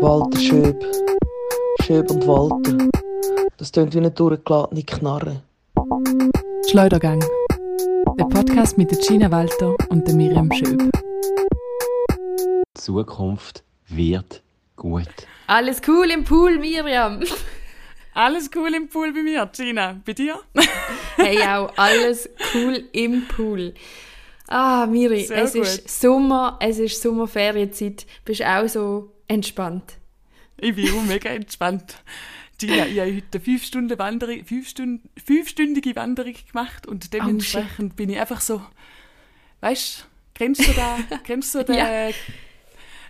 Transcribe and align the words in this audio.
Walter 0.00 0.40
Schöb. 0.40 0.84
Schöb 1.82 2.10
und 2.10 2.26
Walter. 2.26 2.88
Das 3.58 3.70
tönt 3.70 3.94
wie 3.94 3.98
eine 3.98 4.10
durchgeladene 4.10 4.82
Knarre. 4.82 5.42
Schleudergang. 6.68 7.20
Der 8.18 8.24
Podcast 8.24 8.76
mit 8.76 8.90
der 8.90 8.98
Gina 8.98 9.30
Walter 9.30 9.76
und 9.88 10.06
der 10.08 10.16
Miriam 10.16 10.50
Schöb. 10.52 10.90
Die 12.10 12.80
Zukunft 12.80 13.62
wird 13.88 14.42
gut. 14.74 15.06
Alles 15.46 15.80
cool 15.86 16.10
im 16.10 16.24
Pool, 16.24 16.58
Miriam. 16.58 17.22
Alles 18.14 18.50
cool 18.56 18.74
im 18.74 18.88
Pool 18.88 19.12
bei 19.12 19.22
mir, 19.22 19.48
Gina. 19.54 20.00
Bei 20.04 20.12
dir? 20.12 20.40
hey, 21.16 21.40
auch 21.42 21.72
alles 21.76 22.28
cool 22.52 22.82
im 22.92 23.28
Pool. 23.28 23.74
Ah, 24.48 24.86
Miri, 24.86 25.24
Sehr 25.24 25.42
es 25.44 25.52
gut. 25.54 25.62
ist 25.62 26.00
Sommer, 26.00 26.58
es 26.60 26.78
ist 26.78 27.02
Sommerferienzeit. 27.02 28.06
Bist 28.24 28.44
auch 28.44 28.68
so 28.68 29.12
entspannt? 29.28 29.94
Ich 30.58 30.74
bin 30.74 30.88
auch 30.92 31.02
mega 31.04 31.30
entspannt. 31.30 31.96
Gina, 32.58 32.86
ich 32.86 32.98
habe 33.00 33.14
heute 33.16 33.26
eine 33.34 33.40
fünf 33.44 33.64
Stunden 33.64 33.98
Wanderung, 33.98 34.44
fünf 34.44 34.68
Stunden, 34.68 35.08
fünfstündige 35.22 35.94
Wanderung 35.96 36.34
gemacht 36.50 36.86
und 36.86 37.12
dementsprechend 37.12 37.96
bin 37.96 38.08
ich 38.08 38.18
einfach 38.18 38.40
so, 38.40 38.62
weißt 39.60 39.98
du, 40.00 40.02
kennst 40.34 40.66
du 40.66 40.72
da, 40.72 40.98
kennst 41.24 41.54
du 41.54 41.62
da, 41.64 41.74
Ja. 41.74 42.14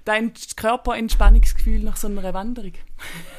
dein 0.04 0.32
Körperentspannungsgefühl 0.56 1.80
nach 1.80 1.96
so 1.96 2.08
einer 2.08 2.34
Wanderung? 2.34 2.72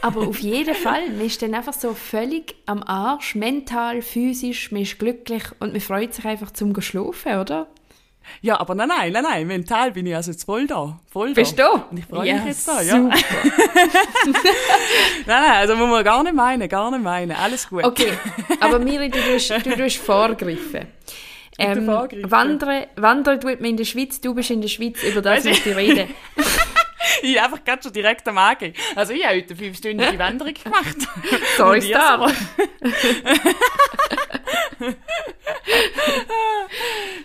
Aber 0.02 0.28
auf 0.28 0.40
jeden 0.40 0.76
Fall, 0.76 1.10
man 1.10 1.26
ist 1.26 1.42
dann 1.42 1.54
einfach 1.54 1.74
so 1.74 1.94
völlig 1.94 2.56
am 2.68 2.84
Arsch, 2.84 3.36
mental, 3.36 4.02
physisch, 4.02 4.72
man 4.72 4.84
ist 4.84 5.00
glücklich 5.00 5.44
und 5.60 5.74
man 5.74 5.82
freut 5.82 6.14
sich 6.14 6.24
einfach 6.24 6.52
zum 6.52 6.80
Schlafen, 6.80 7.38
oder? 7.40 7.68
Ja, 8.42 8.60
aber 8.60 8.76
nein, 8.76 8.88
nein, 8.88 9.12
nein, 9.14 9.24
nein, 9.24 9.48
mental 9.48 9.92
bin 9.92 10.06
ich 10.06 10.16
also 10.16 10.32
jetzt 10.32 10.44
voll 10.46 10.68
da, 10.68 11.00
voll 11.12 11.30
da. 11.30 11.34
Bist 11.42 11.58
du? 11.58 11.64
Und 11.90 11.98
ich 12.00 12.06
freue 12.06 12.28
Ja, 12.28 12.36
mich 12.36 12.46
jetzt 12.46 12.68
da, 12.68 12.82
ja. 12.82 12.96
super. 12.96 13.16
Nein, 15.26 15.42
nein, 15.42 15.52
also 15.52 15.76
muss 15.76 15.90
man 15.90 16.04
gar 16.04 16.24
nicht 16.24 16.36
meinen, 16.36 16.70
gar 16.70 16.90
nicht 16.92 17.04
meinen, 17.04 17.32
alles 17.36 17.68
gut. 17.70 17.84
Okay, 17.84 18.12
aber 18.60 18.80
Miri, 18.80 19.10
du 19.10 19.20
tust, 19.20 19.50
du 19.50 19.76
tust 19.76 19.98
vorgreifen. 19.98 20.88
Ähm, 21.60 21.88
wandern, 21.88 22.86
wandern 22.96 23.40
tut 23.40 23.60
man 23.60 23.72
in 23.72 23.78
der 23.78 23.86
Schweiz, 23.86 24.22
du 24.22 24.34
bist 24.36 24.52
in 24.52 24.62
der 24.62 24.68
Schweiz, 24.70 25.02
über 25.04 25.22
das 25.22 25.44
möchte 25.44 25.70
ich 25.72 25.76
reden. 25.76 26.08
Ich 27.24 27.42
einfach 27.42 27.64
gerade 27.64 27.82
schon 27.82 27.94
direkt 27.94 28.28
am 28.28 28.38
Angehen. 28.38 28.74
Also 28.96 29.12
ich 29.14 29.26
habe 29.26 29.38
heute 29.38 29.50
eine 29.50 29.56
fünfstündige 29.58 30.20
Wanderung 30.20 30.54
gemacht. 30.54 30.98
So 31.58 31.72
ist 31.72 31.88
ihr 31.88 31.98
das. 31.98 32.32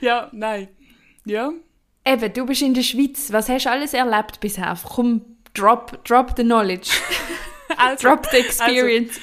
Ja, 0.00 0.28
nein. 0.32 0.68
Ja. 1.24 1.52
Eben, 2.04 2.32
du 2.32 2.46
bist 2.46 2.62
in 2.62 2.74
der 2.74 2.82
Schweiz. 2.82 3.32
Was 3.32 3.48
hast 3.48 3.66
du 3.66 3.70
alles 3.70 3.94
erlebt 3.94 4.40
bisher? 4.40 4.76
Komm, 4.82 5.22
drop, 5.54 6.04
drop 6.04 6.34
the 6.36 6.42
knowledge. 6.42 6.90
Also, 7.78 8.06
drop 8.06 8.26
the 8.30 8.36
experience. 8.36 9.18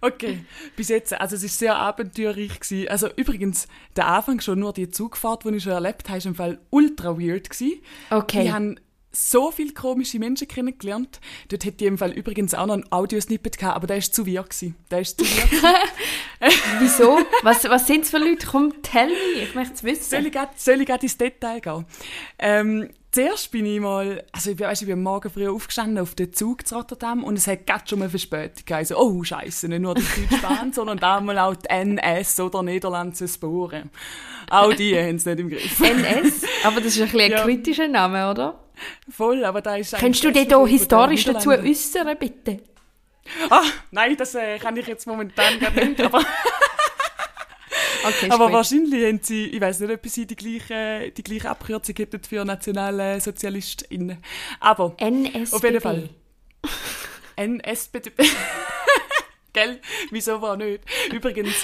Okay, 0.00 0.44
bis 0.76 0.88
jetzt, 0.90 1.18
also 1.18 1.34
es 1.36 1.44
ist 1.44 1.58
sehr 1.58 1.76
abenteuerreich 1.76 2.60
gewesen. 2.60 2.88
Also 2.88 3.08
übrigens, 3.16 3.68
der 3.96 4.08
Anfang 4.08 4.40
schon 4.40 4.58
nur 4.58 4.74
die 4.74 4.90
Zugfahrt, 4.90 5.44
die 5.44 5.54
ich 5.54 5.62
schon 5.62 5.72
erlebt 5.72 6.08
habe, 6.08 6.18
ist 6.18 6.26
im 6.26 6.34
Fall 6.34 6.58
ultra 6.68 7.16
weird 7.18 7.48
gewesen. 7.48 7.80
Okay. 8.10 8.44
Ich 8.44 8.52
habe 8.52 8.74
so 9.14 9.50
viele 9.50 9.72
komische 9.72 10.18
Menschen 10.18 10.48
kennengelernt. 10.48 11.20
Dort 11.48 11.64
hätte 11.64 11.84
ich 11.84 11.88
im 11.88 11.98
Fall 11.98 12.12
übrigens 12.12 12.52
auch 12.54 12.66
noch 12.66 12.74
ein 12.74 12.90
Audiosnippet 12.92 13.58
gehabt, 13.58 13.76
aber 13.76 13.86
der 13.86 13.98
ist 13.98 14.14
zu 14.14 14.26
weird 14.26 14.50
gewesen. 14.50 14.76
Der 14.90 15.00
ist 15.00 15.18
zu 15.18 15.24
gewesen. 15.24 15.66
Wieso? 16.80 17.18
Was, 17.42 17.64
was 17.64 17.86
sind 17.86 18.04
es 18.04 18.10
für 18.10 18.18
Leute? 18.18 18.46
Komm, 18.46 18.72
tell 18.82 19.08
me. 19.08 19.42
Ich 19.42 19.54
möchte 19.54 19.74
es 19.74 19.80
Soll 19.80 19.90
wissen. 19.90 20.26
ich 20.26 20.32
grad, 20.32 20.60
soll 20.60 20.80
ich 20.80 20.88
ins 20.88 21.16
Detail 21.16 21.60
gehen? 21.60 21.86
Ähm, 22.38 22.90
zuerst 23.12 23.50
bin 23.50 23.64
ich 23.66 23.80
mal, 23.80 24.24
also 24.32 24.50
ich, 24.50 24.60
weiss, 24.60 24.82
ich 24.82 24.86
bin 24.88 24.94
am 24.98 25.02
Morgen 25.02 25.30
früh 25.30 25.48
aufgestanden 25.48 25.98
auf 25.98 26.14
den 26.14 26.32
Zug 26.32 26.66
zu 26.66 26.74
Rotterdam 26.76 27.24
und 27.24 27.36
es 27.36 27.46
hat 27.46 27.66
gerade 27.66 27.84
schon 27.88 28.00
mal 28.00 28.10
Verspätung. 28.10 28.76
Also, 28.76 28.96
oh 28.98 29.22
Scheiße, 29.22 29.68
nicht 29.68 29.80
nur 29.80 29.94
die 29.94 30.02
Bahn, 30.42 30.72
sondern 30.74 30.98
da 30.98 31.20
mal 31.20 31.38
auch 31.38 31.54
die 31.56 31.68
NS 31.68 32.40
oder 32.40 32.62
Niederlandse 32.62 33.28
Sporen. 33.28 33.90
Auch 34.50 34.74
die 34.74 34.96
haben 34.98 35.16
es 35.16 35.24
nicht 35.24 35.38
im 35.40 35.48
Griff. 35.48 35.80
NS? 35.80 36.42
Aber 36.64 36.80
das 36.80 36.96
ist 36.96 37.02
ein, 37.14 37.20
ein 37.20 37.30
Ja. 37.30 37.42
kritischer 37.44 37.88
Name, 37.88 38.30
oder? 38.30 38.60
Voll, 39.08 39.44
aber 39.44 39.62
da 39.62 39.76
ist 39.76 39.94
Könntest 39.96 40.24
du 40.24 40.32
dich 40.32 40.48
den 40.48 40.66
historisch 40.66 41.24
dazu 41.24 41.50
äußern, 41.50 42.16
bitte? 42.18 42.60
Ah, 43.48 43.62
nein, 43.90 44.16
das 44.16 44.34
äh, 44.34 44.58
kann 44.58 44.76
ich 44.76 44.86
jetzt 44.86 45.06
momentan 45.06 45.58
gar 45.58 45.70
nicht, 45.70 46.00
aber... 46.00 46.24
Okay, 48.06 48.28
Aber 48.30 48.52
wahrscheinlich 48.52 49.02
haben 49.06 49.20
sie, 49.22 49.46
ich 49.46 49.60
weiß 49.60 49.80
nicht, 49.80 49.90
ob 49.90 50.06
sie 50.06 50.26
die 50.26 50.36
gleiche, 50.36 51.10
die 51.10 51.22
gleiche 51.22 51.48
Abkürzung 51.48 51.94
hätten 51.96 52.22
für 52.22 52.44
nationale 52.44 53.18
SozialistInnen. 53.18 54.18
Aber 54.60 54.94
NSBB. 54.98 55.54
auf 55.54 55.64
jeden 55.64 55.80
Fall. 55.80 56.08
NSBD. 57.36 58.12
Gell? 59.54 59.80
Wieso 60.10 60.42
war 60.42 60.56
nicht? 60.56 60.82
Übrigens, 61.12 61.54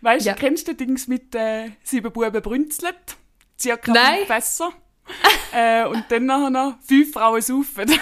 weißt 0.00 0.24
du, 0.24 0.30
Ja. 0.30 0.36
kennst 0.36 0.68
du 0.68 0.74
Dings 0.74 1.06
mit 1.06 1.34
äh, 1.34 1.70
sieben 1.82 2.10
Buben 2.12 2.40
brünzelt? 2.40 2.96
Circa 3.60 3.92
Nein. 3.92 4.26
Fässer. 4.26 4.72
äh, 5.52 5.84
und 5.86 6.04
dann 6.08 6.26
nachher 6.26 6.50
noch 6.50 6.74
fünf 6.86 7.12
Frauen 7.12 7.40
saufen. 7.42 7.90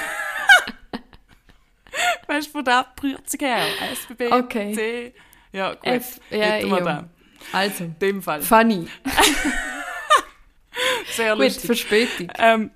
weißt 2.27 2.49
du, 2.49 2.53
von 2.53 2.65
der 2.65 2.79
Abkürzung 2.79 3.41
her? 3.41 3.65
SBB, 3.93 4.33
Okay. 4.33 4.75
C. 4.75 5.15
Ja, 5.53 5.75
gut. 5.75 5.87
F, 5.87 6.21
ja, 6.31 6.61
wir 6.63 6.81
da. 6.83 7.09
Also, 7.53 7.85
In 7.85 7.99
dem 7.99 8.23
Fall. 8.23 8.43
funny. 8.43 8.87
Sehr 11.11 11.35
lustig. 11.35 11.67
Verspätung. 11.67 12.31
Ähm, 12.39 12.71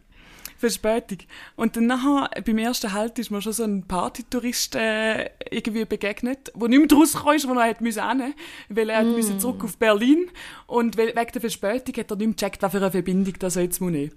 Verspätung. 0.62 1.18
Und 1.56 1.76
dann 1.76 1.86
nachher, 1.86 2.30
beim 2.42 2.58
ersten 2.58 2.92
Halt 2.92 3.18
ist 3.18 3.30
mir 3.30 3.42
schon 3.42 3.52
so 3.52 3.64
ein 3.64 3.86
Partytourist 3.86 4.76
äh, 4.76 5.30
irgendwie 5.50 5.84
begegnet, 5.84 6.52
der 6.54 6.68
nicht 6.68 6.90
mehr 6.90 6.98
rausgekommen 6.98 7.36
ist, 7.36 7.48
wo 7.48 7.54
er 7.54 7.66
hätte 7.66 7.82
müssen 7.82 8.08
hin, 8.08 8.34
weil 8.68 8.88
er 8.88 9.02
mm. 9.02 9.12
müssen 9.12 9.40
zurück 9.40 9.64
auf 9.64 9.76
Berlin 9.76 10.30
und 10.68 10.96
weil, 10.96 11.08
wegen 11.08 11.32
der 11.32 11.40
Verspätung 11.40 11.96
hat 11.96 12.10
er 12.10 12.16
nicht 12.16 12.26
mehr 12.26 12.34
gecheckt, 12.34 12.62
was 12.62 12.70
für 12.70 12.78
eine 12.78 12.90
Verbindung 12.92 13.34
das 13.40 13.56
er 13.56 13.62
jetzt 13.62 13.80
muss 13.80 13.90
nehmen. 13.90 14.12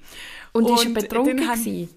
Und, 0.52 0.70
ist 0.70 0.84
er 0.84 0.88
Und 0.88 0.94
betrunken 0.94 1.48
haben-? 1.48 1.90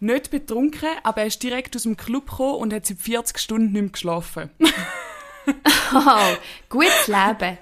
Nicht 0.00 0.30
betrunken, 0.30 0.88
aber 1.04 1.22
er 1.22 1.26
ist 1.26 1.42
direkt 1.42 1.74
aus 1.76 1.82
dem 1.82 1.96
Club 1.96 2.30
gekommen 2.30 2.56
und 2.56 2.72
hat 2.72 2.86
seit 2.86 2.98
40 2.98 3.38
Stunden 3.38 3.72
nicht 3.72 3.80
mehr 3.80 3.90
geschlafen. 3.90 4.50
Oh, 5.94 6.36
gutes 6.68 7.06
Leben. 7.06 7.58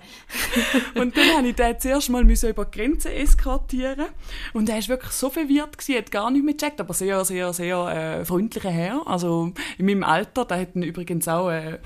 Und 0.95 1.17
dann 1.17 1.37
habe 1.37 1.49
ich 1.49 1.55
den 1.55 1.79
zuerst 1.79 2.11
mal 2.11 2.29
über 2.29 2.65
die 2.65 2.79
Grenze 2.79 3.13
eskortieren. 3.13 4.07
Und 4.53 4.69
er 4.69 4.77
war 4.77 4.89
wirklich 4.89 5.13
so 5.13 5.31
verwirrt, 5.31 5.79
gewesen, 5.79 5.99
hat 5.99 6.11
gar 6.11 6.31
nicht 6.31 6.45
mehr 6.45 6.55
gecheckt, 6.55 6.81
aber 6.81 6.95
sehr, 6.95 7.25
sehr, 7.25 7.53
sehr 7.53 8.21
äh, 8.21 8.25
freundlicher 8.25 8.71
Herr. 8.71 9.07
Also 9.07 9.53
in 9.79 9.87
meinem 9.87 10.03
Alter, 10.03 10.45
der 10.45 10.61
hat 10.61 10.75
übrigens 10.75 11.29
auch... 11.29 11.51
Äh, 11.51 11.79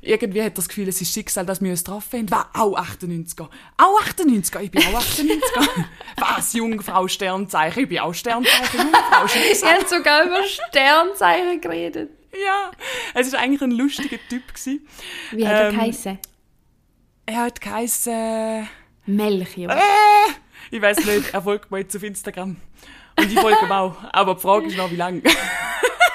irgendwie 0.00 0.42
hat 0.42 0.56
das 0.56 0.68
Gefühl, 0.68 0.88
es 0.88 1.00
ist 1.00 1.12
Schicksal, 1.12 1.44
dass 1.44 1.60
wir 1.60 1.70
uns 1.70 1.82
getroffen 1.82 2.20
haben. 2.20 2.30
Was? 2.30 2.46
Auch 2.54 2.78
98er. 2.78 3.48
Auch 3.76 4.00
98er? 4.00 4.60
Ich 4.60 4.70
bin 4.70 4.82
auch 4.82 5.00
98er. 5.00 5.84
Was? 6.16 6.52
Jungfrau 6.52 7.08
Sternzeichen? 7.08 7.82
Ich 7.82 7.88
bin 7.88 7.98
auch 7.98 8.14
Sternzeichen 8.14 8.78
Jungfrau. 8.78 9.26
Sie 9.54 9.66
hat 9.66 9.88
sogar 9.88 10.24
über 10.24 10.44
Sternzeichen 10.44 11.60
geredet. 11.60 12.10
Ja, 12.32 12.70
es 13.14 13.32
war 13.32 13.40
eigentlich 13.40 13.62
ein 13.62 13.70
lustiger 13.72 14.18
Typ. 14.28 14.46
Gewesen. 14.48 14.86
Wie 15.32 15.46
hat 15.46 15.54
er 15.54 15.68
Ähm, 15.68 15.74
geheissen? 15.76 16.18
Er 17.26 17.36
hat 17.42 17.60
geheißen... 17.60 18.68
Melchior. 19.06 19.72
Äh, 19.72 19.80
ich 20.70 20.82
weiß 20.82 21.04
nicht, 21.04 21.32
er 21.32 21.42
folgt 21.42 21.70
mir 21.70 21.78
jetzt 21.78 21.96
auf 21.96 22.02
Instagram. 22.02 22.56
Und 23.18 23.32
ich 23.32 23.38
folge 23.40 23.64
ihm 23.64 23.72
auch. 23.72 23.96
Aber 24.12 24.34
die 24.34 24.40
Frage 24.40 24.66
ist 24.66 24.76
noch, 24.76 24.90
wie 24.90 24.96
lange. 24.96 25.22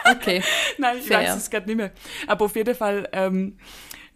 Okay. 0.05 0.43
Nein, 0.77 0.97
ich 0.99 1.07
Fair. 1.07 1.19
weiß 1.19 1.35
es 1.37 1.49
gerade 1.49 1.65
nicht 1.67 1.77
mehr. 1.77 1.91
Aber 2.27 2.45
auf 2.45 2.55
jeden 2.55 2.75
Fall 2.75 3.09
ähm, 3.11 3.57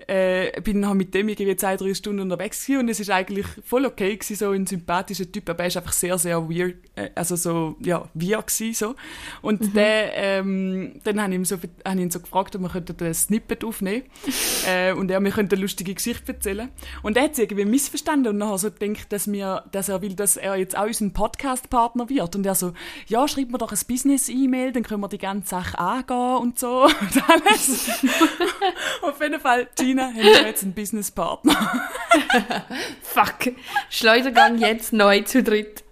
äh, 0.05 0.61
bin 0.61 0.81
dann 0.81 0.95
mit 0.95 1.13
dem 1.13 1.27
irgendwie 1.29 1.55
zwei, 1.55 1.75
drei 1.75 1.93
Stunden 1.93 2.21
unterwegs 2.21 2.65
gewesen 2.65 2.81
und 2.81 2.89
es 2.89 2.99
ist 2.99 3.09
eigentlich 3.09 3.45
voll 3.65 3.85
okay 3.85 4.15
gewesen, 4.15 4.35
so 4.35 4.51
ein 4.51 4.67
sympathischer 4.67 5.31
Typ, 5.31 5.49
aber 5.49 5.61
er 5.61 5.67
ist 5.67 5.77
einfach 5.77 5.93
sehr, 5.93 6.17
sehr 6.17 6.49
weird, 6.49 6.75
äh, 6.95 7.09
also 7.15 7.35
so, 7.35 7.75
ja, 7.79 8.07
weird 8.13 8.47
gewesen, 8.47 8.73
so. 8.73 8.95
Und 9.41 9.75
der, 9.75 10.15
ähm, 10.15 10.99
dann 11.03 11.21
habe 11.21 11.31
ich, 11.31 11.35
ihm 11.37 11.45
so, 11.45 11.57
hab 11.83 11.95
ihn 11.95 12.11
so 12.11 12.19
gefragt, 12.19 12.55
ob 12.55 12.61
wir 12.61 12.69
könnten 12.69 12.95
ein 13.03 13.13
Snippet 13.13 13.63
aufnehmen 13.63 14.03
äh, 14.67 14.93
und 14.93 15.09
er 15.09 15.19
mir 15.19 15.31
könnte 15.31 15.55
eine 15.55 15.63
lustige 15.63 15.93
Geschichte 15.93 16.33
erzählen. 16.33 16.69
Und 17.01 17.17
er 17.17 17.23
hat 17.23 17.33
es 17.33 17.39
irgendwie 17.39 17.65
missverstanden 17.65 18.33
und 18.33 18.37
nachher 18.37 18.57
so 18.57 18.71
gedacht, 18.71 19.11
dass, 19.11 19.31
wir, 19.31 19.63
dass 19.71 19.89
er 19.89 20.01
will, 20.01 20.13
dass 20.13 20.37
er 20.37 20.55
jetzt 20.57 20.77
auch 20.77 20.85
unser 20.85 21.09
Podcast-Partner 21.09 22.09
wird. 22.09 22.35
Und 22.35 22.45
er 22.45 22.55
so, 22.55 22.73
ja, 23.07 23.27
schreib 23.27 23.49
mir 23.49 23.57
doch 23.57 23.71
ein 23.71 23.79
Business-E-Mail, 23.87 24.73
dann 24.73 24.83
können 24.83 25.01
wir 25.01 25.09
die 25.09 25.17
ganze 25.17 25.49
Sache 25.49 25.79
angehen 25.79 26.37
und 26.37 26.59
so 26.59 26.83
und 26.83 27.29
alles. 27.29 27.89
Auf 29.01 29.21
jeden 29.21 29.39
Fall, 29.39 29.67
Gina, 29.87 30.07
haben 30.07 30.17
wir 30.17 30.47
jetzt 30.47 30.63
einen 30.63 30.73
Businesspartner. 30.73 31.53
Fuck. 33.01 33.55
Schleudergang 33.89 34.57
jetzt 34.57 34.91
neu 34.91 35.21
zu 35.21 35.41
dritt. 35.41 35.85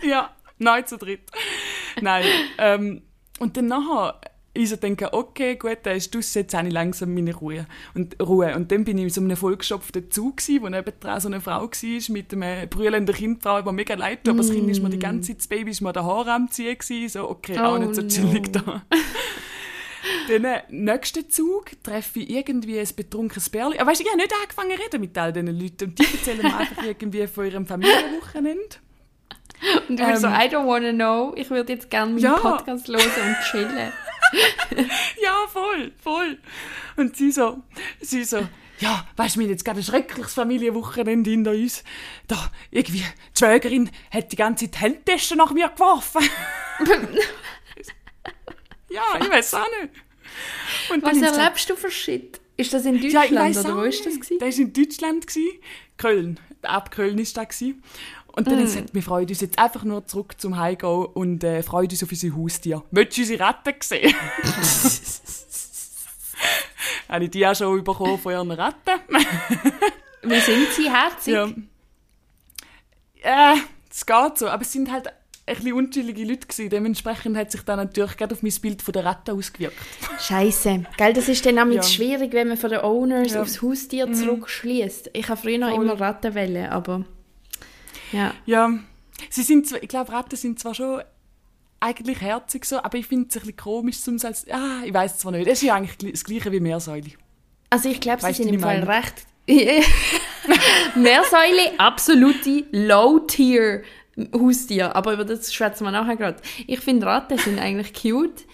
ja, 0.00 0.30
neu 0.58 0.82
zu 0.82 0.96
dritt. 0.96 1.28
Nein, 2.00 2.24
ähm, 2.58 3.02
und 3.40 3.56
dann 3.56 3.66
nachher 3.66 4.20
ich 4.54 4.68
so 4.68 4.76
denke, 4.76 5.12
okay, 5.12 5.56
gut, 5.56 5.78
da 5.82 5.90
ist 5.90 6.14
draussen, 6.14 6.42
jetzt 6.42 6.54
habe 6.54 6.68
ich 6.68 6.74
langsam 6.74 7.14
meine 7.14 7.34
Ruhe. 7.34 7.66
Und, 7.94 8.20
Ruhe. 8.22 8.54
und 8.54 8.70
dann 8.70 8.84
bin 8.84 8.98
ich 8.98 9.04
in 9.04 9.10
so 9.10 9.20
einem 9.22 9.36
vollgestopften 9.36 10.10
Zug 10.10 10.36
gewesen, 10.36 10.62
wo 10.62 10.68
nebendran 10.68 11.20
so 11.20 11.28
eine 11.28 11.40
Frau 11.40 11.62
war 11.62 11.70
mit 12.10 12.32
einem 12.32 12.68
brüllenden 12.68 13.14
Kind, 13.16 13.42
Frau, 13.42 13.64
war 13.64 13.72
mega 13.72 13.94
leid, 13.94 14.28
aber 14.28 14.38
das 14.38 14.50
Kind 14.50 14.70
ist 14.70 14.82
mir 14.82 14.90
die 14.90 14.98
ganze 14.98 15.28
Zeit, 15.28 15.38
das 15.38 15.48
Baby 15.48 15.70
ist 15.70 15.80
mir 15.80 15.92
der 15.92 16.04
Haare 16.04 16.32
am 16.32 16.48
ziehen 16.50 16.78
gewesen, 16.78 17.08
so, 17.08 17.28
okay, 17.30 17.58
auch 17.58 17.74
Oh 17.74 17.78
nicht 17.78 17.94
so 17.94 18.02
no. 18.02 18.08
chillig 18.08 18.52
da. 18.52 18.82
Dann 20.28 20.62
nächsten 20.70 21.28
Zug 21.30 21.70
treffe 21.82 22.20
ich 22.20 22.30
irgendwie 22.30 22.78
ein 22.78 22.88
betrunkenes 22.94 23.48
Bärli. 23.50 23.78
Aber 23.78 23.90
weißt 23.90 24.00
du, 24.00 24.04
ich 24.04 24.10
habe 24.10 24.20
nicht 24.20 24.32
angefangen 24.42 24.76
zu 24.76 24.82
reden 24.82 25.00
mit 25.00 25.16
all 25.18 25.32
diesen 25.32 25.58
Leuten. 25.60 25.84
Und 25.90 25.98
die 25.98 26.04
erzählen 26.04 26.42
mir 26.42 26.56
einfach 26.56 26.82
irgendwie 26.84 27.26
von 27.26 27.44
ihrem 27.46 27.66
Familienwochenende. 27.66 28.76
Und 29.88 30.00
du 30.00 30.04
bist 30.06 30.22
so, 30.22 30.26
Ähm, 30.26 30.32
I 30.34 30.48
don't 30.48 30.66
wanna 30.66 30.92
know. 30.92 31.32
Ich 31.36 31.48
würde 31.50 31.72
jetzt 31.72 31.88
gerne 31.88 32.10
meinen 32.10 32.22
Ja. 32.22 32.34
Podcast 32.36 32.88
hören 32.88 33.00
und 33.00 33.36
chillen. 33.50 33.92
Ja, 35.22 35.46
voll, 35.48 35.92
voll. 36.02 36.38
Und 36.96 37.16
sie 37.16 37.30
so, 37.30 37.62
sie 38.00 38.24
so, 38.24 38.38
ja, 38.78 39.06
weißt 39.16 39.36
du, 39.36 39.40
wir 39.40 39.44
haben 39.46 39.52
jetzt 39.52 39.64
gerade 39.64 39.80
ein 39.80 39.84
schreckliches 39.84 40.32
Familienwochenende 40.34 41.30
hinter 41.30 41.50
uns. 41.50 41.84
Da, 42.26 42.50
irgendwie, 42.70 43.00
die 43.34 43.38
Schwägerin 43.38 43.90
hat 44.10 44.32
die 44.32 44.36
ganze 44.36 44.70
Zeit 44.70 44.80
Handtaschen 44.80 45.36
nach 45.36 45.52
mir 45.52 45.68
geworfen. 45.68 46.22
ja, 48.92 49.18
ich 49.20 49.30
weiß 49.30 49.54
auch 49.54 49.66
nicht. 49.80 49.92
Und 50.90 51.02
Was 51.02 51.20
erlebst 51.20 51.68
du 51.70 51.76
für 51.76 51.90
Shit? 51.90 52.40
Ist 52.56 52.72
das 52.72 52.84
in 52.84 52.96
Ja, 52.96 53.24
ich 53.24 53.30
Deutschland 53.30 53.56
oder 53.56 53.76
wo 53.76 53.82
ist 53.82 54.04
das 54.06 54.14
gewesen? 54.14 54.38
Das 54.38 54.56
war 54.58 54.64
in 54.64 54.72
Deutschland. 54.72 55.26
Gewesen. 55.26 55.58
Köln. 55.96 56.40
Ab 56.62 56.90
Köln 56.90 57.16
war 57.18 57.24
das. 57.24 57.58
Gewesen. 57.58 57.82
Und 58.34 58.46
dann 58.46 58.58
Mm. 58.60 58.62
gesagt, 58.62 58.94
wir 58.94 59.02
freuen 59.02 59.28
uns 59.28 59.40
jetzt 59.40 59.58
einfach 59.58 59.84
nur 59.84 60.06
zurück 60.06 60.40
zum 60.40 60.56
Heimgehen 60.58 61.04
und 61.06 61.44
äh, 61.44 61.62
freuen 61.62 61.90
uns 61.90 62.02
auf 62.02 62.10
unsere 62.10 62.34
Haustiere. 62.36 62.82
Willst 62.90 63.16
du 63.18 63.20
unsere 63.22 63.40
Ratten 63.40 63.74
sehen? 63.80 64.14
Habe 67.08 67.24
ich 67.24 67.30
die 67.30 67.46
auch 67.46 67.54
schon 67.54 67.84
bekommen 67.84 68.18
von 68.18 68.32
ihren 68.32 68.50
Ratten? 68.50 69.00
Wie 70.22 70.40
sind 70.40 70.68
sie 70.72 70.90
herzig? 70.90 71.34
ja. 71.34 71.48
Äh, 73.54 73.56
es 73.90 74.04
geht 74.06 74.38
so. 74.38 74.48
Aber 74.48 74.62
es 74.62 74.72
sind 74.72 74.90
halt 74.90 75.12
ein 75.44 75.56
bisschen 75.56 75.72
unchillige 75.72 76.24
Leute 76.24 76.46
gewesen. 76.46 76.70
Dementsprechend 76.70 77.36
hat 77.36 77.50
sich 77.50 77.62
dann 77.62 77.78
natürlich 77.78 78.16
gerade 78.16 78.34
auf 78.34 78.42
mein 78.42 78.52
Bild 78.62 78.80
von 78.82 78.92
der 78.92 79.04
Ratte 79.04 79.32
ausgewirkt. 79.32 79.76
Scheiße. 80.20 80.84
Gell, 80.96 81.12
das 81.12 81.28
ist 81.28 81.44
dann 81.44 81.58
auch 81.58 81.66
Ja. 81.66 81.82
schwierig, 81.82 82.32
wenn 82.32 82.48
man 82.48 82.56
von 82.56 82.70
den 82.70 82.80
Owners 82.80 83.32
Ja. 83.32 83.38
Mhm. 83.38 83.42
aufs 83.42 83.60
Haustier 83.62 84.12
zurückschließt. 84.12 85.10
Ich 85.14 85.28
habe 85.28 85.40
früher 85.40 85.58
noch 85.58 85.74
Voll. 85.74 85.84
immer 85.84 86.00
Ratten 86.00 86.34
wählen, 86.34 86.70
aber 86.70 87.04
ja. 88.12 88.34
Ja, 88.46 88.70
sie 89.30 89.42
sind 89.42 89.66
zwar, 89.66 89.82
ich 89.82 89.88
glaube, 89.88 90.12
Ratten 90.12 90.36
sind 90.36 90.58
zwar 90.60 90.74
schon 90.74 91.02
eigentlich 91.80 92.20
herzig 92.20 92.64
so, 92.64 92.78
aber 92.80 92.96
ich 92.98 93.06
finde 93.06 93.26
es 93.28 93.34
ein 93.36 93.40
bisschen 93.40 93.56
komisch, 93.56 94.00
zum 94.00 94.18
als, 94.22 94.46
ah, 94.50 94.82
ich 94.84 94.94
weiß 94.94 95.18
zwar 95.18 95.32
nicht, 95.32 95.48
es 95.48 95.54
ist 95.54 95.62
ja 95.66 95.74
eigentlich 95.74 96.12
das 96.12 96.22
gleiche 96.24 96.52
wie 96.52 96.60
Meersäule. 96.60 97.10
Also 97.70 97.88
ich 97.88 98.00
glaube, 98.00 98.22
sie 98.22 98.32
sind 98.32 98.48
im 98.54 98.60
Fall 98.60 98.84
recht... 98.84 99.26
Meersäule, 100.94 101.78
absolute 101.78 102.64
Low-Tier 102.70 103.82
Haustier. 104.34 104.94
Aber 104.96 105.12
über 105.14 105.24
das 105.24 105.52
schwätzen 105.54 105.84
wir 105.84 105.90
nachher 105.90 106.16
gerade. 106.16 106.36
Ich 106.66 106.80
finde, 106.80 107.06
Ratten 107.06 107.38
sind 107.38 107.58
eigentlich 107.58 107.92
cute, 107.94 108.44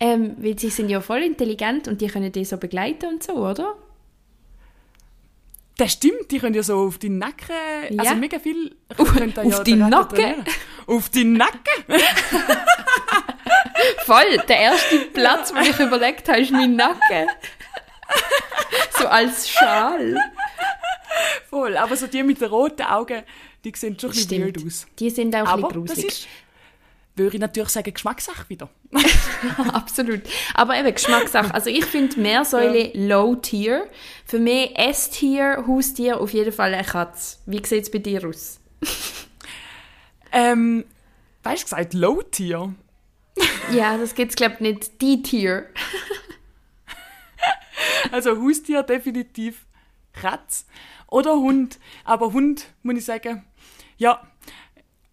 ähm, 0.00 0.36
weil 0.38 0.58
sie 0.58 0.70
sind 0.70 0.88
ja 0.90 1.00
voll 1.00 1.22
intelligent 1.22 1.88
und 1.88 2.00
die 2.00 2.06
können 2.08 2.30
die 2.32 2.44
so 2.44 2.56
begleiten 2.56 3.06
und 3.06 3.22
so, 3.22 3.32
oder? 3.34 3.74
Das 5.76 5.92
stimmt, 5.92 6.30
die 6.32 6.38
können 6.40 6.54
ja 6.56 6.62
so 6.64 6.86
auf 6.88 6.98
deinen 6.98 7.18
Nacken, 7.18 7.54
Ja. 7.90 8.02
also 8.02 8.14
mega 8.16 8.38
viel. 8.40 8.76
Auf- 8.96 9.00
auf 9.10 9.16
ja 9.16 9.62
den 9.62 9.82
Ratten 9.82 10.18
Nacken? 10.18 10.44
Auf 10.88 11.08
deinen 11.10 11.34
Nacken? 11.34 11.84
Voll, 14.04 14.38
der 14.48 14.58
erste 14.58 14.98
Platz, 15.12 15.52
wo 15.54 15.60
ich 15.60 15.78
überlegt 15.78 16.28
habe, 16.28 16.40
ist 16.40 16.50
mein 16.50 16.74
Nacken. 16.76 17.28
so 18.98 19.06
als 19.06 19.48
Schal. 19.48 20.16
Voll, 21.48 21.76
aber 21.76 21.96
so 21.96 22.06
die 22.06 22.22
mit 22.22 22.40
den 22.40 22.48
roten 22.48 22.82
Augen, 22.82 23.22
die 23.72 23.78
sehen 23.78 23.98
schon 23.98 24.10
ein 24.10 24.14
bisschen 24.14 24.26
Stimmt. 24.28 24.56
weird 24.56 24.66
aus. 24.66 24.86
Die 24.98 25.10
sind 25.10 25.34
auch 25.34 25.40
ein 25.40 25.46
Aber 25.46 25.68
bisschen 25.68 25.86
das 25.86 25.94
gruselig. 25.96 26.12
ist, 26.20 26.28
würde 27.16 27.34
ich 27.36 27.40
natürlich 27.40 27.68
sagen, 27.70 27.92
Geschmackssache 27.92 28.48
wieder. 28.48 28.70
Absolut. 29.72 30.22
Aber 30.54 30.78
eben 30.78 30.94
Geschmackssache. 30.94 31.52
Also 31.52 31.68
ich 31.70 31.84
finde 31.84 32.20
Meersäule 32.20 32.92
Low 32.94 33.34
Tier. 33.36 33.88
Für 34.24 34.38
mich 34.38 34.76
S-Tier, 34.78 35.64
Haustier, 35.66 36.20
auf 36.20 36.32
jeden 36.32 36.52
Fall 36.52 36.72
eine 36.74 36.84
Katze. 36.86 37.38
Wie 37.46 37.64
sieht 37.64 37.82
es 37.84 37.90
bei 37.90 37.98
dir 37.98 38.26
aus? 38.26 38.60
Ähm, 40.30 40.84
weißt 41.42 41.62
du 41.62 41.64
gesagt, 41.64 41.94
Low-Tier? 41.94 42.74
Ja, 43.72 43.96
das 43.96 44.14
gibt 44.14 44.30
es 44.32 44.36
glaube 44.36 44.54
ich 44.54 44.60
nicht. 44.60 45.02
D-Tier. 45.02 45.66
Also 48.10 48.40
Haustier 48.40 48.82
definitiv 48.82 49.66
Katz 50.12 50.66
oder 51.08 51.34
Hund. 51.34 51.78
Aber 52.04 52.32
Hund, 52.32 52.66
muss 52.82 52.96
ich 52.98 53.04
sagen, 53.04 53.44
ja, 53.98 54.20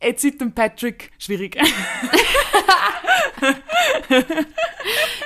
jetzt 0.02 0.22
seit 0.22 0.40
dem 0.40 0.52
Patrick 0.54 1.12
schwierig. 1.20 1.58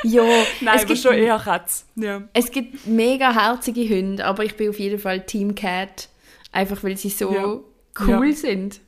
Ja, 0.04 0.24
Nein, 0.62 0.76
es 0.76 0.82
aber 0.82 0.86
gibt, 0.86 1.00
schon 1.00 1.14
eher 1.14 1.38
Katz. 1.40 1.86
Ja. 1.96 2.24
es 2.34 2.52
gibt 2.52 2.88
mega 2.88 3.34
herzige 3.34 3.82
Hunde, 3.90 4.26
aber 4.26 4.44
ich 4.46 4.56
bin 4.56 4.70
auf 4.70 4.80
jeden 4.80 5.00
Fall 5.00 5.26
Team 5.26 5.56
Cat. 5.56 6.10
Einfach 6.52 6.82
weil 6.84 6.98
sie 6.98 7.10
so 7.10 7.34
Ja. 7.34 7.46
cool 8.08 8.30
Ja. 8.30 8.36
sind. 8.36 8.80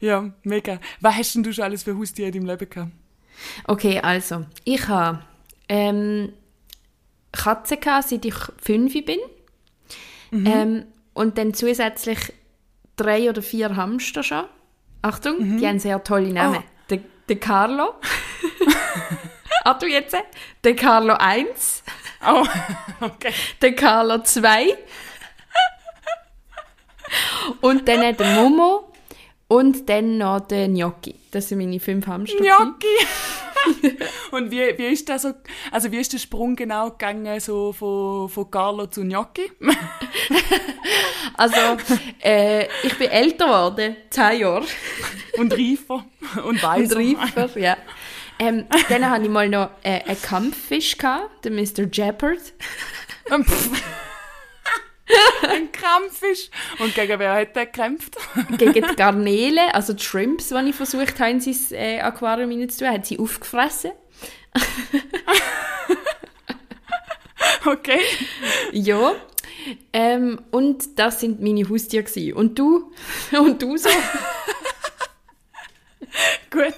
ja, 0.00 0.32
mega. 0.42 0.80
Was 1.00 1.16
hast 1.16 1.34
denn 1.34 1.42
du 1.42 1.52
schon 1.52 1.64
alles 1.64 1.82
für 1.82 1.96
Haustiere 1.96 2.28
in 2.28 2.34
deinem 2.34 2.46
Leben 2.46 2.70
gehabt? 2.70 2.92
Okay, 3.66 4.00
also, 4.00 4.46
ich 4.64 4.88
habe 4.88 5.20
ähm, 5.68 6.32
Katzen 7.32 7.80
gehabt, 7.80 8.08
seit 8.08 8.24
ich 8.24 8.34
fünf 8.58 8.92
bin. 9.04 9.18
Ähm, 10.32 10.86
und 11.12 11.36
dann 11.36 11.52
zusätzlich 11.52 12.18
drei 12.96 13.28
oder 13.28 13.42
vier 13.42 13.76
Hamster 13.76 14.22
schon. 14.22 14.44
Achtung, 15.02 15.58
die 15.58 15.66
haben 15.66 15.78
sehr 15.78 16.02
tolle 16.02 16.32
Namen. 16.32 16.58
Oh. 16.58 16.62
Der, 16.90 17.00
der 17.28 17.36
Carlo. 17.36 17.94
Achtung 19.64 19.88
jetzt. 19.88 20.16
Der 20.62 20.76
Carlo 20.76 21.14
1. 21.14 21.82
Oh, 22.26 22.46
okay. 23.00 23.32
Der 23.60 23.74
Carlo 23.74 24.22
2. 24.22 24.76
und 27.60 27.88
dann 27.88 28.16
der 28.16 28.26
Momo. 28.34 28.88
Und 29.48 29.88
dann 29.88 30.16
noch 30.16 30.40
der 30.40 30.68
Gnocchi. 30.68 31.14
Das 31.30 31.48
sind 31.48 31.58
meine 31.58 31.78
fünf 31.78 32.06
Hamster. 32.06 32.38
Gnocchi. 32.38 32.86
Und 34.30 34.50
wie, 34.50 34.76
wie 34.78 34.86
ist 34.86 35.08
das 35.08 35.22
so, 35.22 35.32
also 35.70 35.90
wie 35.92 35.98
ist 35.98 36.12
der 36.12 36.18
Sprung 36.18 36.56
genau 36.56 36.90
gegangen, 36.90 37.38
so 37.40 37.72
von, 37.72 38.28
von 38.28 38.50
Carlo 38.50 38.86
zu 38.86 39.02
Gnocchi? 39.02 39.50
Also, 41.34 41.56
äh, 42.22 42.66
ich 42.82 42.96
bin 42.98 43.08
älter 43.08 43.46
geworden, 43.46 43.96
zehn 44.10 44.40
Jahre. 44.40 44.66
Und 45.38 45.52
reifer 45.52 46.04
und 46.36 46.44
Und 46.44 46.62
weiser. 46.62 46.96
reifer, 46.96 47.58
ja. 47.58 47.76
Ähm, 48.38 48.66
dann 48.88 49.08
hatte 49.08 49.24
ich 49.24 49.30
mal 49.30 49.48
noch 49.48 49.70
äh, 49.82 50.02
einen 50.02 50.20
Kampffisch, 50.20 50.98
gehabt, 50.98 51.44
den 51.44 51.54
Mr. 51.54 51.84
Jeopard. 51.90 52.52
Ein 55.48 55.72
Krampfisch. 55.72 56.50
Und 56.78 56.94
gegen 56.94 57.18
wer 57.18 57.34
hat 57.34 57.56
der 57.56 57.66
gekämpft? 57.66 58.16
Gegen 58.58 58.86
die 58.86 58.96
Garnelen, 58.96 59.70
also 59.72 59.92
die 59.92 60.02
Shrimps, 60.02 60.48
die 60.48 60.68
ich 60.68 60.76
versucht 60.76 61.18
habe, 61.18 61.30
in 61.30 61.40
sein 61.40 61.56
äh, 61.72 62.00
Aquarium 62.00 62.50
reinzutun, 62.50 62.88
hat 62.88 63.06
sie 63.06 63.18
aufgefressen. 63.18 63.92
Okay. 67.64 68.00
Ja. 68.72 69.14
Ähm, 69.92 70.40
und 70.50 70.98
das 70.98 71.20
sind 71.20 71.40
meine 71.40 71.68
Haustiere. 71.68 72.02
Gewesen. 72.04 72.34
Und 72.34 72.58
du? 72.58 72.92
Und 73.32 73.62
du 73.62 73.76
so? 73.76 73.88
Gut. 76.50 76.74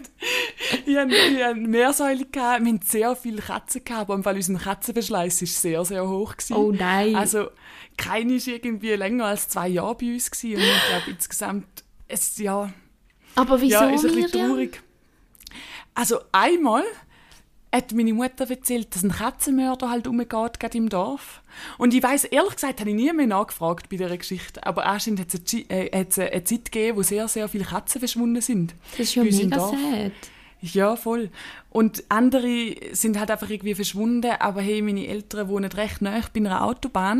Ich 0.95 1.01
hatte 1.01 1.15
ich 1.15 1.43
hatte 1.43 1.55
Meersäule, 1.57 2.25
gehabt. 2.27 2.65
wir 2.65 2.73
hatten 2.73 2.81
sehr 2.85 3.17
viele 3.17 3.43
Katzen, 3.43 3.85
gehabt, 3.85 4.03
aber 4.03 4.15
im 4.15 4.23
Fall 4.23 4.37
unser 4.37 4.55
Katzenverschleiß 4.55 5.41
war 5.41 5.49
sehr, 5.49 5.85
sehr 5.85 6.09
hoch. 6.09 6.37
Gewesen. 6.37 6.55
Oh 6.55 6.71
nein. 6.71 7.17
Also, 7.17 7.49
keine 7.97 8.35
war 8.35 8.55
irgendwie 8.55 8.91
länger 8.91 9.25
als 9.25 9.49
zwei 9.49 9.69
Jahre 9.69 9.97
bei 9.97 10.13
uns. 10.13 10.31
Gewesen. 10.31 10.57
Und 10.57 10.63
ich 10.63 10.89
glaube, 10.89 11.11
insgesamt, 11.11 11.67
es, 12.07 12.39
ja, 12.39 12.73
Aber 13.35 13.61
wieso, 13.61 13.75
ja, 13.75 13.91
ist 13.91 14.05
ein 14.05 14.15
bisschen 14.15 14.31
traurig. 14.31 14.83
Also, 15.95 16.21
einmal 16.31 16.85
hat 17.73 17.93
meine 17.93 18.13
Mutter 18.13 18.49
erzählt, 18.49 18.95
dass 18.95 19.03
ein 19.03 19.11
Katzenmörder 19.11 19.91
halt 19.91 20.07
umgeht, 20.07 20.61
gerade 20.61 20.79
im 20.79 20.89
Dorf. 20.89 21.43
Und 21.77 21.93
ich 21.93 22.05
weiss, 22.05 22.23
ehrlich 22.23 22.55
gesagt, 22.55 22.79
habe 22.79 22.91
ich 22.91 22.97
nie 22.97 23.13
mehr 23.13 23.27
nachgefragt 23.27 23.89
bei 23.89 23.97
dieser 23.97 24.17
Geschichte. 24.17 24.65
Aber 24.65 24.87
anscheinend 24.87 25.21
hat 25.21 25.35
es 25.35 25.55
eine, 25.69 25.91
äh, 25.91 25.91
eine 25.93 26.09
Zeit 26.45 26.71
gegeben, 26.71 26.99
wo 26.99 27.03
sehr, 27.03 27.27
sehr 27.27 27.49
viele 27.49 27.65
Katzen 27.65 27.99
verschwunden 27.99 28.41
sind. 28.41 28.77
Das 28.93 29.01
ist 29.01 29.17
ja 29.17 29.25
mega 29.25 29.59
sad. 29.59 30.13
Ja, 30.73 30.97
voll. 30.97 31.31
Und 31.69 32.05
andere 32.09 32.75
sind 32.93 33.19
halt 33.19 33.31
einfach 33.31 33.51
irgendwie 33.51 33.75
verschwunden, 33.75 34.33
aber 34.39 34.63
hey, 34.63 34.81
meine 34.81 35.07
Eltern 35.07 35.49
wohnen 35.49 35.71
recht 35.71 36.01
nah 36.01 36.19
bei 36.33 36.41
einer 36.41 36.65
Autobahn. 36.65 37.19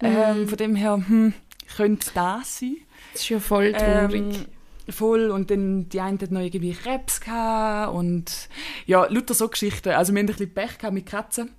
Mhm. 0.00 0.06
Ähm, 0.06 0.48
von 0.48 0.56
dem 0.56 0.74
her, 0.74 0.94
hm, 0.94 1.34
könnte 1.76 2.10
das 2.14 2.60
sein. 2.60 2.76
Das 3.12 3.20
ist 3.20 3.28
ja 3.28 3.38
voll 3.38 3.72
traurig. 3.72 4.14
Ähm, 4.14 4.46
voll. 4.88 5.30
Und 5.30 5.50
dann 5.50 5.90
die 5.90 6.00
eine 6.00 6.18
hat 6.18 6.30
noch 6.30 6.40
irgendwie 6.40 6.72
Krebs 6.72 7.20
gehabt 7.20 7.94
und 7.94 8.48
ja, 8.86 9.04
lauter 9.10 9.34
so 9.34 9.48
Geschichten. 9.48 9.90
Also 9.90 10.14
wir 10.14 10.20
hatten 10.20 10.30
ein 10.30 10.36
bisschen 10.36 10.54
Pech 10.54 10.90
mit 10.90 11.06
Katzen 11.06 11.50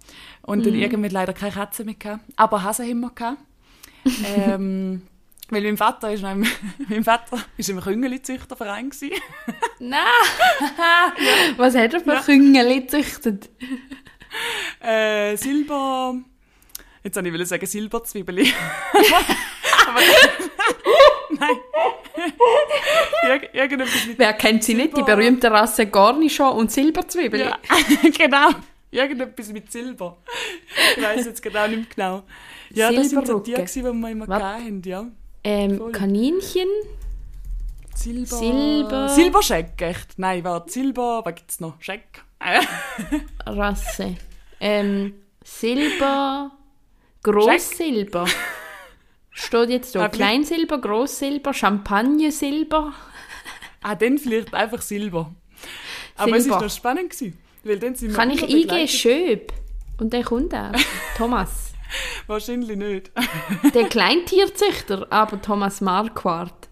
und 0.41 0.65
dann 0.65 0.73
irgendwann 0.73 1.11
leider 1.11 1.33
keine 1.33 1.51
Katzen 1.51 1.85
mehr 1.85 1.95
gehabt. 1.95 2.23
Aber 2.35 2.63
Hasen 2.63 2.89
haben 2.89 2.99
wir 3.01 3.11
gehabt. 3.11 3.37
ähm, 4.37 5.03
weil 5.49 5.61
mein 5.63 5.77
Vater 5.77 6.11
ist, 6.11 6.23
im, 6.23 6.45
mein 6.89 7.03
Vater 7.03 7.37
ist 7.57 7.69
im 7.69 7.79
Küngeli-Züchterverein. 7.79 8.91
Nein! 9.79 9.99
Was 11.57 11.75
hat 11.75 11.93
er 11.93 11.99
für 11.99 12.21
Küngeli 12.23 12.81
gezüchtet? 12.81 13.49
Äh, 14.81 15.35
Silber. 15.37 16.15
Jetzt 17.03 17.15
wollte 17.15 17.29
ich 17.29 17.47
sagen 17.47 17.65
Silberzwiebeli. 17.65 18.51
Aber. 19.87 19.99
Nein. 21.29 21.57
Irg 23.27 23.49
irgendetwas 23.53 24.05
mit. 24.07 24.17
Wer 24.17 24.33
kennt 24.33 24.63
sie 24.63 24.73
nicht? 24.73 24.91
Die 24.93 24.95
Silber. 24.95 25.15
berühmte 25.15 25.51
Rasse 25.51 25.85
Garnichon 25.85 26.57
und 26.57 26.71
Silberzwiebel. 26.71 27.39
Ja, 27.41 27.57
genau. 28.17 28.49
Irgendetwas 28.89 29.49
mit 29.49 29.71
Silber. 29.71 30.17
Ich 30.95 31.03
weiß 31.03 31.25
jetzt 31.25 31.41
genau 31.41 31.67
nicht 31.67 31.97
mehr 31.97 32.07
genau. 32.07 32.23
Ja, 32.71 32.91
das 32.91 33.09
sind 33.09 33.27
so 33.27 33.39
die, 33.39 33.53
die 33.53 33.83
wir 33.83 33.89
immer 33.89 34.25
gehabt 34.25 34.43
haben, 34.43 34.81
ja. 34.83 35.05
Ähm, 35.45 35.77
Voll. 35.77 35.91
Kaninchen? 35.91 36.67
Silber. 37.93 38.25
Silber. 38.35 39.09
Silberscheck, 39.09 39.81
echt. 39.81 40.17
Nein, 40.19 40.43
warte, 40.43 40.71
Silber, 40.71 41.21
was 41.23 41.35
gibt's 41.35 41.59
noch? 41.59 41.75
Scheck. 41.79 42.23
Rasse. 43.45 44.15
Ähm, 44.59 45.13
Silber. 45.43 46.51
Großsilber. 47.23 48.25
Steht 49.31 49.69
jetzt 49.69 49.95
da. 49.95 50.01
Ah, 50.05 50.09
Kleinsilber, 50.09 50.79
Großsilber, 50.79 51.53
Champagnersilber. 51.53 52.93
ah, 53.83 53.95
dann 53.95 54.17
vielleicht 54.17 54.53
einfach 54.53 54.81
Silber. 54.81 55.33
Aber 56.17 56.35
es 56.37 56.43
Silber. 56.43 56.55
war 56.57 56.63
noch 56.63 56.71
spannend. 56.71 57.09
Gewesen, 57.11 57.37
weil 57.63 57.79
dann 57.79 57.95
sind 57.95 58.09
wir 58.11 58.15
Kann 58.17 58.31
ich 58.31 58.41
begleitet- 58.41 58.89
Schöb. 58.89 59.53
Und 59.99 60.11
der 60.11 60.23
kommt 60.23 60.53
auch. 60.53 60.71
Thomas. 61.17 61.71
Wahrscheinlich 62.27 62.77
nicht. 62.77 63.11
Der 63.73 63.85
Kleintierzüchter, 63.87 65.07
aber 65.09 65.41
Thomas 65.41 65.81
Marquardt. 65.81 66.69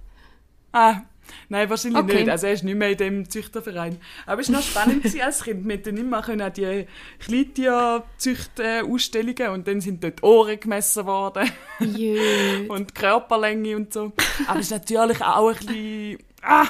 Ah, 0.72 1.02
nein, 1.50 1.70
wahrscheinlich 1.70 2.02
Okay. 2.04 2.16
nicht. 2.22 2.30
Also 2.30 2.48
er 2.48 2.54
ist 2.54 2.64
nicht 2.64 2.78
mehr 2.78 2.90
in 2.92 2.98
dem 2.98 3.30
Züchterverein. 3.30 4.00
Aber 4.26 4.42
es 4.42 4.50
war 4.52 4.58
noch 4.60 4.66
spannend 4.66 5.06
als 5.22 5.44
Kind. 5.44 5.68
Wir 5.68 5.76
konnten 5.78 5.98
immer 5.98 6.22
können 6.24 6.52
die 6.54 6.88
Kleintierzücht-Ausstellungen 7.20 9.50
und 9.50 9.68
dann 9.68 9.82
sind 9.82 10.04
dort 10.04 10.24
Ohren 10.24 10.60
gemessen 10.60 11.06
worden 11.06 11.50
und 12.70 12.96
Körperlänge 12.96 13.76
und 13.76 13.94
so. 13.94 14.14
Aber 14.48 14.60
es 14.60 14.66
ist 14.68 14.72
natürlich 14.72 15.22
auch 15.22 15.50
ein 15.50 15.56
bisschen 15.56 16.18
ah, 16.42 16.66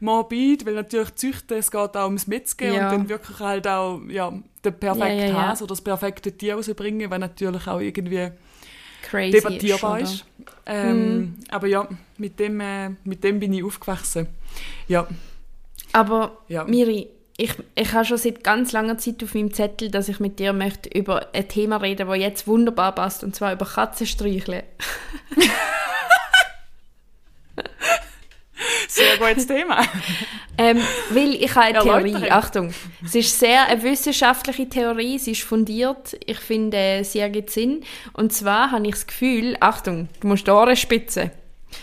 morbid, 0.00 0.66
weil 0.66 0.74
natürlich 0.74 1.14
Züchten, 1.14 1.58
es 1.58 1.70
geht 1.70 1.96
auch 1.96 2.04
ums 2.04 2.26
Metzgen 2.26 2.72
Ja. 2.72 2.84
und 2.86 2.92
dann 2.92 3.08
wirklich 3.08 3.38
halt 3.40 3.66
auch 3.68 4.00
ja, 4.08 4.30
den 4.64 4.74
perfekten 4.74 5.18
Ja, 5.18 5.26
ja, 5.26 5.32
ja. 5.32 5.48
Hase 5.48 5.64
oder 5.64 5.72
das 5.72 5.80
perfekte 5.82 6.32
Tier 6.32 6.54
rauszubringen, 6.54 7.10
was 7.10 7.18
natürlich 7.18 7.66
auch 7.66 7.80
irgendwie 7.80 8.30
Crazy 9.02 9.30
debattierbar 9.32 10.00
ist. 10.00 10.12
ist. 10.12 10.24
Ähm, 10.66 11.34
Aber 11.50 11.66
ja, 11.66 11.88
mit 12.18 12.38
dem, 12.38 12.60
äh, 12.60 12.90
mit 13.04 13.24
dem 13.24 13.40
bin 13.40 13.52
ich 13.52 13.64
aufgewachsen. 13.64 14.26
Ja, 14.88 15.06
Aber 15.92 16.38
Ja. 16.48 16.64
Miri, 16.64 17.08
ich, 17.36 17.54
ich 17.74 17.92
habe 17.94 18.04
schon 18.04 18.18
seit 18.18 18.44
ganz 18.44 18.72
langer 18.72 18.98
Zeit 18.98 19.24
auf 19.24 19.34
meinem 19.34 19.52
Zettel, 19.54 19.90
dass 19.90 20.10
ich 20.10 20.20
mit 20.20 20.38
dir 20.38 20.52
möchte 20.52 20.90
über 20.90 21.28
ein 21.32 21.48
Thema 21.48 21.78
reden, 21.78 22.06
das 22.06 22.18
jetzt 22.18 22.46
wunderbar 22.46 22.94
passt, 22.94 23.24
und 23.24 23.34
zwar 23.34 23.54
über 23.54 23.64
Katzenstreicheln. 23.64 24.62
sehr 28.94 29.16
gutes 29.18 29.46
Thema. 29.46 29.84
Ähm, 30.58 30.78
weil 31.08 31.36
ich 31.42 31.54
habe 31.54 31.66
eine 31.66 31.78
Erläutere. 31.78 32.10
Theorie. 32.18 32.30
Achtung, 32.32 32.74
es 33.02 33.14
ist 33.14 33.38
sehr 33.38 33.66
eine 33.66 33.82
wissenschaftliche 33.82 34.68
Theorie, 34.68 35.18
sie 35.18 35.30
ist 35.30 35.40
fundiert. 35.42 36.18
Ich 36.26 36.38
finde, 36.38 36.76
äh, 36.76 37.02
sie 37.02 37.20
ergibt 37.20 37.48
Sinn. 37.48 37.82
Und 38.12 38.34
zwar 38.34 38.70
habe 38.70 38.84
ich 38.84 38.90
das 38.90 39.06
Gefühl, 39.06 39.56
Achtung, 39.60 40.08
du 40.20 40.26
musst 40.26 40.46
die 40.46 40.50
Ohren 40.50 40.76
spitzen. 40.76 41.30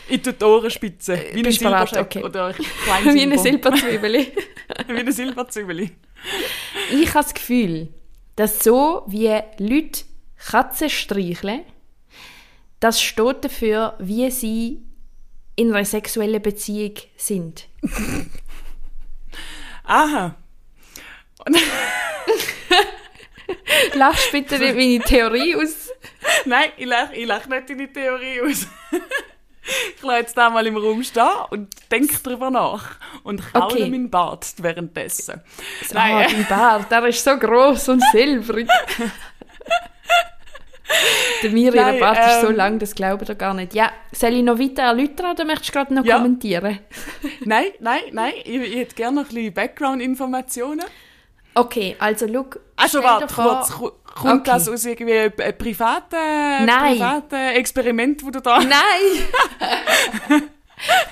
Ich 0.07 0.21
tue 0.21 0.33
die 0.33 0.45
Ohren 0.45 0.69
spitzen. 0.69 1.17
Wie 1.33 1.37
ein 1.39 1.43
bist 1.43 1.59
bereit? 1.59 1.89
Silberscheck 1.89 2.17
Okay. 2.17 2.23
oder 2.23 2.53
Wie 3.03 3.21
eine. 3.21 3.39
Silberzwiebel. 3.39 4.13
Wie 4.87 4.93
eine 4.99 5.11
Silberzwiebeli. 5.11 5.91
ich 6.91 7.09
habe 7.15 7.23
das 7.23 7.33
Gefühl, 7.33 7.87
dass 8.35 8.63
so 8.63 9.05
wie 9.07 9.33
Leute 9.57 10.03
Katzen 10.51 10.89
streicheln, 10.91 11.61
das 12.79 13.01
steht 13.01 13.43
dafür, 13.43 13.95
wie 13.97 14.29
sie 14.29 14.83
in 15.57 15.73
einer 15.73 15.83
sexuellen 15.83 16.41
Beziehung 16.41 16.93
sind. 17.17 17.67
Aha. 19.83 20.35
Lachst 23.93 24.31
bitte 24.31 24.59
nicht 24.59 24.75
meine 24.75 24.99
Theorie 24.99 25.55
aus. 25.55 25.89
nein, 26.45 26.69
ich 26.77 26.85
lache 26.85 27.15
ich 27.15 27.25
lach 27.27 27.47
nicht 27.47 27.69
deine 27.69 27.91
Theorie 27.91 28.41
aus. 28.41 28.67
ich 29.95 30.01
lasse 30.01 30.19
jetzt 30.19 30.37
da 30.37 30.49
mal 30.49 30.65
im 30.67 30.75
Raum 30.77 31.01
stehen 31.03 31.27
und 31.51 31.69
denke 31.91 32.15
darüber 32.21 32.49
nach. 32.51 32.97
Und 33.23 33.41
kaule 33.53 33.65
Okay. 33.75 33.89
meinen 33.89 34.09
Bart 34.09 34.45
währenddessen. 34.57 35.41
Ah, 35.91 35.93
Nein, 35.93 36.27
dein 36.31 36.47
Bart, 36.47 36.91
der 36.91 37.05
ist 37.05 37.23
so 37.23 37.37
groß 37.37 37.89
und 37.89 38.03
silbrig. 38.11 38.67
Der 41.43 41.49
Miri, 41.51 41.75
Nein, 41.77 41.99
Bart 41.99 42.17
ist 42.19 42.41
so 42.41 42.49
ähm, 42.49 42.55
lang, 42.55 42.79
das 42.79 42.95
glaubt 42.95 43.27
ihr 43.29 43.35
gar 43.35 43.53
nicht. 43.53 43.73
Ja, 43.73 43.91
soll 44.11 44.33
ich 44.33 44.43
noch 44.43 44.57
weiter 44.59 44.83
erläutern 44.83 45.31
oder 45.31 45.45
möchtest 45.45 45.69
du 45.69 45.73
gerade 45.73 45.93
noch 45.93 46.05
Ja. 46.05 46.17
kommentieren? 46.17 46.79
nein, 47.45 47.65
nein, 47.79 48.01
nein. 48.11 48.33
Ich, 48.43 48.55
ich 48.55 48.75
hätte 48.75 48.95
gerne 48.95 49.21
noch 49.21 49.29
ein 49.29 49.35
bisschen 49.35 49.53
Background-Informationen. 49.53 50.85
Okay, 51.53 51.95
also 51.99 52.25
look. 52.27 52.59
Also 52.75 53.01
warte 53.03 53.33
kurz, 53.33 53.71
Ko- 53.71 53.93
kommt 54.03 54.41
Okay. 54.41 54.51
das 54.51 54.69
aus 54.69 54.85
irgendwie 54.85 55.17
einem 55.17 55.57
privaten, 55.57 56.65
Nein. 56.65 56.93
privaten 56.97 57.35
Experiment, 57.55 58.23
wo 58.23 58.29
du 58.29 58.39
da... 58.41 58.59
Nein! 58.59 60.43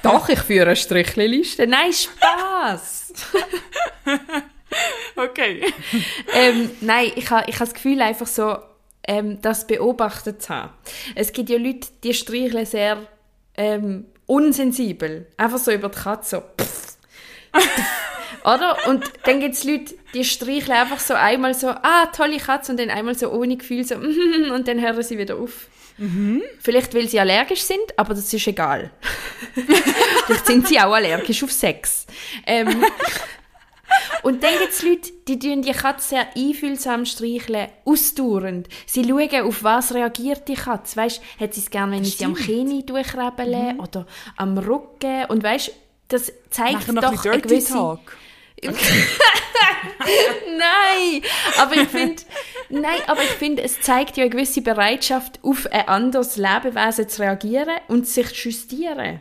Doch, 0.04 0.30
ich 0.30 0.40
führe 0.42 0.68
eine 0.68 0.76
Strichliste. 0.76 1.66
Nein, 1.66 1.92
Spaß. 1.92 3.14
Okay. 5.16 5.62
ähm, 6.34 6.70
nein, 6.82 7.12
ich 7.16 7.30
habe 7.32 7.50
ich 7.50 7.56
ha 7.56 7.60
das 7.60 7.74
Gefühl, 7.74 8.02
einfach 8.02 8.28
so, 8.28 8.58
ähm, 9.08 9.42
das 9.42 9.68
beobachtet 9.68 10.42
zu 10.42 10.50
haben. 10.50 10.74
Es 11.16 11.34
gibt 11.34 11.50
ja 11.50 11.58
Leute, 11.58 11.88
die 12.04 12.14
streicheln 12.14 12.66
sehr 12.66 12.98
ähm, 13.56 14.06
unsensibel. 14.26 15.28
Einfach 15.38 15.58
so 15.58 15.72
über 15.72 15.90
die 15.90 15.98
Katze. 15.98 16.38
So. 16.38 16.64
pff, 16.64 16.98
pff. 17.54 17.68
Oder? 18.44 18.78
Und 18.88 19.04
dann 19.24 19.40
gibt 19.40 19.56
es 19.56 19.64
Leute, 19.64 19.96
die 20.14 20.24
streicheln 20.24 20.78
einfach 20.78 21.00
so 21.00 21.14
einmal 21.16 21.54
so, 21.54 21.70
ah, 21.70 22.06
tolle 22.16 22.38
Katze, 22.38 22.72
und 22.72 22.80
dann 22.80 22.90
einmal 22.90 23.16
so 23.16 23.32
ohne 23.32 23.58
Gefühl 23.58 23.84
so, 23.84 23.96
und 24.54 24.68
dann 24.68 24.82
hören 24.82 25.02
sie 25.02 25.18
wieder 25.18 25.38
auf. 25.38 25.68
Vielleicht, 26.60 26.94
weil 26.94 27.08
sie 27.08 27.22
allergisch 27.22 27.62
sind, 27.62 27.80
aber 27.96 28.14
das 28.14 28.34
ist 28.34 28.48
egal. 28.48 28.92
Vielleicht 30.26 30.46
sind 30.46 30.68
sie 30.68 30.78
auch 30.78 30.94
allergisch 30.94 31.42
auf 31.42 31.54
Sex. 31.54 32.06
Ähm, 32.46 32.84
und 34.24 34.44
dann 34.44 34.58
gibt 34.60 34.72
es 34.72 34.84
Leute, 34.84 35.12
die 35.28 35.40
tun 35.40 35.62
die 35.62 35.72
Katze 35.72 36.10
sehr 36.10 36.28
einfühlsam 36.36 37.06
streicheln, 37.06 37.68
ausdauernd. 37.86 38.68
Sie 38.86 39.04
schauen, 39.04 39.46
auf 39.48 39.64
was 39.64 39.94
reagiert 39.94 40.48
die 40.48 40.56
Katze. 40.56 40.98
Weißt, 40.98 41.22
hat 41.40 41.54
sie 41.54 41.62
es 41.62 41.70
gerne, 41.70 41.94
wenn 41.94 42.04
ich 42.04 42.18
sie 42.18 42.26
am 42.26 42.36
Knie 42.36 42.86
durchrebele 42.86 43.74
Mhm. 43.74 43.80
oder 43.80 44.06
am 44.38 44.58
Rücken. 44.58 45.26
Und 45.26 45.44
weißt, 45.44 45.72
das 46.08 46.32
zeigt 46.50 46.88
noch 46.92 47.02
doch 47.02 47.26
ein 47.26 47.42
gewisse... 47.42 48.00
Nein, 50.58 51.22
aber 51.60 51.76
ich 51.76 51.90
finde, 51.90 52.24
nein, 52.70 53.00
aber 53.08 53.22
ich 53.22 53.30
finde, 53.30 53.64
es 53.64 53.82
zeigt 53.82 54.18
ja 54.18 54.24
eine 54.24 54.30
gewisse 54.30 54.62
Bereitschaft, 54.62 55.40
auf 55.44 55.68
ein 55.72 55.88
anderes 55.88 56.38
Lebewesen 56.38 57.10
zu 57.10 57.22
reagieren 57.22 57.78
und 57.88 58.08
sich 58.08 58.34
zu 58.34 58.50
justieren. 58.50 59.20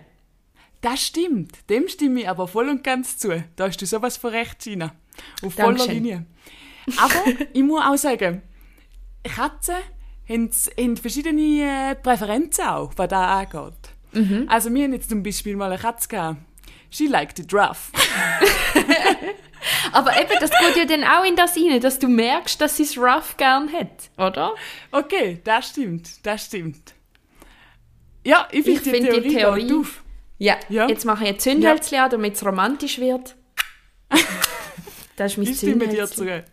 Das 0.84 1.00
stimmt. 1.06 1.52
Dem 1.70 1.88
stimme 1.88 2.20
ich 2.20 2.28
aber 2.28 2.46
voll 2.46 2.68
und 2.68 2.84
ganz 2.84 3.16
zu. 3.16 3.42
Da 3.56 3.68
hast 3.68 3.80
du 3.80 3.86
sowas 3.86 4.18
von 4.18 4.30
recht, 4.32 4.58
Gina. 4.58 4.94
Auf 5.42 5.54
voller 5.54 5.68
Dankeschön. 5.78 5.94
Linie. 5.94 6.26
Aber 6.98 7.14
ich 7.54 7.62
muss 7.62 7.82
auch 7.82 7.96
sagen, 7.96 8.42
Katzen 9.22 9.76
haben, 10.28 10.50
haben 10.78 10.96
verschiedene 10.98 11.90
äh, 11.90 11.94
Präferenzen 11.94 12.66
auch, 12.66 12.92
was 12.96 13.08
das 13.08 13.18
angeht. 13.18 13.72
Mhm. 14.12 14.44
Also 14.50 14.72
wir 14.74 14.84
haben 14.84 14.92
jetzt 14.92 15.08
zum 15.08 15.22
Beispiel 15.22 15.56
mal 15.56 15.72
eine 15.72 15.80
Katze 15.80 16.06
gehabt. 16.08 16.40
She 16.90 17.06
liked 17.06 17.38
it 17.38 17.54
rough. 17.54 17.90
Aber 19.92 20.12
eben, 20.20 20.32
das 20.40 20.50
geht 20.50 20.76
ja 20.76 20.84
dann 20.84 21.04
auch 21.04 21.24
in 21.24 21.34
das 21.36 21.56
rein, 21.56 21.80
dass 21.80 21.98
du 21.98 22.08
merkst, 22.08 22.60
dass 22.60 22.76
sie 22.76 22.82
es 22.82 22.98
rough 22.98 23.36
gern 23.38 23.72
hat, 23.72 24.10
oder? 24.18 24.54
Okay, 24.92 25.40
das 25.44 25.70
stimmt, 25.70 26.24
das 26.26 26.44
stimmt. 26.44 26.92
Ja, 28.24 28.46
ich 28.50 28.64
finde 28.64 28.80
die, 28.82 28.90
find 28.90 29.04
die 29.06 29.10
Theorie, 29.10 29.34
Theorie- 29.34 29.66
geht 29.68 29.76
auf. 29.78 30.03
Ja. 30.44 30.56
Ja. 30.68 30.86
Jetzt 30.88 31.06
mache 31.06 31.24
ich 31.24 31.30
ein 31.30 31.38
Zündhölzchen 31.38 31.98
an, 32.00 32.10
damit 32.10 32.34
es 32.34 32.44
romantisch 32.44 32.98
wird. 32.98 33.34
Das 35.16 35.30
ist 35.32 35.38
mein 35.38 35.46
Ich 35.46 35.56
stimme 35.58 35.86
dir 35.86 36.06
Zündhölzchen. 36.08 36.44
zu. 36.44 36.52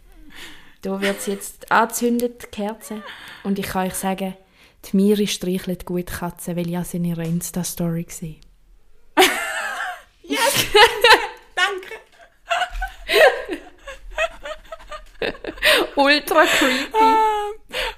Da 0.83 1.01
wird 1.01 1.17
es 1.17 1.25
jetzt 1.25 1.71
angezündet, 1.71 2.43
die 2.43 2.47
Kerze. 2.47 3.01
Und 3.43 3.57
ich 3.57 3.65
kann 3.65 3.87
euch 3.87 3.95
sagen, 3.95 4.35
die 4.85 4.95
Miri 4.95 5.25
streichelt 5.27 5.85
gut 5.85 6.05
Katzen, 6.07 6.55
weil 6.55 6.69
ich 6.69 6.75
habe 6.75 6.85
sie 6.85 6.97
in 6.97 7.05
ihrer 7.05 7.23
Insta-Story 7.23 8.03
gesehen. 8.03 8.39
Danke. 11.55 11.95
Ultra 15.95 16.45
creepy. 16.45 17.40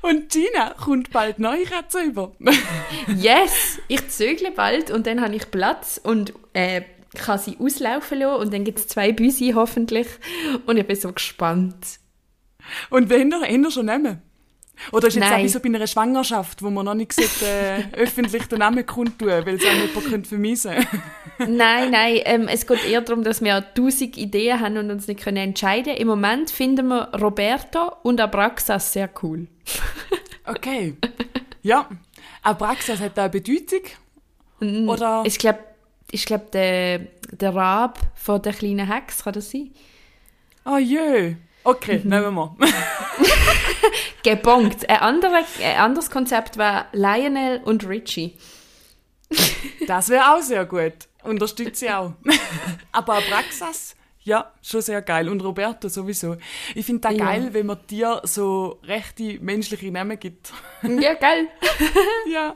Und 0.03 0.33
Gina 0.33 0.75
kommt 0.77 1.11
bald 1.11 1.37
Katze 1.37 2.01
über. 2.01 2.33
Yes, 3.17 3.79
ich 3.87 4.09
zögle 4.09 4.51
bald 4.51 4.91
und 4.91 5.07
dann 5.07 5.21
habe 5.21 5.33
ich 5.33 5.49
Platz 5.49 5.99
und 6.03 6.33
äh, 6.51 6.81
kann 7.15 7.39
sie 7.39 7.57
auslaufen 7.57 8.19
lassen 8.19 8.41
und 8.41 8.53
dann 8.53 8.65
gibt 8.65 8.79
es 8.79 8.87
zwei 8.89 9.13
Büsi 9.13 9.53
hoffentlich 9.55 10.07
und 10.65 10.75
ich 10.75 10.85
bin 10.85 10.97
so 10.97 11.13
gespannt. 11.13 11.99
Und 12.89 13.09
wen 13.09 13.33
habt 13.33 13.49
ihr 13.49 13.71
schon 13.71 13.85
nehmen? 13.85 14.21
Oder 14.91 15.07
ist 15.07 15.15
jetzt 15.15 15.29
Nein. 15.29 15.39
auch 15.39 15.43
wie 15.43 15.49
so 15.49 15.59
bei 15.59 15.69
einer 15.69 15.87
Schwangerschaft, 15.87 16.61
wo 16.61 16.69
man 16.69 16.85
noch 16.85 16.93
nicht 16.93 17.13
sollte, 17.13 17.45
äh, 17.45 17.83
öffentlich 17.93 18.47
den 18.47 18.59
Namen 18.59 18.85
kundtun, 18.85 19.29
weil 19.29 19.55
es 19.55 19.65
auch 19.65 19.71
jemand 19.71 20.05
könnte 20.09 20.37
Nein, 21.47 21.91
nein, 21.91 22.19
ähm, 22.25 22.47
es 22.47 22.67
geht 22.67 22.85
eher 22.85 23.01
darum, 23.01 23.23
dass 23.23 23.41
wir 23.41 23.63
tausend 23.73 24.17
Ideen 24.17 24.59
haben 24.59 24.77
und 24.77 24.91
uns 24.91 25.07
nicht 25.07 25.21
können 25.21 25.37
entscheiden 25.37 25.95
Im 25.95 26.07
Moment 26.07 26.51
finden 26.51 26.87
wir 26.87 27.09
Roberto 27.19 27.95
und 28.03 28.19
Abraxas 28.19 28.93
sehr 28.93 29.09
cool. 29.21 29.47
Okay. 30.45 30.97
Ja. 31.61 31.87
Abraxas 32.41 32.99
hat 32.99 33.17
da 33.17 33.23
eine 33.23 33.29
Bedeutung. 33.29 34.89
Oder? 34.89 35.23
Ich 35.25 35.37
glaube, 35.37 35.59
ich 36.11 36.25
glaub, 36.25 36.51
der, 36.51 36.99
der 37.31 37.55
Rab 37.55 37.97
von 38.15 38.41
der 38.41 38.51
kleinen 38.51 38.91
Hex, 38.91 39.23
kann 39.23 39.31
das 39.31 39.51
sein? 39.51 39.71
Oh 40.65 40.77
je. 40.77 41.37
Okay, 41.63 41.99
Mhm. 42.03 42.09
nehmen 42.09 42.35
wir. 42.35 42.55
Gebongt. 44.23 44.89
Ein, 44.89 44.97
andere, 44.97 45.43
ein 45.63 45.77
anderes 45.77 46.09
Konzept 46.09 46.57
war 46.57 46.87
Lionel 46.93 47.61
und 47.63 47.87
Richie. 47.87 48.37
Das 49.87 50.09
wäre 50.09 50.33
auch 50.33 50.41
sehr 50.41 50.65
gut. 50.65 50.93
Unterstütze 51.23 51.85
ich 51.85 51.91
auch. 51.91 52.13
Aber 52.91 53.15
Abraxas, 53.15 53.95
ja, 54.21 54.51
schon 54.61 54.81
sehr 54.81 55.01
geil. 55.01 55.27
Und 55.29 55.41
Roberto 55.41 55.87
sowieso. 55.89 56.37
Ich 56.75 56.85
finde 56.85 57.01
das 57.01 57.13
Ja. 57.17 57.25
geil, 57.25 57.49
wenn 57.53 57.65
man 57.65 57.79
dir 57.89 58.21
so 58.23 58.79
rechte 58.83 59.39
menschliche 59.41 59.91
Namen 59.91 60.19
gibt. 60.19 60.51
Ja, 60.83 61.13
geil. 61.15 61.47
ja, 62.29 62.55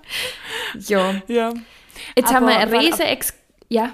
Ja. 0.79 1.21
ja. 1.27 1.53
Jetzt 2.15 2.33
haben 2.33 2.43
Aber 2.45 2.47
wir 2.53 2.57
eine 2.59 2.71
weil- 2.71 2.79
riesen 2.79 3.01
Ex... 3.05 3.33
Ja. 3.69 3.93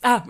Ah, 0.00 0.22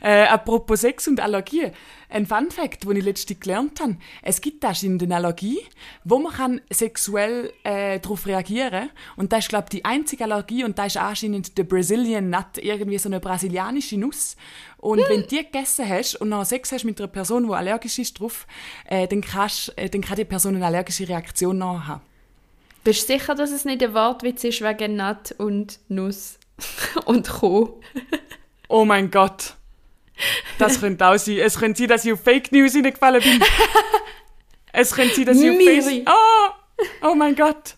äh, 0.00 0.22
apropos 0.24 0.80
Sex 0.80 1.06
und 1.06 1.20
Allergie. 1.20 1.70
Ein 2.12 2.26
Fun 2.26 2.50
Fact, 2.50 2.84
den 2.84 2.96
ich 2.96 3.04
letztens 3.04 3.40
gelernt 3.40 3.80
habe. 3.80 3.96
Es 4.20 4.40
gibt 4.40 4.64
anscheinend 4.64 5.02
eine 5.02 5.16
Allergie, 5.16 5.60
wo 6.04 6.18
man 6.18 6.32
kann 6.32 6.60
sexuell 6.70 7.52
äh, 7.64 7.98
darauf 8.00 8.26
reagieren 8.26 8.70
kann. 8.70 8.90
Und 9.16 9.32
das 9.32 9.40
ist, 9.40 9.48
glaube 9.48 9.64
ich, 9.66 9.78
die 9.78 9.84
einzige 9.84 10.24
Allergie 10.24 10.64
und 10.64 10.78
das 10.78 10.88
ist 10.88 10.96
anscheinend 10.98 11.56
der 11.56 11.64
Brazilian 11.64 12.28
Nut, 12.28 12.58
irgendwie 12.58 12.98
so 12.98 13.08
eine 13.08 13.18
brasilianische 13.18 13.96
Nuss. 13.96 14.36
Und 14.76 14.98
wenn 15.08 15.22
du 15.22 15.26
die 15.26 15.38
gegessen 15.38 15.88
hast 15.88 16.16
und 16.16 16.28
noch 16.28 16.44
Sex 16.44 16.72
hast 16.72 16.84
mit 16.84 17.00
einer 17.00 17.08
Person, 17.08 17.46
die 17.46 17.54
allergisch 17.54 17.98
ist 17.98 18.20
drauf, 18.20 18.46
äh, 18.84 19.08
dann, 19.08 19.22
kannst, 19.22 19.72
äh, 19.78 19.88
dann 19.88 20.02
kann 20.02 20.16
die 20.16 20.24
Person 20.24 20.56
eine 20.56 20.66
allergische 20.66 21.08
Reaktion 21.08 21.58
noch 21.58 21.86
haben. 21.86 22.02
Bist 22.84 23.08
du 23.08 23.12
sicher, 23.14 23.34
dass 23.34 23.52
es 23.52 23.64
nicht 23.64 23.82
ein 23.82 23.94
Wortwitz 23.94 24.44
ist 24.44 24.60
wegen 24.60 24.96
Nut 24.96 25.32
und 25.38 25.78
Nuss 25.88 26.38
und 27.06 27.28
Co? 27.28 27.80
Oh 28.68 28.84
mein 28.84 29.10
Gott. 29.10 29.54
Das 30.58 30.80
könnte 30.80 31.06
auch 31.06 31.16
sein. 31.16 31.38
Es 31.38 31.58
könnte 31.58 31.78
sein, 31.78 31.88
dass 31.88 32.04
ich 32.04 32.12
auf 32.12 32.20
Fake 32.20 32.52
News 32.52 32.72
hineingefallen 32.72 33.22
bin. 33.22 33.42
Es 34.72 34.94
könnte 34.94 35.14
sein, 35.14 35.24
dass 35.26 35.40
ich 35.40 35.50
auf 35.50 35.56
Miri. 35.56 35.82
Facebook... 35.82 36.14
Oh, 36.14 37.08
oh 37.10 37.14
mein 37.14 37.34
Gott. 37.34 37.76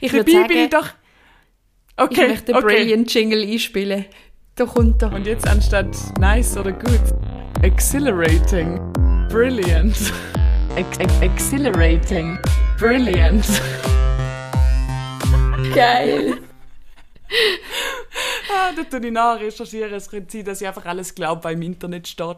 Ich 0.00 0.12
Dabei 0.12 0.22
bin 0.24 0.34
ich 0.36 0.70
sagen, 0.70 0.70
doch... 0.70 0.86
ich 0.86 0.94
Okay, 1.96 2.28
möchte 2.28 2.46
den 2.46 2.56
okay. 2.56 2.66
Brilliant 2.66 3.14
Jingle 3.14 3.42
einspielen. 3.42 4.04
Da 4.56 4.66
kommt 4.66 5.02
er. 5.02 5.12
Und 5.12 5.26
jetzt 5.26 5.48
anstatt 5.48 5.96
nice 6.18 6.56
oder 6.56 6.72
good, 6.72 7.00
exhilarating, 7.62 8.80
brilliant. 9.28 9.96
Ex 10.76 10.98
ex 10.98 11.20
exhilarating, 11.20 12.38
brilliant. 12.78 13.44
Geil. 15.74 16.38
Ah, 18.56 18.70
da 18.76 18.84
tue 18.84 19.06
ich 19.06 19.12
nachrecherchieren. 19.12 19.92
Es 19.94 20.08
könnte 20.08 20.30
sein, 20.36 20.44
dass 20.44 20.60
ich 20.60 20.66
einfach 20.68 20.84
alles 20.86 21.14
glaube, 21.14 21.42
was 21.44 21.52
im 21.52 21.62
Internet 21.62 22.06
steht. 22.06 22.36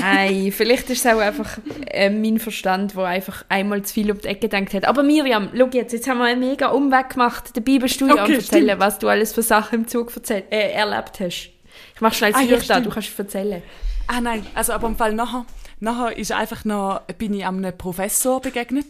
Nein, 0.00 0.52
vielleicht 0.56 0.90
ist 0.90 1.04
es 1.04 1.12
auch 1.12 1.18
einfach 1.18 1.58
äh, 1.86 2.10
mein 2.10 2.38
Verstand, 2.38 2.94
der 2.94 3.04
einfach 3.04 3.44
einmal 3.48 3.82
zu 3.82 3.94
viel 3.94 4.10
um 4.10 4.18
die 4.20 4.28
Ecke 4.28 4.48
gedacht 4.48 4.74
hat. 4.74 4.84
Aber 4.86 5.02
Miriam, 5.02 5.48
schau 5.56 5.68
jetzt, 5.72 5.92
jetzt 5.92 6.08
haben 6.08 6.18
wir 6.18 6.24
einen 6.26 6.40
mega 6.40 6.68
Umweg 6.68 7.10
gemacht, 7.10 7.50
dabei 7.56 7.78
bist 7.78 8.00
du 8.00 8.06
ja 8.08 8.22
Okay, 8.22 8.34
erzählen, 8.36 8.64
stimmt. 8.66 8.80
was 8.80 8.98
du 8.98 9.08
alles 9.08 9.32
für 9.32 9.42
Sachen 9.42 9.80
im 9.80 9.88
Zug 9.88 10.12
erzähl 10.14 10.44
äh, 10.50 10.72
erlebt 10.72 11.20
hast. 11.20 11.50
Ich 11.94 12.00
mach 12.00 12.12
schnell 12.12 12.32
das 12.32 12.40
Ah, 12.42 12.44
ja, 12.44 12.56
Licht 12.56 12.70
an, 12.70 12.76
stimmt. 12.82 12.86
du 12.86 12.90
kannst 12.90 13.18
erzählen. 13.18 13.62
Ah 14.08 14.20
nein, 14.20 14.46
also 14.54 14.72
aber 14.72 14.86
im 14.88 14.96
Fall 14.96 15.14
nachher, 15.14 15.46
nachher 15.80 16.16
ist 16.16 16.32
einfach 16.32 16.64
noch, 16.64 17.00
bin 17.18 17.34
ich 17.34 17.46
einem 17.46 17.76
Professor 17.76 18.40
begegnet. 18.40 18.86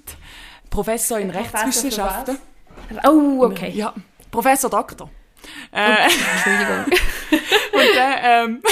Professor 0.70 1.18
in 1.18 1.31
Professor 1.31 1.61
Rechtswissenschaften. 1.61 2.38
Oh, 3.07 3.44
okay. 3.44 3.70
Ja, 3.74 3.94
Professor 4.31 4.68
Doktor. 4.68 5.11
Äh, 5.72 6.04
Entschuldigung. 6.04 6.85
und, 7.72 7.94
der, 7.94 8.22
ähm, 8.22 8.62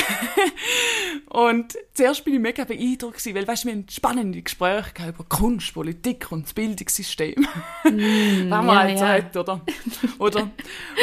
und 1.29 1.75
zuerst 1.93 2.25
bin 2.25 2.35
ich 2.35 2.41
mega 2.41 2.65
beeindruckt, 2.65 3.19
gewesen, 3.19 3.35
weil 3.35 3.47
weißt, 3.47 3.65
du, 3.65 3.69
wir 3.69 3.75
haben 3.75 3.87
spannende 3.91 4.43
Gespräche 4.43 4.93
gehabt 4.95 5.15
über 5.15 5.25
Kunst, 5.25 5.75
Politik 5.75 6.31
und 6.31 6.47
das 6.47 6.55
Bildungssystem. 6.55 7.47
Was 7.85 7.93
man 7.93 8.67
ja, 8.67 8.77
halt 8.77 8.99
ja. 8.99 9.09
hat, 9.09 9.37
oder? 9.37 9.61
oder? 10.19 10.51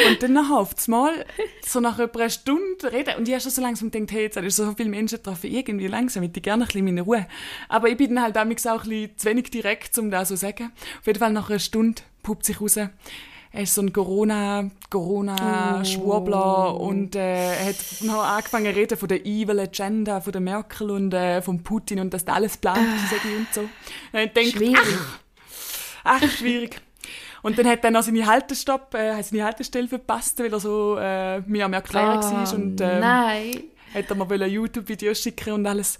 Und 0.08 0.22
dann 0.22 0.32
nachher 0.32 0.58
auf 0.58 0.74
das 0.74 0.88
Mal, 0.88 1.24
so 1.64 1.80
nach 1.80 1.98
etwa 1.98 2.20
einer 2.20 2.30
Stunde 2.30 2.92
reden, 2.92 3.16
und 3.16 3.28
ich 3.28 3.34
habe 3.34 3.42
schon 3.42 3.52
so 3.52 3.62
langsam 3.62 3.90
gedacht, 3.90 4.12
hey, 4.12 4.22
jetzt 4.22 4.36
habe 4.36 4.46
ich 4.46 4.54
so 4.54 4.72
viele 4.76 4.88
Menschen 4.88 5.18
getroffen, 5.18 5.50
irgendwie 5.50 5.86
langsam, 5.86 6.22
hätte 6.22 6.38
ich 6.38 6.42
gerne 6.42 6.64
ein 6.64 6.66
bisschen 6.66 6.84
meine 6.84 7.02
Ruhe. 7.02 7.26
Aber 7.68 7.88
ich 7.88 7.96
bin 7.96 8.14
dann 8.14 8.24
halt 8.24 8.36
damals 8.36 8.66
auch 8.66 8.84
ein 8.84 8.88
bisschen 8.88 9.18
zu 9.18 9.28
wenig 9.28 9.50
direkt, 9.50 9.96
um 9.98 10.10
das 10.10 10.28
so 10.28 10.34
zu 10.34 10.40
sagen. 10.40 10.72
Auf 11.00 11.06
jeden 11.06 11.18
Fall 11.18 11.32
nach 11.32 11.50
einer 11.50 11.58
Stunde 11.58 12.02
puppt 12.22 12.44
sich 12.44 12.60
raus, 12.60 12.78
er 13.52 13.62
ist 13.62 13.74
so 13.74 13.82
ein 13.82 13.92
Corona, 13.92 14.70
Corona-Schwurbler 14.90 16.80
und 16.80 17.14
äh, 17.16 17.54
er 17.54 17.66
hat 17.66 17.76
noch 18.02 18.22
angefangen 18.24 18.72
zu 18.72 18.80
reden 18.80 18.98
von 18.98 19.08
der 19.08 19.26
Evil 19.26 19.60
Agenda, 19.60 20.20
von 20.20 20.32
der 20.32 20.40
Merkel 20.40 20.90
und 20.90 21.12
äh, 21.12 21.42
von 21.42 21.62
Putin 21.62 22.00
und 22.00 22.14
dass 22.14 22.24
da 22.24 22.32
alles 22.34 22.56
plant 22.56 22.78
ich, 22.78 23.36
und 23.36 23.46
so. 23.52 23.60
Und 23.60 24.20
ich 24.20 24.32
denke, 24.32 24.50
Schwierig. 24.58 24.78
ach, 26.04 26.20
ach, 26.22 26.30
schwierig. 26.30 26.80
Und 27.42 27.58
dann 27.58 27.66
hat 27.66 27.84
er 27.84 27.90
noch 27.90 28.02
seine 28.02 28.24
Haltestopp, 28.26 28.94
äh, 28.94 29.20
seine 29.22 29.44
Haltestelle 29.44 29.88
verpasst, 29.88 30.38
weil 30.38 30.52
er 30.52 30.60
so 30.60 30.96
äh, 30.98 31.40
mir 31.40 31.64
am 31.64 31.72
Erklären 31.72 32.22
war 32.22 32.54
und 32.54 32.80
ähm, 32.80 32.88
Ah, 32.88 33.00
Nein. 33.00 33.64
hat 33.92 34.08
er 34.08 34.14
mir 34.14 34.46
YouTube-Videos 34.46 35.20
schicken 35.20 35.52
und 35.52 35.66
alles. 35.66 35.98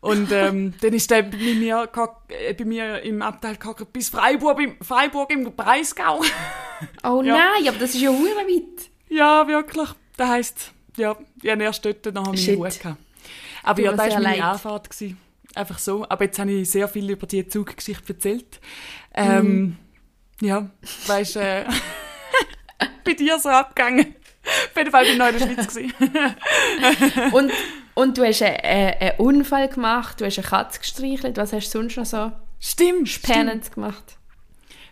Und 0.00 0.30
ähm, 0.30 0.74
dann 0.80 0.92
ist 0.92 1.10
er 1.10 1.22
bei 1.22 1.36
mir, 1.36 1.88
äh, 2.28 2.54
bei 2.54 2.64
mir 2.64 3.02
im 3.02 3.22
Abteil 3.22 3.56
gehockt, 3.56 3.92
bis 3.92 4.08
Freiburg, 4.10 4.60
im, 4.60 4.76
Freiburg 4.82 5.32
im 5.32 5.52
Breisgau. 5.54 6.22
Oh 7.02 7.22
Ja. 7.24 7.36
nein, 7.36 7.68
aber 7.68 7.78
das 7.78 7.94
ist 7.94 8.00
ja 8.02 8.10
weit. 8.10 8.90
ja, 9.08 9.46
wirklich. 9.48 9.88
Das 10.16 10.28
heisst, 10.28 10.72
ja, 10.96 11.16
ich 11.42 11.50
habe 11.50 11.62
erst 11.62 11.84
dort 11.84 12.04
noch 12.14 12.26
meine. 12.32 12.54
Ruhe 12.56 12.68
gehabt. 12.68 12.98
Aber 13.62 13.82
ja, 13.82 13.92
das 13.92 13.98
war 13.98 14.20
meine 14.20 14.36
leid. 14.36 14.42
Anfahrt. 14.42 14.90
Gewesen. 14.90 15.18
Einfach 15.54 15.78
so. 15.78 16.06
Aber 16.08 16.24
jetzt 16.24 16.38
habe 16.38 16.52
ich 16.52 16.70
sehr 16.70 16.86
viel 16.88 17.10
über 17.10 17.26
die 17.26 17.48
Zuggeschichte 17.48 18.12
erzählt. 18.12 18.60
Ähm, 19.14 19.76
Mhm. 20.40 20.46
Ja, 20.46 20.68
weißt 21.06 21.36
äh, 21.36 21.64
bei 23.04 23.14
dir 23.14 23.38
so 23.38 23.48
abgegangen. 23.48 24.14
Auf 24.70 24.76
jeden 24.76 24.90
Fall 24.90 25.04
bin 25.04 25.12
ich 25.14 25.18
noch 25.18 25.28
in 25.28 25.38
der 25.56 25.62
Schweiz. 25.64 27.32
Und, 27.32 27.50
und 27.96 28.18
du 28.18 28.26
hast 28.26 28.42
einen, 28.42 28.56
einen, 28.56 28.94
einen 29.00 29.18
Unfall 29.18 29.68
gemacht, 29.68 30.20
du 30.20 30.26
hast 30.26 30.38
eine 30.38 30.46
Katze 30.46 30.80
gestreichelt. 30.80 31.38
Was 31.38 31.52
hast 31.54 31.74
du 31.74 31.78
sonst 31.78 31.96
noch 31.96 32.04
so 32.04 32.30
Stimmt, 32.60 33.08
stimmt. 33.08 33.34
Spannendes 33.34 33.70
gemacht? 33.70 34.18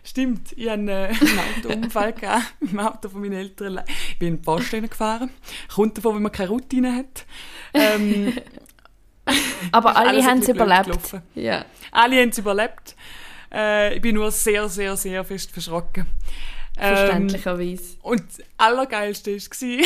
Stimmt, 0.03 0.53
ich 0.55 0.67
hatte 0.69 0.81
äh, 0.81 1.07
einen 1.21 1.39
Autounfall 1.63 2.13
gehabt, 2.13 2.53
im 2.61 2.79
Auto 2.79 3.09
von 3.09 3.21
meinen 3.21 3.33
Eltern. 3.33 3.79
Ich 4.09 4.17
bin 4.17 4.29
in 4.29 4.41
Post 4.41 4.71
gefahren. 4.71 5.29
Kommt 5.73 5.97
davon, 5.97 6.15
wenn 6.15 6.23
man 6.23 6.31
keine 6.31 6.49
Routine 6.49 6.95
hat. 6.95 7.25
Ähm, 7.75 8.33
Aber 9.71 9.95
alle 9.95 10.23
haben 10.23 10.39
es 10.39 10.49
überlebt. 10.49 10.85
gelaufen. 10.85 11.21
Ja. 11.35 11.65
alle 11.91 12.21
haben 12.21 12.29
es 12.29 12.37
überlebt. 12.39 12.95
Äh, 13.53 13.95
ich 13.95 14.01
bin 14.01 14.15
nur 14.15 14.31
sehr, 14.31 14.67
sehr, 14.67 14.97
sehr 14.97 15.23
fest 15.23 15.51
verschrocken. 15.51 16.07
Ähm, 16.77 16.95
Verständlicherweise. 16.95 17.97
und 18.01 18.23
das 18.27 18.45
Allergeilste 18.57 19.37
war, 19.37 19.85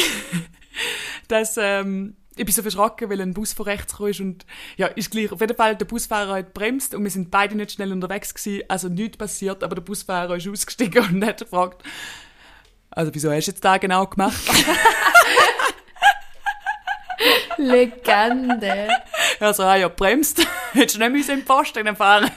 dass 1.28 1.58
ähm, 1.58 2.16
ich 2.40 2.46
bin 2.46 2.54
so 2.54 2.62
verschrocken, 2.62 3.10
weil 3.10 3.20
ein 3.20 3.34
Bus 3.34 3.52
von 3.52 3.66
rechts 3.66 3.98
kam 3.98 4.08
und 4.20 4.46
ja, 4.78 4.88
ist 4.88 5.12
gleich. 5.12 5.32
Auf 5.32 5.42
jeden 5.42 5.58
Fall, 5.58 5.76
der 5.76 5.86
Busfahrer 5.86 6.36
hat 6.36 6.54
bremst 6.54 6.96
und 6.96 7.04
wir 7.04 7.12
sind 7.12 7.30
beide 7.30 7.56
nicht 7.56 7.74
schnell 7.74 7.92
unterwegs 7.92 8.34
gewesen, 8.34 8.64
also 8.70 8.88
nichts 8.88 9.18
passiert, 9.18 9.62
aber 9.62 9.76
der 9.76 9.82
Busfahrer 9.82 10.38
ist 10.38 10.48
ausgestiegen 10.48 11.06
und 11.14 11.26
hat 11.26 11.40
gefragt, 11.40 11.84
also 12.92 13.14
wieso 13.14 13.30
hast 13.30 13.48
du 13.48 13.52
jetzt 13.52 13.64
da 13.64 13.78
genau 13.78 14.08
gemacht? 14.08 14.40
Legende. 17.58 18.88
also, 19.42 19.64
ah 19.64 19.76
ja, 19.76 19.90
bremst. 19.90 20.48
Hättest 20.72 20.96
du 20.96 21.00
nicht 21.00 21.12
müssen 21.12 21.40
im 21.40 21.46
Posten 21.46 21.94
fahren 21.96 22.32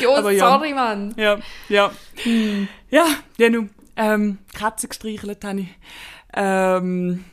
Jo, 0.00 0.16
Aber 0.16 0.32
ja. 0.32 0.50
sorry, 0.50 0.74
Mann. 0.74 1.14
Ja, 1.16 1.38
ja. 1.70 1.90
Ja, 2.90 3.06
ja, 3.38 3.48
nun, 3.48 3.70
ähm, 3.96 4.38
Katzen 4.52 4.90
gestreichelt 4.90 5.42
habe 5.44 5.60
ich. 5.60 5.68
Ähm, 6.34 7.24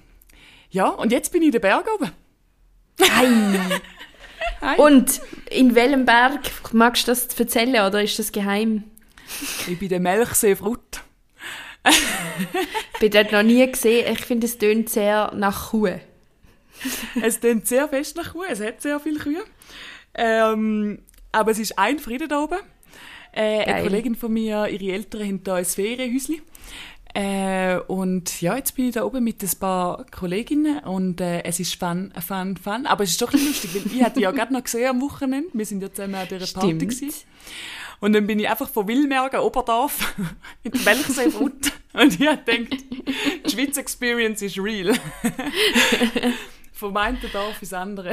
Ja, 0.74 0.88
und 0.88 1.12
jetzt 1.12 1.32
bin 1.32 1.44
ich 1.44 1.48
in 1.48 1.52
den 1.52 1.62
Berg 1.62 1.88
oben. 1.94 2.12
Ei. 3.00 3.60
Hi. 4.60 4.78
Und 4.82 5.22
in 5.52 5.76
welchem 5.76 6.06
Berg 6.06 6.74
magst 6.74 7.08
du 7.08 7.12
das 7.12 7.28
erzählen 7.40 7.86
oder 7.86 8.02
ist 8.02 8.18
das 8.18 8.32
geheim? 8.32 8.84
Ich 9.68 9.78
bin 9.78 9.90
der 9.90 10.00
Melchsee 10.00 10.56
Frut. 10.56 11.02
Ich 11.88 13.00
bin 13.00 13.12
dort 13.12 13.32
noch 13.32 13.44
nie 13.44 13.70
gesehen. 13.70 14.12
Ich 14.12 14.26
finde, 14.26 14.48
es 14.48 14.58
tönt 14.58 14.90
sehr 14.90 15.32
nach 15.36 15.70
Kuh. 15.70 16.00
Es 17.22 17.40
klingt 17.40 17.68
sehr 17.68 17.88
fest 17.88 18.16
nach 18.16 18.34
Kuh, 18.34 18.44
es 18.50 18.60
hat 18.60 18.82
sehr 18.82 19.00
viele 19.00 19.20
Kühe. 19.20 19.44
Ähm, 20.16 21.04
aber 21.32 21.52
es 21.52 21.60
ist 21.60 21.78
ein 21.78 22.00
Frieden 22.00 22.30
da 22.30 22.42
oben. 22.42 22.60
Äh, 23.32 23.66
eine. 23.66 23.84
Kollegin 23.84 24.16
von 24.16 24.34
mir, 24.34 24.68
ihre 24.68 24.94
Eltern 24.94 25.22
haben 25.22 25.42
hier 25.44 25.54
ein 25.54 25.66
Ferienhäuschen. 25.66 26.42
Äh, 27.14 27.78
und 27.88 28.42
ja, 28.42 28.56
jetzt 28.56 28.76
bin 28.76 28.88
ich 28.88 28.96
da 28.96 29.04
oben 29.04 29.24
mit 29.24 29.44
ein 29.44 29.60
paar 29.60 30.06
Kolleginnen 30.10 30.80
und 30.80 31.22
äh, 31.22 31.44
es 31.44 31.60
ist 31.60 31.76
fun, 31.76 32.12
fun, 32.20 32.58
fun. 32.58 32.88
Aber 32.88 33.04
es 33.04 33.12
ist 33.12 33.22
doch 33.22 33.32
ein 33.32 33.46
lustig, 33.46 33.76
weil 33.76 33.96
ich 33.96 34.04
hatte 34.04 34.20
ja 34.20 34.32
gerade 34.32 34.52
noch 34.52 34.64
gesehen 34.64 34.90
am 34.90 35.02
Wochenende. 35.02 35.50
Wir 35.54 35.66
sind 35.66 35.82
ja 35.82 35.92
zusammen 35.92 36.16
an 36.16 36.28
dieser 36.28 36.60
Party. 36.60 36.74
Gewesen. 36.74 37.14
Und 38.00 38.14
dann 38.14 38.26
bin 38.26 38.40
ich 38.40 38.50
einfach 38.50 38.68
von 38.68 38.88
Willmergen, 38.88 39.40
Oberdorf, 39.40 40.16
in 40.64 40.72
die 40.72 40.86
Welchsee 40.86 41.30
Frut. 41.30 41.72
Und 41.94 42.20
ich 42.20 42.28
habe 42.28 42.44
gedacht, 42.44 42.84
die 43.46 43.50
Schweiz 43.50 43.78
Experience 43.78 44.42
ist 44.42 44.58
real. 44.58 44.94
Vom 46.74 46.98
einen 46.98 47.20
Dorf 47.32 47.62
ins 47.62 47.72
andere. 47.72 48.12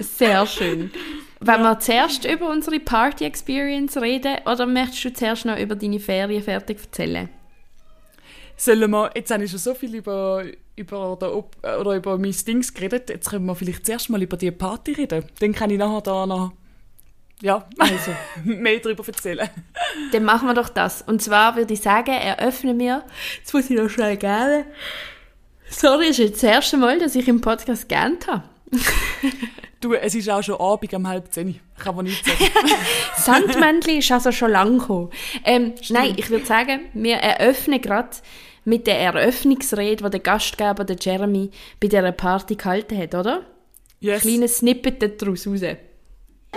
Sehr 0.00 0.46
schön. 0.46 0.92
Wollen 1.40 1.62
wir 1.62 1.78
zuerst 1.80 2.24
über 2.24 2.48
unsere 2.48 2.78
Party-Experience 2.78 3.96
reden 3.96 4.36
oder 4.46 4.64
möchtest 4.64 5.04
du 5.04 5.12
zuerst 5.12 5.44
noch 5.44 5.58
über 5.58 5.74
deine 5.74 5.98
Ferien 5.98 6.42
fertig 6.42 6.78
erzählen? 6.80 7.28
Sollen 8.64 8.92
wir, 8.92 9.10
jetzt 9.16 9.32
habe 9.32 9.42
ich 9.42 9.50
schon 9.50 9.58
so 9.58 9.74
viel 9.74 9.92
über, 9.96 10.44
über, 10.76 11.18
der 11.20 11.34
Op 11.34 11.56
oder 11.80 11.96
über 11.96 12.16
mein 12.16 12.30
Dings 12.46 12.72
geredet, 12.72 13.10
jetzt 13.10 13.28
können 13.28 13.44
wir 13.44 13.56
vielleicht 13.56 13.84
zuerst 13.84 14.08
mal 14.08 14.22
über 14.22 14.36
die 14.36 14.52
Party 14.52 14.92
reden. 14.92 15.24
Dann 15.40 15.52
kann 15.52 15.70
ich 15.70 15.78
nachher 15.78 16.00
da 16.02 16.26
noch 16.26 16.52
ja, 17.40 17.66
also, 17.76 18.12
mehr 18.44 18.78
darüber 18.78 19.04
erzählen. 19.04 19.48
Dann 20.12 20.22
machen 20.22 20.46
wir 20.46 20.54
doch 20.54 20.68
das. 20.68 21.02
Und 21.02 21.20
zwar 21.20 21.56
würde 21.56 21.74
ich 21.74 21.80
sagen, 21.80 22.12
eröffnen 22.12 22.78
wir. 22.78 23.02
Jetzt 23.38 23.52
muss 23.52 23.68
ich 23.68 23.76
noch 23.76 23.88
schnell 23.88 24.16
gerne. 24.16 24.64
Sorry, 25.68 26.10
ist 26.10 26.20
jetzt 26.20 26.44
das 26.44 26.50
erste 26.52 26.76
Mal, 26.76 27.00
dass 27.00 27.16
ich 27.16 27.26
im 27.26 27.40
Podcast 27.40 27.88
gelernt 27.88 28.28
habe. 28.28 28.44
Du, 29.80 29.94
es 29.94 30.14
ist 30.14 30.30
auch 30.30 30.44
schon 30.44 30.60
Abend 30.60 30.94
um 30.94 31.08
halb 31.08 31.32
zehn. 31.32 31.58
Kann 31.76 31.96
man 31.96 32.04
nicht 32.04 32.24
sagen. 32.24 32.38
Sandmännchen 33.16 33.98
ist 33.98 34.12
also 34.12 34.30
schon 34.30 34.52
lang 34.52 34.78
gekommen. 34.78 35.10
Ähm, 35.44 35.74
nein, 35.88 36.14
ich 36.16 36.30
würde 36.30 36.46
sagen, 36.46 36.82
wir 36.94 37.16
eröffnen 37.16 37.82
gerade 37.82 38.10
mit 38.64 38.86
der 38.86 38.98
Eröffnungsrede, 39.00 40.04
die 40.04 40.10
der 40.10 40.20
Gastgeber, 40.20 40.84
der 40.84 40.96
Jeremy, 40.98 41.50
bei 41.80 41.88
dieser 41.88 42.12
Party 42.12 42.54
gehalten 42.54 42.98
hat, 42.98 43.14
oder? 43.14 43.42
Yes. 44.00 44.22
Kleines 44.22 44.58
Snippet 44.58 45.02
daraus 45.20 45.46
raus. 45.46 45.60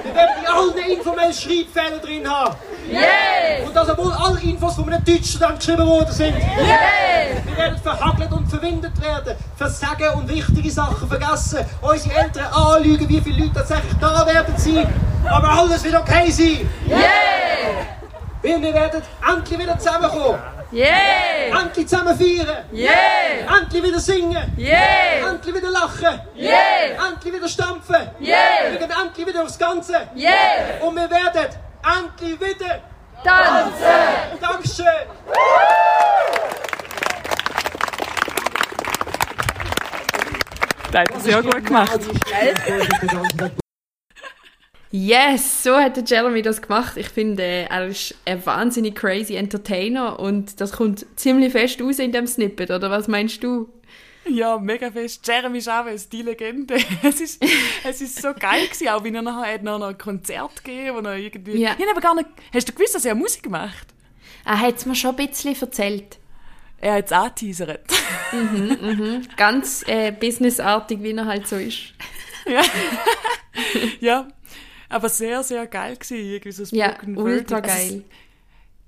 Wir 0.04 0.14
werden 0.14 0.36
in 0.42 0.48
allen 0.48 0.92
informellen 0.98 1.34
Schreibfehler 1.34 2.00
drin 2.00 2.30
haben. 2.30 2.56
Yeah! 2.90 3.66
Und 3.66 3.76
das, 3.76 3.90
obwohl 3.90 4.12
alle 4.12 4.42
Infos 4.42 4.76
von 4.76 4.92
einem 4.92 5.04
Deutschstudent 5.04 5.60
geschrieben 5.60 5.88
worden 5.88 6.12
sind. 6.12 6.36
Yeah! 6.36 7.42
Wir 7.46 7.58
werden 7.58 7.78
verhagelt 7.78 8.32
und 8.32 8.48
verwindet 8.48 9.02
werden, 9.02 9.38
versagen 9.56 10.10
und 10.16 10.30
wichtige 10.30 10.70
Sachen 10.70 11.08
vergessen, 11.08 11.66
unsere 11.82 12.16
Eltern 12.16 12.46
anlügen, 12.54 13.08
wie 13.08 13.22
viele 13.22 13.44
Leute 13.44 13.54
tatsächlich 13.54 13.94
da 14.02 14.26
werden 14.28 14.58
sein. 14.58 14.88
Aber 15.30 15.50
alles 15.50 15.84
wird 15.84 15.96
okay 15.96 16.30
sein. 16.30 16.70
Yeah! 16.88 17.00
Weil 18.44 18.62
wir 18.62 18.74
werden 18.74 19.02
endlich 19.28 19.60
wieder 19.60 19.80
zusammenkommen. 19.80 20.40
Yeah! 20.76 21.58
Endlich 21.58 21.88
zusammen 21.88 22.18
feiern. 22.18 22.66
Yeah! 22.74 23.58
Endlich 23.58 23.82
wieder 23.82 24.00
singen. 24.00 24.54
Yeah! 24.58 25.30
Endlich 25.30 25.56
wieder 25.56 25.72
lachen. 25.72 26.20
Yeah! 26.36 27.08
Endlich 27.08 27.34
wieder 27.34 27.48
stampfen. 27.48 28.10
Yeah! 28.20 28.72
Wir 28.72 28.80
gehen 28.80 28.92
endlich 28.92 29.26
wieder 29.26 29.44
aufs 29.44 29.58
Ganze. 29.58 30.10
Yeah! 30.14 30.86
Und 30.86 30.96
wir 30.96 31.10
werden 31.10 31.48
endlich 31.98 32.42
wieder. 32.42 32.82
Tanzen! 33.24 34.38
Dankeschön. 34.42 34.86
Das 40.92 41.02
hat 41.02 41.12
er 41.14 41.20
sehr 41.22 41.42
gut 41.42 41.66
gemacht. 41.66 42.00
Yes, 44.92 45.64
so 45.64 45.76
hat 45.76 45.98
der 45.98 46.04
Jeremy 46.06 46.42
das 46.42 46.62
gemacht. 46.62 46.96
Ich 46.98 47.10
finde, 47.10 47.44
er 47.44 47.88
ist 47.88 48.16
ein 48.26 48.46
wahnsinnig 48.46 48.96
crazy 48.96 49.36
Entertainer 49.36 50.20
und 50.20 50.62
das 50.62 50.74
kommt 50.74 51.06
ziemlich 51.16 51.52
fest 51.52 51.82
raus 51.82 52.00
in 52.00 52.12
dem 52.12 52.28
Snippet, 52.28 52.72
oder 52.72 52.90
was 52.90 53.08
meinst 53.08 53.44
du? 53.44 53.70
Ja, 54.28 54.58
mega 54.58 54.90
fest. 54.90 55.28
Jeremy 55.28 55.62
Chavez, 55.62 56.10
die 56.10 56.24
Legende. 56.24 56.78
Es 57.04 57.22
ist, 57.22 57.44
es 57.84 58.02
ist 58.02 58.22
so 58.22 58.34
geil 58.34 58.66
gewesen, 58.66 58.88
auch 58.90 59.04
wie 59.04 59.14
er 59.14 59.22
nachher 59.22 59.54
hat 59.54 59.64
noch 59.64 59.82
ein 59.82 59.98
Konzert 59.98 60.64
gegeben, 60.64 60.96
wo 60.96 61.08
er 61.08 61.18
irgendwie... 61.18 61.58
Ja. 61.58 61.76
Ich 61.78 61.82
habe 61.82 61.92
aber 61.92 62.02
gar 62.02 62.16
nicht... 62.16 62.30
Hast 62.54 62.68
du 62.68 62.74
gewusst, 62.74 62.96
dass 62.96 63.06
er 63.06 63.14
Musik 63.14 63.50
macht? 63.50 63.88
Er 64.44 64.60
hat 64.60 64.78
es 64.78 64.86
mir 64.86 64.96
schon 64.96 65.16
ein 65.16 65.28
bisschen 65.28 65.56
erzählt. 65.60 66.18
Er 66.80 66.96
hat 66.96 67.06
es 67.06 67.12
angeteasert. 67.12 67.86
Ganz 69.38 69.84
äh, 69.88 70.12
businessartig, 70.12 71.02
wie 71.02 71.12
er 71.12 71.26
halt 71.26 71.48
so 71.48 71.56
ist. 71.56 71.94
ja. 72.48 72.62
ja. 74.00 74.28
Aber 74.90 75.10
sehr, 75.10 75.44
sehr 75.44 75.66
geil 75.68 75.96
gewesen. 75.96 76.18
Irgendwie 76.18 76.52
so 76.52 76.64
Ja, 76.76 76.92
Spoken 76.94 77.16
Word. 77.18 77.26
ultra 77.26 77.56
Also, 77.58 77.68
geil. 77.68 78.04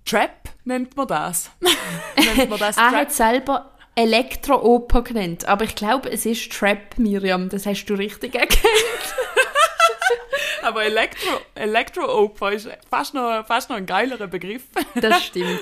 Trap 0.05 0.49
nennt 0.63 0.95
man 0.95 1.07
das. 1.07 1.51
nennt 2.15 2.49
man 2.49 2.59
das 2.59 2.77
Er 2.77 2.91
hat 2.91 3.11
selber 3.11 3.71
Elektro-Oper 3.95 5.01
genannt, 5.01 5.45
aber 5.45 5.65
ich 5.65 5.73
glaube, 5.75 6.09
es 6.11 6.25
ist 6.25 6.51
Trap, 6.51 6.97
Miriam. 6.97 7.49
Das 7.49 7.65
hast 7.65 7.85
du 7.85 7.95
richtig 7.95 8.35
erkannt. 8.39 8.63
Aber 10.63 10.83
Elektro, 10.83 11.29
Elektro-Oper 11.55 12.51
ist 12.51 12.67
fast 12.89 13.13
noch, 13.13 13.45
fast 13.45 13.69
noch 13.69 13.77
ein 13.77 13.85
geilerer 13.85 14.27
Begriff. 14.27 14.63
Das 14.95 15.23
stimmt. 15.23 15.59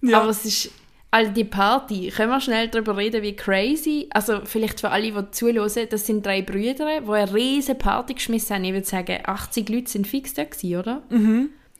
Ja. 0.00 0.20
Aber 0.20 0.30
es 0.30 0.44
ist, 0.44 0.70
all 1.10 1.30
die 1.32 1.44
Party, 1.44 2.12
können 2.14 2.30
wir 2.30 2.40
schnell 2.40 2.68
darüber 2.68 2.96
reden, 2.96 3.22
wie 3.22 3.34
crazy, 3.34 4.08
also 4.10 4.40
vielleicht 4.44 4.80
für 4.80 4.90
alle, 4.90 5.10
die 5.10 5.30
zuhören, 5.30 5.88
das 5.90 6.06
sind 6.06 6.24
drei 6.24 6.42
Brüder, 6.42 7.00
die 7.00 7.10
eine 7.10 7.34
riesige 7.34 7.78
Party 7.78 8.14
geschmissen 8.14 8.56
haben. 8.56 8.64
Ich 8.64 8.72
würde 8.72 8.86
sagen, 8.86 9.18
80 9.24 9.68
Leute 9.68 9.90
sind 9.90 10.06
fix 10.06 10.34
da 10.34 10.44
gewesen, 10.44 10.76
oder? 10.76 11.02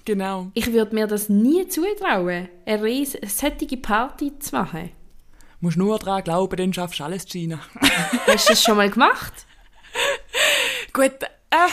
Genau. 0.04 0.50
Ich 0.54 0.72
würde 0.72 0.94
mir 0.94 1.06
das 1.06 1.28
nie 1.28 1.68
zutrauen, 1.68 2.48
eine 2.64 2.82
riesige, 2.82 3.26
solche 3.26 3.76
Party 3.76 4.38
zu 4.38 4.56
machen. 4.56 4.90
Musst 5.60 5.76
nur 5.76 5.98
daran 5.98 6.22
glauben, 6.24 6.56
dann 6.56 6.72
schaffst 6.72 7.00
du 7.00 7.04
alles, 7.04 7.26
Gina. 7.26 7.58
Hast 8.26 8.48
du 8.48 8.52
das 8.52 8.62
schon 8.62 8.76
mal 8.76 8.88
gemacht? 8.88 9.34
Gut, 10.92 11.12
äh, 11.50 11.68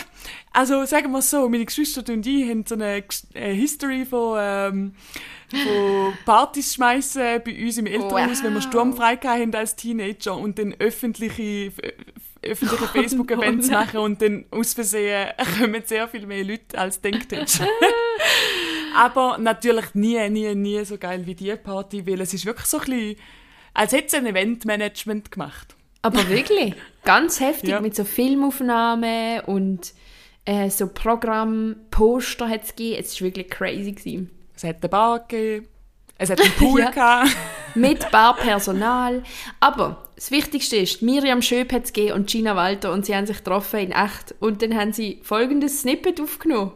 also 0.55 0.85
sagen 0.85 1.11
wir 1.11 1.19
es 1.19 1.29
so, 1.29 1.49
meine 1.49 1.65
Geschwister 1.65 2.01
und 2.11 2.25
ich 2.25 2.49
haben 2.49 2.65
so 2.65 2.75
eine 2.75 3.03
äh, 3.33 3.53
History 3.53 4.05
von, 4.05 4.37
ähm, 4.41 4.93
von 5.49 6.13
Partys 6.25 6.73
schmeißen 6.75 7.41
bei 7.43 7.63
uns 7.65 7.77
im 7.77 7.85
Elternhaus, 7.87 8.43
wenn 8.43 8.53
wir 8.53 8.61
sturmfrei 8.61 9.17
hatten 9.17 9.53
als 9.55 9.75
Teenager 9.75 10.37
und 10.37 10.57
dann 10.57 10.73
öffentliche, 10.79 11.71
öffentliche 12.41 12.87
Facebook-Events 12.93 13.69
machen 13.69 13.99
und 13.99 14.21
dann 14.21 14.45
aus 14.51 14.73
Versehen 14.73 15.29
kommen 15.59 15.83
sehr 15.85 16.07
viel 16.07 16.25
mehr 16.25 16.43
Leute 16.43 16.77
als 16.77 17.01
denkt. 17.01 17.33
Aber 18.95 19.37
natürlich 19.37 19.93
nie, 19.93 20.29
nie, 20.29 20.55
nie 20.55 20.85
so 20.85 20.97
geil 20.97 21.25
wie 21.25 21.35
diese 21.35 21.57
Party, 21.57 22.07
weil 22.07 22.21
es 22.21 22.33
ist 22.33 22.45
wirklich 22.45 22.65
so 22.67 22.77
ein 22.79 22.85
bisschen, 22.85 23.15
als 23.73 23.91
hätte 23.91 24.07
es 24.07 24.13
ein 24.13 24.25
Eventmanagement 24.25 25.31
gemacht. 25.31 25.75
Aber 26.01 26.29
wirklich, 26.29 26.73
ganz 27.03 27.39
heftig, 27.39 27.71
Ja. 27.71 27.81
mit 27.81 27.95
so 27.95 28.05
Filmaufnahmen 28.05 29.41
und 29.41 29.93
äh, 30.45 30.69
so 30.69 30.87
Programm, 30.87 31.75
Poster 31.91 32.47
hat 32.49 32.63
es 32.63 32.69
gegeben. 32.75 32.99
Es 33.01 33.19
war 33.19 33.25
wirklich 33.27 33.49
crazy. 33.49 33.91
Gewesen. 33.91 34.29
Es 34.55 34.63
hat 34.63 34.77
eine 34.81 34.89
Bar 34.89 35.19
gegeben, 35.27 35.67
es 36.17 36.29
hat 36.29 36.39
einen 36.39 36.51
Pool 36.53 36.79
Ja. 36.81 36.91
gehabt. 36.91 37.29
Mit 37.75 38.09
Barpersonal. 38.09 39.23
Aber 39.59 40.07
das 40.15 40.31
Wichtigste 40.31 40.77
ist, 40.77 41.01
Miriam 41.01 41.41
Schöp 41.41 41.73
hat 41.73 41.83
es 41.83 41.91
gegeben 41.93 42.13
und 42.13 42.29
Gina 42.29 42.55
Walter 42.55 42.93
und 42.93 43.05
sie 43.05 43.13
haben 43.13 43.25
sich 43.25 43.37
getroffen 43.37 43.79
in 43.81 43.91
echt. 43.91 44.33
Und 44.39 44.61
dann 44.61 44.75
haben 44.77 44.93
sie 44.93 45.19
folgendes 45.23 45.81
Snippet 45.81 46.21
aufgenommen. 46.21 46.71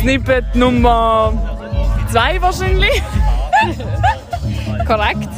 Snippet 0.00 0.54
Nummer 0.54 1.32
zwei 2.12 2.40
wahrscheinlich. 2.40 3.02
Korrekt. 4.86 5.28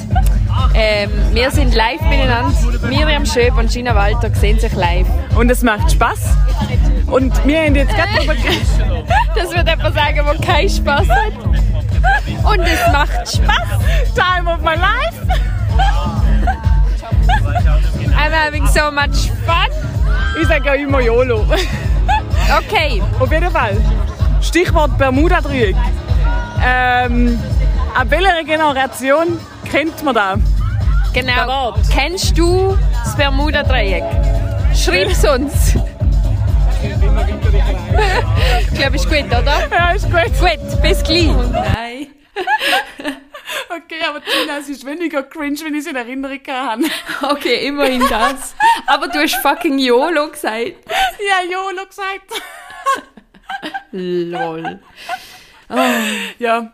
Ähm, 0.75 1.11
wir 1.33 1.51
sind 1.51 1.75
live 1.75 2.01
miteinander. 2.03 2.53
Miriam 2.89 3.27
Schöp 3.27 3.57
und 3.59 3.71
Gina 3.71 3.95
Walter 3.95 4.35
sehen 4.35 4.59
sich 4.59 4.73
live. 4.75 5.07
Und 5.37 5.51
es 5.51 5.63
macht 5.63 5.93
Spaß. 5.93 6.37
Und 7.07 7.47
wir 7.47 7.63
haben 7.63 7.75
jetzt 7.75 7.95
gerade 7.95 8.09
darüber 8.17 8.35
geredet. 8.35 8.63
Das 9.35 9.51
wird 9.51 9.67
jemand 9.67 9.95
sagen, 9.95 10.21
der 10.27 10.47
keinen 10.47 10.69
Spaß 10.69 11.09
hat. 11.09 11.33
Und 12.45 12.61
es 12.61 12.93
macht 12.93 13.37
Spaß. 13.37 14.15
Time 14.15 14.51
of 14.51 14.61
my 14.61 14.75
life. 14.75 15.23
I'm 18.15 18.31
having 18.31 18.67
so 18.67 18.91
much 18.91 19.31
fun. 19.47 19.71
Ich 20.41 20.49
sage 20.49 20.67
ja 20.67 20.75
immer 20.75 21.01
YOLO. 21.01 21.47
Okay. 22.59 23.03
Auf 23.19 23.33
jeden 23.33 23.51
Fall. 23.51 23.77
Stichwort 24.43 24.99
Bermuda-Dreieck. 24.99 25.77
Ähm, 26.65 27.39
ab 27.95 28.07
welcher 28.11 28.45
Generation 28.45 29.39
kennt 29.73 30.03
man 30.03 30.15
das? 30.15 30.39
Genau. 31.15 31.75
Kennst 31.91 32.37
du 32.37 32.77
das 33.05 33.17
Bermuda-Dreieck? 33.17 34.05
Schreib's 34.77 35.25
uns. 35.25 35.75
ich 38.61 38.79
glaube, 38.79 38.97
ist 38.97 39.09
gut, 39.09 39.27
oder? 39.27 39.69
Ja, 39.71 39.93
ist 39.93 40.11
gut. 40.11 40.25
Gut, 40.39 40.83
bis 40.83 41.03
gleich. 41.03 41.33
Nein. 41.53 42.09
okay, 43.71 44.03
aber 44.07 44.21
Tina, 44.23 44.59
es 44.59 44.69
ist 44.69 44.85
weniger 44.85 45.23
cringe, 45.23 45.59
wenn 45.65 45.75
ich 45.75 45.81
es 45.81 45.87
in 45.87 45.97
Erinnerung 45.97 46.41
habe. 46.49 46.83
Okay, 47.23 47.67
immerhin 47.67 48.05
das. 48.11 48.55
Aber 48.87 49.09
du 49.09 49.21
hast 49.21 49.37
fucking 49.37 49.79
YOLO 49.79 50.29
gesagt. 50.29 50.75
ja, 50.87 51.51
YOLO 51.51 51.87
gesagt. 51.87 52.31
Lol. 53.93 54.81
Ja, 56.39 56.73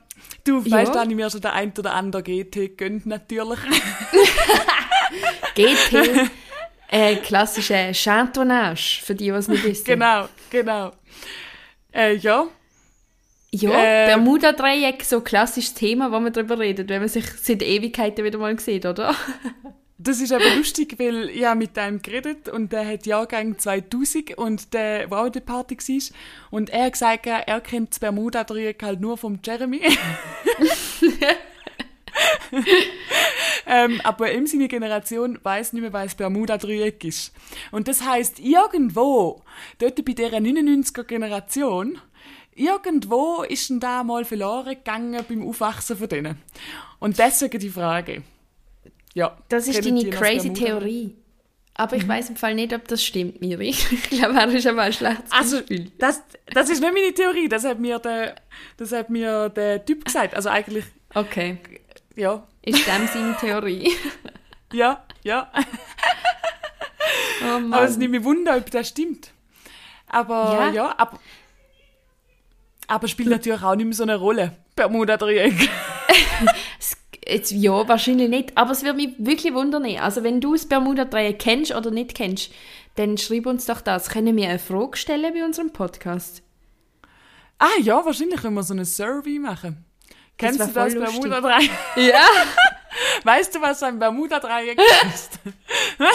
du 0.48 0.60
Ja. 0.64 0.76
weißt, 0.78 0.94
da 0.94 1.00
habe 1.00 1.10
ich 1.10 1.16
mir 1.16 1.30
schon 1.30 1.40
der 1.40 1.52
ein 1.52 1.72
oder 1.78 1.94
andere 1.94 2.22
GT 2.22 2.76
gönnt, 2.76 3.06
natürlich. 3.06 3.58
GT. 5.54 6.30
Äh, 6.90 7.16
klassische 7.16 7.92
Chantonnage, 7.92 9.00
für 9.04 9.14
die, 9.14 9.28
es 9.28 9.48
nicht 9.48 9.62
wissen. 9.64 9.84
genau, 9.84 10.28
genau. 10.50 10.92
Äh, 11.92 12.14
ja, 12.16 12.46
Ja, 13.50 13.70
Äh, 13.70 14.06
Bermuda-Dreieck, 14.06 15.02
so 15.04 15.20
klassisches 15.20 15.74
Thema, 15.74 16.10
wo 16.12 16.20
man 16.20 16.32
darüber 16.32 16.58
redet, 16.58 16.88
wenn 16.88 17.00
man 17.00 17.08
sich 17.08 17.24
seit 17.42 17.62
Ewigkeiten 17.62 18.24
wieder 18.24 18.38
mal 18.38 18.58
sieht, 18.58 18.86
oder? 18.86 19.14
das 20.00 20.20
ist 20.20 20.32
aber 20.32 20.54
lustig, 20.54 20.94
weil 20.98 21.28
ich 21.28 21.54
mit 21.56 21.76
einem 21.76 22.00
geredet 22.00 22.48
und 22.48 22.72
der 22.72 22.86
hat 22.86 23.04
Jahrgang 23.04 23.58
2000 23.58 24.38
und 24.38 24.72
der 24.72 25.10
war 25.10 25.22
auch 25.22 25.26
an 25.26 25.32
der 25.32 25.40
Party 25.40 25.74
war. 25.74 26.14
Und 26.52 26.70
er 26.70 26.84
hat 26.84 26.92
gesagt, 26.92 27.26
er 27.26 27.60
kennt 27.60 27.90
das 27.90 27.98
Bermuda-Dreieck 27.98 28.80
halt 28.80 29.00
nur 29.00 29.18
vom 29.18 29.40
Jeremy. 29.44 29.80
ähm, 33.66 34.00
aber 34.04 34.32
ihm 34.32 34.46
seine 34.46 34.68
Generation 34.68 35.36
weiß 35.42 35.72
nicht 35.72 35.82
mehr, 35.82 35.92
was 35.92 36.14
Bermuda-Dreieck 36.14 37.02
ist. 37.04 37.34
Und 37.72 37.88
das 37.88 38.02
heißt 38.02 38.38
irgendwo, 38.38 39.42
dort 39.78 40.04
bei 40.04 40.12
dieser 40.12 40.38
99er-Generation, 40.38 41.98
irgendwo 42.54 43.42
ist 43.42 43.68
denn 43.68 43.80
da 43.80 44.04
mal 44.04 44.24
verloren 44.24 44.76
gegangen 44.76 45.24
beim 45.28 45.42
Aufwachsen 45.42 45.96
von 45.96 46.08
denen. 46.08 46.38
Und 47.00 47.18
deswegen 47.18 47.58
die 47.58 47.68
Frage. 47.68 48.22
Ja, 49.14 49.36
Das 49.48 49.66
ist 49.68 49.84
deine 49.84 50.04
das 50.04 50.18
crazy? 50.20 50.52
Theorie. 50.52 51.14
Aber 51.74 51.94
Mhm. 51.96 52.02
ich 52.02 52.08
weiß 52.08 52.30
im 52.30 52.36
Fall 52.36 52.54
nicht, 52.54 52.72
ob 52.74 52.86
das 52.88 53.04
stimmt, 53.04 53.40
Miri. 53.40 53.70
Ich 53.90 54.10
glaube, 54.10 54.34
er 54.38 54.48
ist 54.48 54.66
aber 54.66 54.82
ein 54.82 54.92
schlechtes 54.92 55.30
Also, 55.30 55.58
Beispiel. 55.58 55.90
das, 55.98 56.22
das 56.52 56.68
ist 56.70 56.80
nicht 56.80 56.92
meine 56.92 57.12
Theorie, 57.14 57.48
das 57.48 57.64
hat 57.64 57.78
mir 57.78 57.98
der, 58.00 58.34
das 58.76 58.92
hat 58.92 59.10
mir 59.10 59.48
der 59.50 59.84
Typ 59.84 60.04
gesagt. 60.04 60.34
Also 60.34 60.48
eigentlich, 60.48 60.84
Okay, 61.14 61.58
ja, 62.16 62.46
ist 62.62 62.86
dem 62.86 63.06
seine 63.12 63.36
Theorie? 63.40 63.92
ja, 64.72 65.04
ja. 65.22 65.50
Oh. 67.40 67.72
Aber 67.72 67.84
es 67.84 67.96
nimmt 67.96 68.10
mich 68.12 68.24
Wunder, 68.24 68.56
ob 68.56 68.68
das 68.70 68.88
stimmt. 68.88 69.30
Aber 70.08 70.52
Ja. 70.52 70.72
ja, 70.72 70.94
aber, 70.98 71.18
aber 72.88 73.06
spielt 73.08 73.28
natürlich 73.30 73.62
auch 73.62 73.76
nicht 73.76 73.86
mehr 73.86 73.94
so 73.94 74.02
eine 74.02 74.16
Rolle. 74.16 74.56
Bermuda-Dreieck. 74.74 75.68
Jetzt, 77.28 77.50
ja, 77.50 77.86
wahrscheinlich 77.86 78.30
nicht. 78.30 78.56
Aber 78.56 78.72
es 78.72 78.82
würde 78.82 78.96
mich 78.96 79.10
wirklich 79.18 79.52
wundern. 79.52 79.84
Also, 79.98 80.24
wenn 80.24 80.40
du 80.40 80.52
das 80.52 80.66
Bermuda-Dreieck 80.66 81.38
kennst 81.38 81.74
oder 81.74 81.90
nicht 81.90 82.14
kennst, 82.14 82.50
dann 82.94 83.18
schreib 83.18 83.46
uns 83.46 83.66
doch 83.66 83.82
das. 83.82 84.08
Können 84.08 84.36
wir 84.36 84.48
eine 84.48 84.58
Frage 84.58 84.96
stellen 84.96 85.34
bei 85.34 85.44
unserem 85.44 85.70
Podcast? 85.72 86.42
Ah 87.58 87.78
ja, 87.82 88.04
wahrscheinlich 88.04 88.40
können 88.40 88.54
wir 88.54 88.62
so 88.62 88.72
eine 88.72 88.86
Survey 88.86 89.38
machen. 89.38 89.84
Kennst 90.38 90.58
wär 90.58 90.66
du 90.66 90.72
das. 90.72 90.94
Bermuda-Dreieck? 90.94 91.70
Ja. 91.96 92.24
Weißt 93.24 93.54
du, 93.54 93.60
was 93.60 93.82
ein 93.82 93.98
Bermuda-Dreieck 93.98 94.78
ist? 95.12 95.38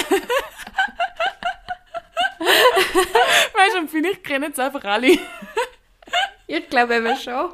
weißt 3.54 3.76
du, 3.78 3.88
vielleicht 3.88 4.24
kennen 4.24 4.52
es 4.52 4.60
einfach 4.60 4.84
alle. 4.84 5.18
Ich 6.48 6.70
glaube 6.70 6.96
eben 6.96 7.16
schon. 7.18 7.52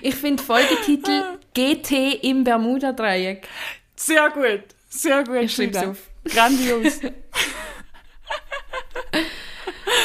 Ich 0.00 0.14
finde 0.14 0.42
Folgetitel 0.42 1.38
GT 1.54 2.14
im 2.24 2.44
Bermuda-Dreieck. 2.44 3.46
Sehr 3.96 4.30
gut, 4.30 4.62
sehr 4.88 5.24
gut. 5.24 5.42
Ich 5.42 5.54
schreib's 5.54 5.78
Gina. 5.78 5.90
auf. 5.90 5.98
Grandios. 6.24 7.00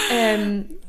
Ähm, 0.10 0.80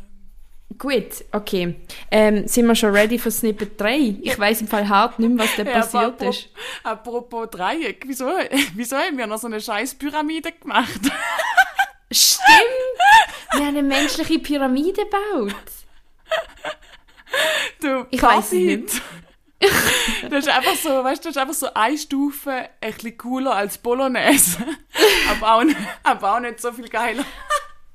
gut, 0.78 1.24
okay. 1.32 1.76
Ähm, 2.10 2.46
sind 2.48 2.66
wir 2.66 2.74
schon 2.74 2.90
ready 2.94 3.18
für 3.18 3.30
Snippet 3.30 3.80
3? 3.80 4.16
Ich 4.22 4.38
weiß 4.38 4.60
im 4.62 4.68
Fall 4.68 4.88
hart 4.88 5.18
nicht 5.18 5.30
mehr, 5.30 5.44
was 5.44 5.56
da 5.56 5.62
Ja, 5.64 5.72
passiert 5.72 6.04
aber 6.04 6.24
apro- 6.24 6.30
ist. 6.30 6.48
Apropos 6.84 7.50
Dreieck, 7.50 8.04
wieso, 8.06 8.26
wieso 8.74 8.96
haben 8.96 9.18
wir 9.18 9.26
noch 9.26 9.38
so 9.38 9.46
eine 9.48 9.60
scheiß 9.60 9.94
Pyramide 9.96 10.52
gemacht? 10.52 11.00
Stimmt! 12.10 12.42
Wir 13.52 13.60
haben 13.60 13.68
eine 13.68 13.82
menschliche 13.82 14.38
Pyramide 14.38 15.02
gebaut. 15.04 15.54
Du, 17.80 18.06
Ich 18.10 18.22
es 18.22 18.50
David. 18.50 18.90
Das 20.30 20.46
ist 20.46 20.48
einfach 20.48 20.76
so, 20.76 21.02
weißt 21.02 21.24
du, 21.24 21.28
das 21.30 21.36
ist 21.36 21.42
einfach 21.42 21.54
so 21.54 21.74
eine 21.74 21.98
Stufe 21.98 22.50
ein 22.52 22.92
bisschen 22.92 23.18
cooler 23.18 23.56
als 23.56 23.76
Bolognese. 23.78 24.58
aber, 25.30 25.54
auch, 25.54 25.64
nicht- 25.64 25.76
aber 26.04 26.34
auch 26.36 26.40
nicht 26.40 26.60
so 26.60 26.72
viel 26.72 26.88
geiler. 26.88 27.24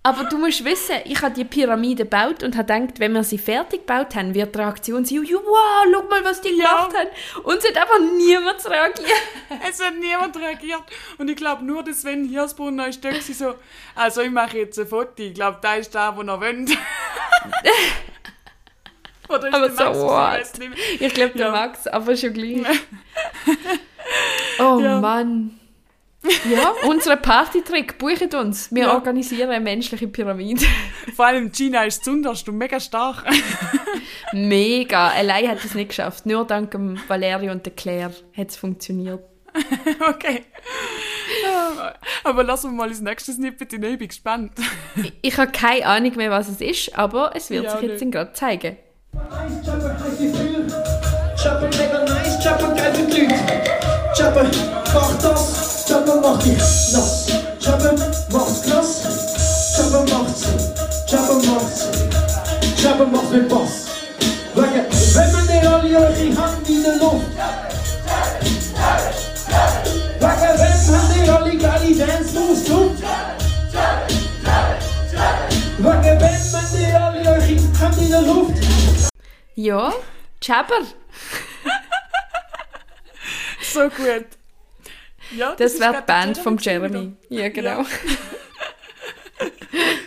Aber 0.06 0.26
du 0.26 0.38
musst 0.38 0.66
wissen, 0.66 0.96
ich 1.06 1.22
habe 1.22 1.34
die 1.34 1.46
Pyramide 1.46 2.04
gebaut 2.04 2.44
und 2.44 2.58
habe 2.58 2.66
gedacht, 2.74 3.00
wenn 3.00 3.14
wir 3.14 3.24
sie 3.24 3.38
fertig 3.38 3.88
gebaut 3.88 4.14
haben, 4.16 4.34
wird 4.36 4.54
die 4.54 4.60
Reaktion 4.60 5.06
sein, 5.06 5.24
«Ja, 5.24 5.38
wow, 5.38 5.86
schau 5.94 6.04
mal, 6.10 6.26
was 6.26 6.42
die 6.42 6.50
Ja. 6.50 6.88
gemacht 6.88 6.98
haben. 6.98 7.10
Und 7.44 7.58
es 7.60 7.70
hat 7.70 7.78
einfach 7.78 8.00
niemand 8.18 8.70
reagiert. 8.70 9.22
Es 9.70 9.82
hat 9.82 9.94
niemand 9.98 10.36
reagiert. 10.36 10.84
Und 11.18 11.30
ich 11.30 11.38
glaube 11.38 11.64
nur, 11.64 11.82
dass 11.84 12.02
Sven 12.02 12.26
Hirsbrunner 12.28 12.90
ist 12.90 13.02
gewesen, 13.02 13.34
so, 13.34 13.56
also 13.96 14.20
ich 14.22 14.32
mache 14.32 14.58
jetzt 14.58 14.78
ein 14.78 14.88
Foto. 14.88 15.14
Ich 15.24 15.34
glaube, 15.36 15.60
da 15.62 15.76
ist 15.76 15.96
da, 15.96 16.14
wo 16.18 16.22
er 16.24 16.42
wollt. 16.42 16.72
Oder 19.30 19.48
ist 19.48 19.54
Aber 19.54 19.70
der 19.70 19.96
so 19.96 20.06
Max? 20.08 20.54
Ich. 20.60 21.02
Ich 21.02 21.14
glaube, 21.14 21.34
der 21.38 21.48
Ja. 21.48 21.52
Max, 21.52 21.88
aber 21.88 22.16
schon 22.16 22.34
gleich. 22.34 22.64
oh 24.60 24.80
Ja. 24.82 25.00
Mann. 25.00 25.60
Ja, 26.50 26.74
unser 26.88 27.18
Partytrick, 27.18 27.98
bucht 27.98 28.34
uns. 28.34 28.74
Wir 28.74 28.84
Ja. 28.84 28.94
organisieren 28.94 29.50
eine 29.50 29.60
menschliche 29.64 30.08
Pyramide. 30.08 30.66
Vor 31.16 31.26
allem 31.26 31.52
Gina 31.52 31.84
ist 31.84 32.06
zunderst 32.06 32.48
und 32.48 32.58
mega 32.58 32.80
stark. 32.80 33.26
Mega. 34.32 35.10
Allein 35.10 35.50
hat 35.50 35.64
es 35.64 35.74
nicht 35.76 35.90
geschafft. 35.90 36.26
Nur 36.26 36.46
dank 36.48 36.72
dem 36.72 36.98
Valerio 37.10 37.52
und 37.52 37.66
der 37.66 37.74
Claire 37.74 38.14
hat 38.38 38.50
es 38.50 38.56
funktioniert. 38.56 39.22
okay. 40.10 40.46
Aber 42.24 42.44
lassen 42.44 42.72
wir 42.72 42.78
mal 42.78 42.90
das 42.90 43.02
nächste 43.02 43.34
Snippet 43.34 43.74
in. 43.74 43.84
Ich 43.84 43.98
bin 44.00 44.08
gespannt. 44.08 44.54
Ich 45.22 45.38
habe 45.38 45.52
keine 45.52 45.86
Ahnung 45.86 46.16
mehr, 46.16 46.32
was 46.32 46.48
es 46.50 46.62
ist, 46.62 46.98
aber 46.98 47.34
es 47.36 47.50
wird 47.50 47.66
Ja, 47.66 47.78
sich 47.78 47.90
jetzt 47.90 48.12
gerade 48.12 48.32
zeigen. 48.34 48.78
Chopper, 49.14 49.90
heiß 49.90 50.20
wie 50.20 50.32
Gefühl. 50.32 50.68
Chopper, 51.38 51.70
mega 51.78 52.04
nice. 52.06 52.44
Chopper, 52.44 52.74
geil 52.74 52.94
für 52.96 53.06
die 53.06 53.22
Leute. 53.22 53.62
Chopper, 54.18 54.46
mach 54.94 55.14
das. 55.22 55.86
Chopper, 55.88 56.16
macht 56.20 56.46
dich 56.46 56.58
nass. 56.58 57.28
Chopper, 57.64 57.94
macht's 58.32 58.62
krass. 58.64 59.04
Chopper, 59.76 60.04
macht's. 60.12 60.44
Chopper, 61.10 61.36
macht's. 61.36 61.88
Chopper, 62.82 63.06
macht's 63.06 63.30
mit 63.32 63.50
Bass. 63.50 63.86
Wegen, 64.56 64.86
wenn 65.16 65.32
man 65.32 65.48
die 65.48 65.68
alle 65.68 65.98
eure 65.98 66.42
Hand 66.42 66.70
in 66.70 66.84
der 66.84 66.96
Luft. 66.96 67.28
Ja, 79.56 79.94
Jabber. 80.42 80.82
So 83.62 83.90
gut. 83.90 84.26
Ja, 85.36 85.56
Das 85.56 85.74
ist 85.74 85.80
wäre 85.80 85.98
die 86.02 86.06
Band 86.06 86.38
vom 86.38 86.58
Jeremy. 86.58 87.14
Ja, 87.30 87.50
genau. 87.50 87.86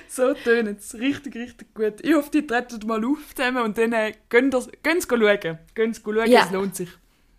So 0.08 0.32
tönt 0.32 0.78
es. 0.80 0.94
Richtig, 0.94 1.34
richtig 1.34 1.74
gut. 1.74 1.94
Ich 2.02 2.14
hoffe, 2.14 2.30
die 2.30 2.46
treten 2.46 2.86
mal 2.86 3.04
auf 3.04 3.34
zusammen 3.34 3.62
und 3.64 3.76
dann 3.76 3.92
äh, 3.92 4.14
gehen 4.30 4.50
sie 4.50 4.60
schauen. 5.06 5.58
Gehen 5.74 5.92
sie 5.92 6.00
schauen, 6.02 6.30
Ja. 6.30 6.44
es 6.46 6.50
lohnt 6.52 6.74
sich. 6.74 6.88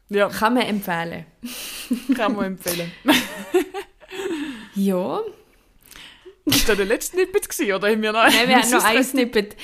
Ja, 0.10 0.30
Kann 0.30 0.54
man 0.54 0.64
empfehlen. 0.64 1.26
kann 2.16 2.36
man 2.36 2.46
empfehlen. 2.46 2.92
Ja. 4.76 5.22
Ist 6.46 6.70
das 6.70 6.78
der 6.78 6.86
letzte 6.86 7.16
Snippet 7.18 7.50
gewesen, 7.50 7.74
oder 7.74 7.90
haben 7.90 8.02
wir 8.04 8.12
noch 8.12 8.24
Nein, 8.26 8.48
wir 8.48 8.58
haben 8.62 8.70
noch 8.70 8.84
ein 8.84 9.04
Snippet. 9.04 9.56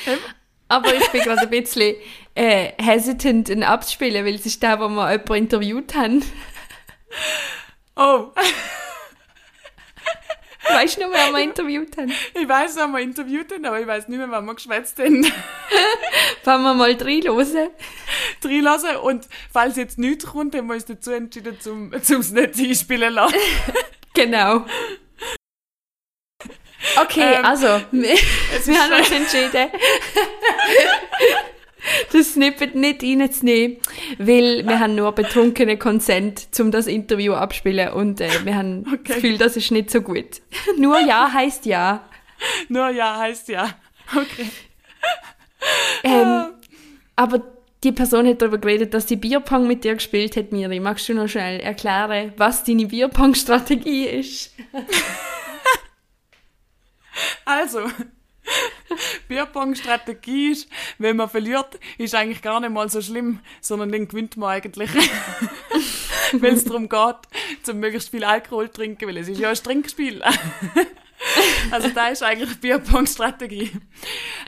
Aber 0.73 0.91
ich 0.91 1.07
bin 1.11 1.21
gerade 1.21 1.41
ein 1.41 1.49
bisschen 1.51 1.95
äh, 2.33 2.71
hesitant, 2.81 3.47
ihn 3.47 3.61
abzuspielen, 3.61 4.25
weil 4.25 4.33
es 4.33 4.47
ist 4.47 4.63
der, 4.63 4.79
wo 4.79 4.89
wir 4.89 5.11
jemanden 5.11 5.35
interviewt 5.35 5.93
haben. 5.93 6.23
Oh. 7.95 8.31
Weißt 10.67 10.97
du 10.97 11.01
noch, 11.01 11.11
wer 11.11 11.31
wir 11.31 11.43
interviewt 11.43 11.95
haben? 11.95 12.11
Ich 12.33 12.49
weiß, 12.49 12.75
wer 12.75 12.87
wir 12.87 13.01
interviewt 13.01 13.51
haben, 13.51 13.65
aber 13.65 13.81
ich 13.81 13.85
weiß 13.85 14.07
nicht 14.07 14.17
mehr, 14.17 14.31
wann 14.31 14.45
wir 14.45 14.55
geschwätzt 14.55 14.97
haben. 14.97 15.23
Wollen 16.43 16.63
wir 16.63 16.73
mal 16.73 16.91
reinhören? 16.91 17.69
Reinlassen. 18.43 18.95
Und 18.95 19.27
falls 19.51 19.75
jetzt 19.75 19.99
nichts 19.99 20.25
kommt, 20.25 20.55
haben 20.55 20.65
wir 20.65 20.73
uns 20.73 20.85
dazu 20.85 21.11
entschieden, 21.11 21.59
zum, 21.59 21.93
zum 22.01 22.21
es 22.21 22.31
nicht 22.31 22.57
einspielen 22.57 23.13
lassen. 23.13 23.35
Genau. 24.15 24.63
Okay, 27.01 27.35
Ähm, 27.35 27.45
also, 27.45 27.67
wir, 27.91 28.15
wir 28.65 28.79
haben 28.79 28.93
uns 28.99 29.11
entschieden, 29.11 29.71
das 32.11 32.33
Snippet 32.33 32.75
nicht 32.75 33.03
reinzunehmen, 33.03 33.77
weil 34.17 34.65
wir 34.67 34.79
haben 34.79 34.95
nur 34.95 35.11
betrunkenen 35.11 35.77
Consent, 35.79 36.47
um 36.59 36.71
das 36.71 36.87
Interview 36.87 37.33
abspielen 37.33 37.89
und 37.93 38.21
äh, 38.21 38.29
wir 38.43 38.55
haben 38.55 38.83
das 38.83 38.93
Okay. 38.93 39.13
Gefühl, 39.15 39.37
das 39.37 39.57
ist 39.57 39.71
nicht 39.71 39.89
so 39.91 40.01
gut. 40.01 40.41
Nur 40.77 40.99
Ja 40.99 41.31
heißt 41.31 41.65
Ja. 41.65 42.03
Nur 42.69 42.89
ja 42.89 43.17
heißt 43.19 43.49
ja. 43.49 43.69
Okay. 44.15 44.47
Ähm, 46.03 46.45
aber 47.15 47.41
die 47.83 47.91
Person 47.91 48.27
hat 48.27 48.41
darüber 48.41 48.57
geredet, 48.57 48.93
dass 48.93 49.07
sie 49.07 49.15
Bierpong 49.15 49.67
mit 49.67 49.83
dir 49.83 49.95
gespielt 49.95 50.35
hat, 50.37 50.51
Miri. 50.51 50.79
Magst 50.79 51.07
du 51.09 51.13
noch 51.13 51.27
schnell 51.27 51.59
erklären, 51.59 52.33
was 52.37 52.63
deine 52.63 52.85
Bierpong-Strategie 52.85 54.05
ist? 54.05 54.53
Also, 57.45 57.89
Bierpong-Strategie 59.27 60.51
ist, 60.51 60.69
wenn 60.97 61.17
man 61.17 61.29
verliert, 61.29 61.79
ist 61.97 62.15
eigentlich 62.15 62.41
gar 62.41 62.59
nicht 62.59 62.71
mal 62.71 62.89
so 62.89 63.01
schlimm, 63.01 63.39
sondern 63.61 63.91
dann 63.91 64.07
gewinnt 64.07 64.37
man 64.37 64.49
eigentlich. 64.49 64.91
Wenn 66.33 66.55
es 66.55 66.65
darum 66.65 66.89
geht, 66.89 67.15
zum 67.63 67.79
möglichst 67.79 68.09
viel 68.09 68.23
Alkohol 68.23 68.67
zu 68.67 68.73
trinken, 68.73 69.07
weil 69.07 69.17
es 69.17 69.27
ist 69.27 69.39
ja 69.39 69.49
ein 69.49 69.55
Trinkspiel. 69.55 70.21
Also 71.71 71.89
da 71.89 72.09
ist 72.09 72.21
eigentlich 72.21 72.59
Bierpong-Strategie. 72.59 73.71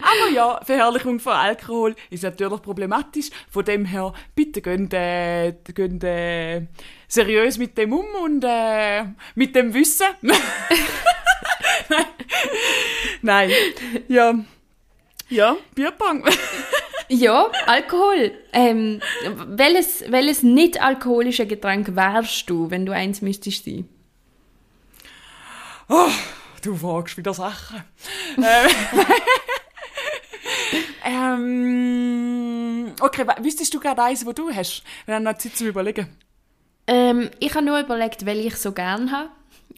Aber 0.01 0.29
ja, 0.29 0.59
Verherrlichung 0.63 1.21
von 1.21 1.33
Alkohol 1.33 1.95
ist 2.09 2.23
natürlich 2.23 2.61
problematisch. 2.61 3.29
Von 3.49 3.63
dem 3.63 3.85
her, 3.85 4.13
bitte 4.35 4.61
gehen, 4.61 4.91
äh, 4.91 5.49
äh, 5.49 6.67
seriös 7.07 7.57
mit 7.57 7.77
dem 7.77 7.93
um 7.93 8.05
und 8.23 8.43
äh, 8.45 9.05
mit 9.35 9.55
dem 9.55 9.73
Wissen. 9.73 10.05
Nein. 13.21 13.51
Ja. 14.07 14.33
Ja, 15.29 15.57
Bierpong. 15.73 16.23
Ja, 17.07 17.51
Alkohol. 17.67 18.31
Ähm, 18.51 18.99
welches, 19.45 20.03
welches 20.07 20.41
nicht 20.41 20.81
alkoholische 20.81 21.45
Getränk 21.45 21.95
wärst 21.95 22.49
du, 22.49 22.71
wenn 22.71 22.83
du 22.87 22.93
eins 22.93 23.21
müsstest 23.21 23.65
sein? 23.65 23.87
Oh, 25.87 26.09
du 26.63 26.75
fragst 26.75 27.15
wieder 27.15 27.31
Sachen. 27.35 27.83
ähm, 28.37 28.69
ähm, 32.87 32.93
okay, 32.99 33.27
wüsstest 33.39 33.71
du 33.75 33.79
gerade 33.79 34.01
eins, 34.01 34.25
wo 34.25 34.31
du 34.31 34.51
hast? 34.51 34.83
Wir 35.05 35.13
haben 35.13 35.23
noch 35.23 35.37
Zeit 35.37 35.55
zum 35.55 35.67
Überlegen. 35.67 36.07
Ähm, 36.87 37.29
ich 37.39 37.53
habe 37.53 37.65
nur 37.65 37.79
überlegt, 37.79 38.25
welche 38.25 38.47
ich 38.47 38.55
so 38.55 38.71
gern 38.71 39.11
habe 39.11 39.29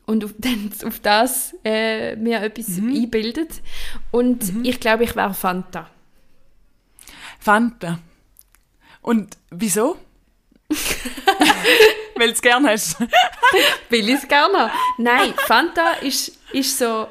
und 0.07 0.25
auf, 0.25 0.33
dann 0.39 0.71
auf 0.83 0.99
das 0.99 1.55
äh, 1.63 2.15
mir 2.15 2.41
etwas 2.41 2.77
einbildet. 2.77 3.61
Und 4.09 4.65
ich 4.65 4.79
glaube, 4.79 5.03
ich 5.03 5.15
wäre 5.15 5.35
Fanta. 5.35 5.87
Fanta. 7.39 7.99
Und 9.01 9.37
wieso? 9.51 9.97
Weil 12.15 12.27
du 12.27 12.33
es 12.33 12.41
gern 12.41 12.67
hast. 12.67 12.99
Weil 13.89 14.09
ich 14.09 14.15
es 14.15 14.27
gerne 14.27 14.57
habe. 14.57 14.71
Nein, 14.97 15.33
Fanta 15.45 15.93
ist, 16.01 16.39
ist 16.51 16.79
so... 16.79 17.07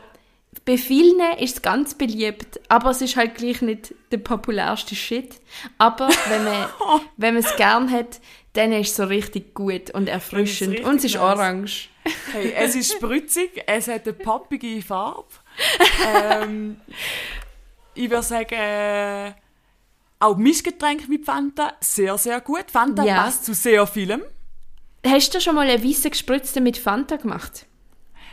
Bei 0.64 0.76
vielen 0.76 1.20
ist 1.38 1.56
es 1.56 1.62
ganz 1.62 1.94
beliebt, 1.94 2.59
aber 2.68 2.90
es 2.90 3.00
ist 3.00 3.14
halt 3.14 3.37
gleich 3.37 3.62
nicht 3.62 3.94
der 4.11 4.18
populärste 4.18 4.96
Shit. 4.96 5.40
Aber 5.78 6.09
wenn 6.28 6.42
man, 6.42 6.68
wenn 7.16 7.35
man 7.35 7.44
es 7.44 7.54
gern 7.54 7.88
hat, 7.88 8.20
dann 8.57 8.73
ist 8.73 8.90
es 8.90 8.97
so 8.97 9.05
richtig 9.05 9.55
gut 9.55 9.90
und 9.90 10.09
erfrischend. 10.09 10.81
Und 10.81 10.97
es 10.97 11.05
ist 11.05 11.14
nice. 11.14 11.23
orange. 11.23 11.88
Hey, 12.33 12.53
es 12.57 12.75
ist 12.75 12.92
spritzig, 12.92 13.62
es 13.66 13.88
hat 13.88 14.05
eine 14.05 14.12
poppige 14.14 14.81
Farbe. 14.83 15.25
Ähm, 16.07 16.77
ich 17.95 18.11
würde 18.11 18.23
sagen, 18.23 18.55
äh, 18.55 19.33
auch 20.21 20.37
Mischgetränk 20.37 21.09
mit 21.09 21.25
Fanta, 21.25 21.73
sehr, 21.81 22.16
sehr 22.19 22.40
gut. 22.42 22.66
Fanta 22.71 23.03
Ja. 23.05 23.23
passt 23.23 23.45
zu 23.47 23.55
sehr 23.55 23.87
vielem. 23.87 24.23
Hast 25.07 25.35
du 25.35 25.40
schon 25.40 25.55
mal 25.55 25.69
einen 25.69 25.83
weißen 25.83 26.11
gespritzten 26.11 26.62
mit 26.62 26.77
Fanta 26.79 27.16
gemacht? 27.16 27.66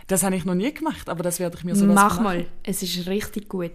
Das 0.08 0.24
habe 0.24 0.36
ich 0.36 0.44
noch 0.44 0.56
nie 0.56 0.74
gemacht, 0.74 1.08
aber 1.08 1.24
das 1.24 1.40
werde 1.40 1.58
ich 1.58 1.64
mir 1.64 1.76
sowas 1.76 1.96
Mach 1.96 2.20
machen. 2.20 2.24
mal, 2.24 2.46
es 2.64 2.84
ist 2.84 3.08
richtig 3.08 3.48
gut. 3.48 3.72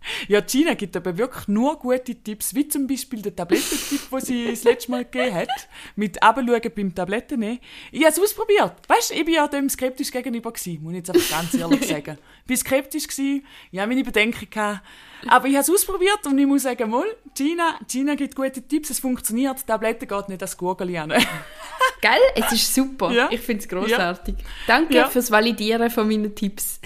Ja, 0.28 0.40
Gina 0.40 0.74
gibt 0.74 0.96
aber 0.96 1.16
wirklich 1.18 1.48
nur 1.48 1.78
gute 1.78 2.14
Tipps, 2.14 2.54
wie 2.54 2.66
zum 2.68 2.86
Beispiel 2.86 3.20
der 3.20 3.34
Tablettentipp, 3.34 4.08
den 4.10 4.20
sie 4.20 4.46
das 4.50 4.64
letzte 4.64 4.90
Mal 4.90 5.04
gegeben 5.04 5.34
hat, 5.34 5.48
mit 5.96 6.22
Abschauen 6.22 6.60
beim 6.74 6.94
Tabletten 6.94 7.40
nehmen. 7.40 7.58
Ich 7.92 8.00
habe 8.04 8.12
es 8.12 8.20
ausprobiert. 8.20 8.72
Weißt 8.86 9.10
du, 9.10 9.14
ich 9.14 9.24
bin 9.24 9.34
ja 9.34 9.46
dem 9.48 9.68
skeptisch 9.68 10.10
gegenüber 10.10 10.52
gewesen, 10.52 10.82
muss 10.82 10.92
ich 10.92 10.98
jetzt 10.98 11.10
einfach 11.10 11.30
ganz 11.40 11.54
ehrlich 11.54 11.86
sagen. 11.88 12.18
Ich 12.46 12.50
war 12.50 12.56
skeptisch 12.56 13.06
gewesen, 13.08 13.44
ich 13.70 13.78
habe 13.78 13.88
meine 13.88 14.02
Bedenken 14.04 14.48
gehabt. 14.48 14.80
Aber 15.26 15.46
ich 15.48 15.54
habe 15.54 15.62
es 15.62 15.70
ausprobiert 15.70 16.20
und 16.26 16.38
ich 16.38 16.46
muss 16.46 16.62
sagen, 16.62 16.88
mal, 16.90 17.04
Gina, 17.36 17.78
Gina 17.88 18.14
gibt 18.14 18.36
gute 18.36 18.62
Tipps, 18.62 18.90
es 18.90 19.00
funktioniert, 19.00 19.58
die 19.60 19.66
Tablette 19.66 20.06
geht 20.06 20.28
nicht 20.28 20.40
das 20.40 20.56
Gurgel 20.56 20.96
an. 20.96 21.10
Gell? 22.00 22.12
Es 22.36 22.52
ist 22.52 22.72
super. 22.72 23.10
Ja. 23.10 23.28
Ich 23.30 23.40
finde 23.40 23.62
es 23.62 23.68
großartig. 23.68 24.36
Danke 24.68 24.94
Ja. 24.94 25.08
fürs 25.08 25.30
Validieren 25.30 25.90
von 25.90 26.06
meinen 26.06 26.34
Tipps. 26.34 26.80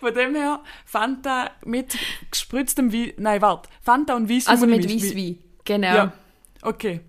Von 0.00 0.14
dem 0.14 0.34
her, 0.34 0.60
Fanta 0.86 1.50
mit 1.64 1.96
gespritztem 2.30 2.92
Wein, 2.92 3.12
nein, 3.18 3.42
warte, 3.42 3.68
Fanta 3.82 4.16
und 4.16 4.28
Weiss 4.30 4.46
Also 4.48 4.66
mit 4.66 4.88
Weisswein. 4.88 5.38
Genau. 5.64 5.94
Ja, 5.94 6.12
okay. 6.62 7.00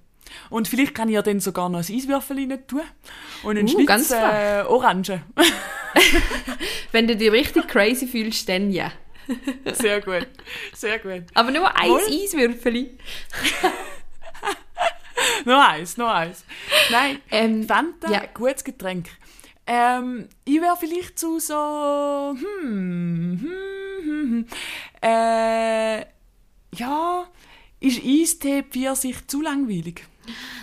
Und 0.49 0.67
vielleicht 0.67 0.93
kann 0.93 1.09
ich 1.09 1.15
ja 1.15 1.21
dann 1.21 1.39
sogar 1.39 1.69
noch 1.69 1.79
ein 1.79 1.95
Eiswürfel 1.95 2.37
rein 2.37 2.67
tun. 2.67 2.81
Und 3.43 3.57
einen 3.57 3.67
Uh, 3.67 3.71
Schlitz 3.71 3.87
ganz 3.87 4.11
äh, 4.11 4.63
Orange. 4.67 5.21
Wenn 6.91 7.07
du 7.07 7.15
dich 7.15 7.31
richtig 7.31 7.67
crazy 7.67 8.07
fühlst, 8.07 8.47
dann 8.47 8.71
ja. 8.71 8.91
Sehr 9.73 10.01
gut. 10.01 10.27
Sehr 10.73 10.99
gut. 10.99 11.23
Aber 11.33 11.51
nur 11.51 11.75
ein 11.75 11.89
Wohl. 11.89 12.01
Eiswürfeli. 12.09 12.97
Noch 15.45 15.69
eins, 15.69 15.97
noch 15.97 16.09
eins. 16.09 16.43
Nein, 16.89 17.19
Ähm, 17.29 17.67
Fanta, 17.67 18.11
ja. 18.11 18.23
gutes 18.33 18.63
Getränk. 18.63 19.07
Ähm, 19.73 20.27
ich 20.43 20.59
wäre 20.59 20.75
vielleicht 20.77 21.17
zu 21.17 21.39
so... 21.39 22.35
Hm, 22.35 23.39
hm, 23.41 24.03
hm, 24.03 24.29
hm. 24.29 24.45
Äh, 25.01 25.99
ja, 26.75 27.25
ist 27.79 28.01
Eistee 28.03 28.63
Pfirsich 28.63 29.25
zu 29.27 29.41
langweilig? 29.41 30.03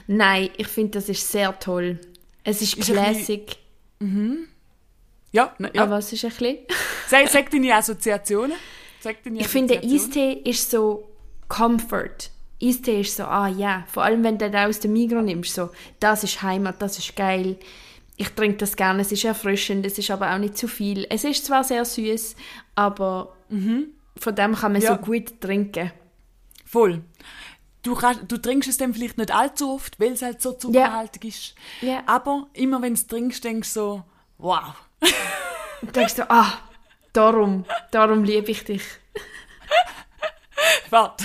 Nein, 0.08 0.50
ich 0.58 0.68
finde, 0.68 0.98
das 0.98 1.08
ist 1.08 1.26
sehr 1.26 1.58
toll. 1.58 1.98
Es 2.44 2.60
ist 2.60 2.76
Ist 2.76 2.92
classic. 2.92 3.56
Ja, 5.32 5.54
na, 5.56 5.70
ja. 5.72 5.84
Aber 5.84 5.92
was 5.92 6.12
ist 6.12 6.26
ein 6.26 6.30
bisschen? 6.30 6.58
Sag, 7.06 7.28
sag 7.28 7.50
deine 7.50 7.74
Assoziationen. 7.74 8.58
Sag 9.00 9.22
deine 9.22 9.40
Ich 9.40 9.48
finde. 9.48 9.78
Eistee 9.82 10.32
ist 10.44 10.70
so 10.70 11.08
Comfort. 11.48 12.30
Eistee 12.62 13.00
ist 13.00 13.16
so, 13.16 13.22
ah 13.22 13.48
ja, 13.48 13.84
vor 13.90 14.02
allem 14.02 14.22
wenn 14.22 14.36
du 14.36 14.50
den 14.50 14.68
aus 14.68 14.80
dem 14.80 14.92
Migros 14.92 15.24
nimmst, 15.24 15.54
so, 15.54 15.70
das 15.98 16.24
ist 16.24 16.42
Heimat, 16.42 16.82
das 16.82 16.98
ist 16.98 17.16
geil. 17.16 17.56
Ich 18.20 18.30
trinke 18.30 18.58
das 18.58 18.74
gerne, 18.76 19.00
es 19.02 19.12
ist 19.12 19.24
erfrischend, 19.24 19.86
es 19.86 19.96
ist 19.96 20.10
aber 20.10 20.34
auch 20.34 20.38
nicht 20.38 20.58
zu 20.58 20.66
viel. 20.68 21.06
Es 21.08 21.22
ist 21.24 21.46
zwar 21.46 21.62
sehr 21.64 21.84
süß, 21.84 22.34
aber 22.74 23.34
von 24.16 24.34
dem 24.34 24.54
kann 24.56 24.72
man 24.72 24.82
Ja. 24.82 24.96
so 24.96 25.00
gut 25.00 25.40
trinken. 25.40 25.92
Voll. 26.66 27.02
Du, 27.82 27.96
du 28.26 28.36
trinkst 28.38 28.68
es 28.68 28.76
dann 28.76 28.92
vielleicht 28.92 29.16
nicht 29.18 29.30
allzu 29.32 29.70
oft, 29.72 29.98
weil 30.00 30.12
es 30.12 30.22
halt 30.22 30.42
so 30.42 30.52
zuckerhaltig 30.52 31.24
ist. 31.24 31.54
Ja. 31.80 32.02
Aber 32.06 32.48
immer 32.52 32.82
wenn 32.82 32.94
du 32.94 33.00
es 33.00 33.06
trinkst, 33.06 33.42
denkst 33.44 33.72
du 33.72 33.80
so, 33.80 34.02
wow. 34.38 34.74
Denkst 35.94 36.16
du, 36.16 36.28
ah, 36.28 36.54
darum, 37.12 37.64
darum 37.92 38.24
liebe 38.24 38.50
ich 38.50 38.64
dich. 38.64 38.82
Warte. 40.90 41.24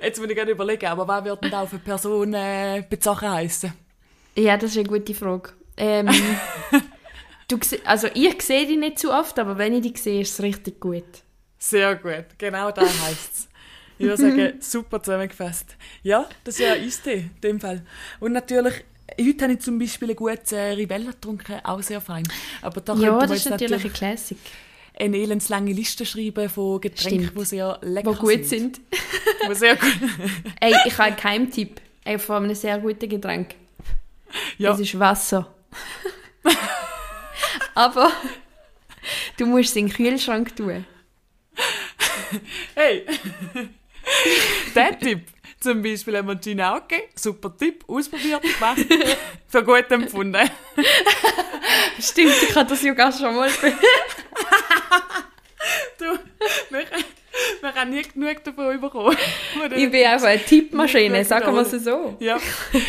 Jetzt 0.00 0.20
muss 0.20 0.30
ich 0.30 0.36
gerade 0.36 0.52
überlegen, 0.52 0.86
aber 0.86 1.08
was 1.08 1.24
wird 1.24 1.42
denn 1.42 1.50
da 1.50 1.62
auf 1.62 1.72
eine 1.72 1.80
Person 1.80 2.32
äh, 2.34 2.84
bezogen 2.88 3.28
heißen? 3.28 3.72
Ja, 4.36 4.56
das 4.56 4.70
ist 4.70 4.78
eine 4.78 4.88
gute 4.88 5.12
Frage. 5.12 5.54
Ähm, 5.78 6.08
du, 7.48 7.58
also 7.84 8.08
ich 8.14 8.42
sehe 8.42 8.66
die 8.66 8.76
nicht 8.76 8.98
so 8.98 9.12
oft, 9.12 9.38
aber 9.38 9.56
wenn 9.58 9.72
ich 9.74 9.92
die 9.92 9.98
sehe, 9.98 10.20
ist 10.22 10.34
es 10.34 10.42
richtig 10.42 10.80
gut. 10.80 11.04
Sehr 11.58 11.96
gut, 11.96 12.26
genau 12.36 12.70
da 12.70 12.82
heisst 12.82 13.32
es. 13.32 13.48
Ich 13.98 14.06
würde 14.06 14.22
sagen, 14.22 14.52
super 14.60 15.02
zusammengefasst. 15.02 15.76
Ja, 16.02 16.28
das 16.44 16.54
ist 16.54 16.60
ja 16.60 16.74
ein 16.74 16.84
Eistee, 16.84 17.30
in 17.34 17.40
dem 17.42 17.60
Fall. 17.60 17.82
Und 18.20 18.32
natürlich, 18.32 18.84
heute 19.20 19.44
habe 19.44 19.54
ich 19.54 19.60
zum 19.60 19.78
Beispiel 19.78 20.10
ein 20.10 20.16
gutes 20.16 20.52
äh, 20.52 20.72
Rivella 20.72 21.10
getrunken, 21.10 21.60
auch 21.64 21.82
sehr 21.82 22.00
fein. 22.00 22.22
Aber 22.62 22.80
da 22.80 22.94
Ja, 22.94 23.18
das 23.18 23.38
ist 23.38 23.50
natürlich 23.50 23.72
ein 23.72 23.76
natürlich 23.78 23.92
Classic, 23.92 24.38
eine 24.98 25.16
elendslange 25.16 25.72
Liste 25.72 26.06
schreiben 26.06 26.48
von 26.48 26.80
Getränken, 26.80 27.30
die 27.36 27.44
sehr 27.44 27.78
lecker 27.82 28.12
die 28.12 28.18
gut 28.18 28.44
sind. 28.44 28.80
Die 29.48 29.54
sehr 29.54 29.74
gut 29.74 29.96
Ey, 30.60 30.74
ich 30.86 30.92
habe 30.92 31.04
einen 31.04 31.16
Keimtipp 31.16 31.80
ey, 32.04 32.18
von 32.18 32.44
einem 32.44 32.54
sehr 32.54 32.78
guten 32.78 33.08
Getränk. 33.08 33.54
Ja. 34.58 34.70
Das 34.70 34.80
ist 34.80 34.98
Wasser. 34.98 35.52
Aber 37.74 38.12
du 39.36 39.46
musst 39.46 39.70
es 39.70 39.76
in 39.76 39.86
den 39.86 39.94
Kühlschrank 39.94 40.56
tun. 40.56 40.84
Hey, 42.74 43.06
der 44.74 44.98
Tipp 44.98 45.26
zum 45.60 45.82
Beispiel 45.82 46.22
Gina 46.40 46.76
auch 46.76 46.86
gegeben. 46.88 47.10
Super 47.14 47.56
Tipp, 47.56 47.84
ausprobiert, 47.88 48.42
gemacht, 48.42 48.84
für 49.48 49.64
gut 49.64 49.90
empfunden. 49.90 50.50
Stimmt, 52.00 52.34
ich 52.42 52.54
habe 52.54 52.68
das 52.68 52.82
ja 52.82 53.12
schon 53.12 53.34
mal 53.34 53.50
Du, 55.98 56.18
wir, 56.70 56.86
wir 57.60 57.74
haben 57.74 57.90
nie 57.90 58.02
genug 58.02 58.44
davon 58.44 58.80
bekommen. 58.80 59.16
Ich 59.76 59.90
bin 59.90 60.06
einfach 60.06 60.28
eine 60.28 60.42
Tippmaschine, 60.42 61.24
sagen 61.24 61.54
wir 61.54 61.62
es 61.62 61.70
so. 61.70 62.16
Ja, 62.20 62.38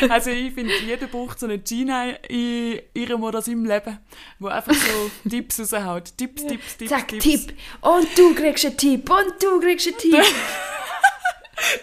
also 0.09 0.29
ich 0.29 0.53
finde, 0.53 0.73
jeder 0.85 1.07
braucht 1.07 1.39
so 1.39 1.45
eine 1.45 1.59
Gina 1.59 2.11
in 2.27 2.79
ihrem 2.93 3.23
oder 3.23 3.41
seinem 3.41 3.65
Leben, 3.65 3.99
wo 4.39 4.47
einfach 4.47 4.73
so 4.73 5.11
Tipps 5.29 5.59
raushaut. 5.59 6.17
Tipps, 6.17 6.45
Tipps, 6.45 6.77
Tipps, 6.77 6.89
Sag 6.89 7.07
Tipps. 7.07 7.23
Tipp 7.23 7.53
und 7.81 8.17
du 8.17 8.35
kriegst 8.35 8.65
einen 8.65 8.77
Tipp 8.77 9.09
und 9.09 9.41
du 9.41 9.59
kriegst 9.59 9.87
einen 9.87 9.97
Tipp. 9.97 10.25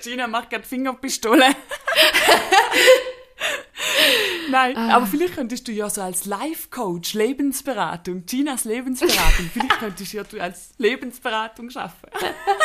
Gina 0.03 0.27
macht 0.27 0.51
gerade 0.51 0.64
Fingerpistole. 0.64 1.55
Nein, 4.51 4.76
Ah. 4.76 4.97
aber 4.97 5.07
vielleicht 5.07 5.34
könntest 5.34 5.66
du 5.68 5.72
ja 5.72 5.90
so 5.90 6.03
als 6.03 6.24
Life-Coach, 6.24 7.14
Lebensberatung, 7.14 8.24
Ginas 8.26 8.64
Lebensberatung, 8.64 9.51
vielleicht 9.53 9.70
könntest 9.80 10.12
du 10.12 10.16
ja 10.18 10.24
du 10.24 10.40
als 10.40 10.70
Lebensberatung 10.78 11.70
schaffen. 11.70 12.09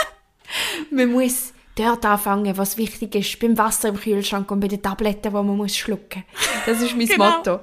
Man 0.91 1.11
muss 1.11 1.53
dort 1.75 2.05
anfangen, 2.05 2.55
was 2.57 2.77
wichtig 2.77 3.15
ist, 3.15 3.39
beim 3.39 3.57
Wasser 3.57 3.89
im 3.89 3.99
Kühlschrank 3.99 4.51
und 4.51 4.59
bei 4.59 4.67
den 4.67 4.82
Tabletten, 4.82 5.21
die 5.23 5.29
man 5.29 5.45
muss 5.47 5.75
schlucken. 5.77 6.23
Das 6.65 6.82
ist 6.82 6.95
mein 6.95 7.07
Genau. 7.07 7.38
Motto. 7.38 7.59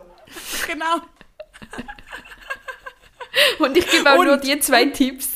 Genau. 0.66 0.96
Und 3.58 3.76
ich 3.76 3.88
gebe 3.88 4.10
auch 4.12 4.18
Und- 4.18 4.26
nur 4.26 4.36
die 4.38 4.58
zwei 4.60 4.86
Tipps. 4.86 5.34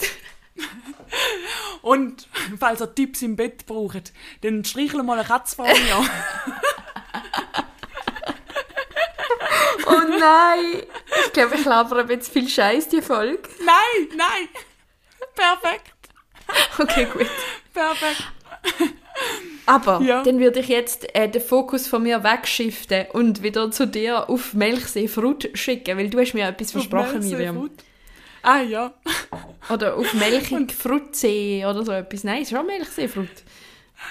Und 1.83 2.27
falls 2.59 2.81
ihr 2.81 2.95
Tipps 2.95 3.21
im 3.23 3.37
Bett 3.37 3.67
braucht, 3.67 4.13
dann 4.41 4.65
streicheln 4.65 5.05
mal 5.05 5.19
eine 5.19 5.29
Katze 5.29 5.57
vor 5.57 5.67
mir. 5.67 6.09
Oh 9.87 10.01
nein! 10.19 10.83
Ich 11.27 11.33
glaube, 11.33 11.55
ich 11.57 11.65
labere 11.65 12.07
jetzt 12.11 12.33
viel 12.33 12.49
Scheiß 12.49 12.89
die 12.89 13.03
Folge. 13.03 13.43
nein, 13.65 14.09
nein. 14.17 14.49
Perfekt, 15.35 15.93
Okay, 16.79 17.07
gut. 17.13 17.27
perfekt. 17.73 18.23
Aber 19.67 20.01
Ja. 20.03 20.23
dann 20.23 20.39
würde 20.41 20.61
ich 20.61 20.69
jetzt 20.69 21.15
äh, 21.15 21.29
den 21.29 21.41
Fokus 21.43 21.87
von 21.87 22.03
mir 22.03 22.25
wegschiften 22.25 23.07
und 23.13 23.43
wieder 23.43 23.71
zu 23.71 23.87
dir 23.87 24.29
auf 24.29 24.53
Melchsee 24.55 25.09
Fruit 25.09 25.51
schicken, 25.55 25.97
weil 25.99 26.11
du 26.11 26.19
hast 26.21 26.35
mir 26.35 26.47
etwas 26.49 26.73
versprochen, 26.73 27.19
Auf 27.19 27.25
Miriam. 27.25 27.55
Melseefruit. 27.57 27.85
Ah 28.43 28.61
ja. 28.61 28.93
Oder 29.71 29.97
auf 29.97 30.13
Melchig 30.15 30.73
Fruitsee 30.73 31.65
oder 31.65 31.85
so 31.85 31.93
etwas. 31.93 32.25
Nein, 32.25 32.43
ist 32.43 32.51
schon 32.51 32.67
Melchsee 32.67 33.07
Fruit. 33.09 33.29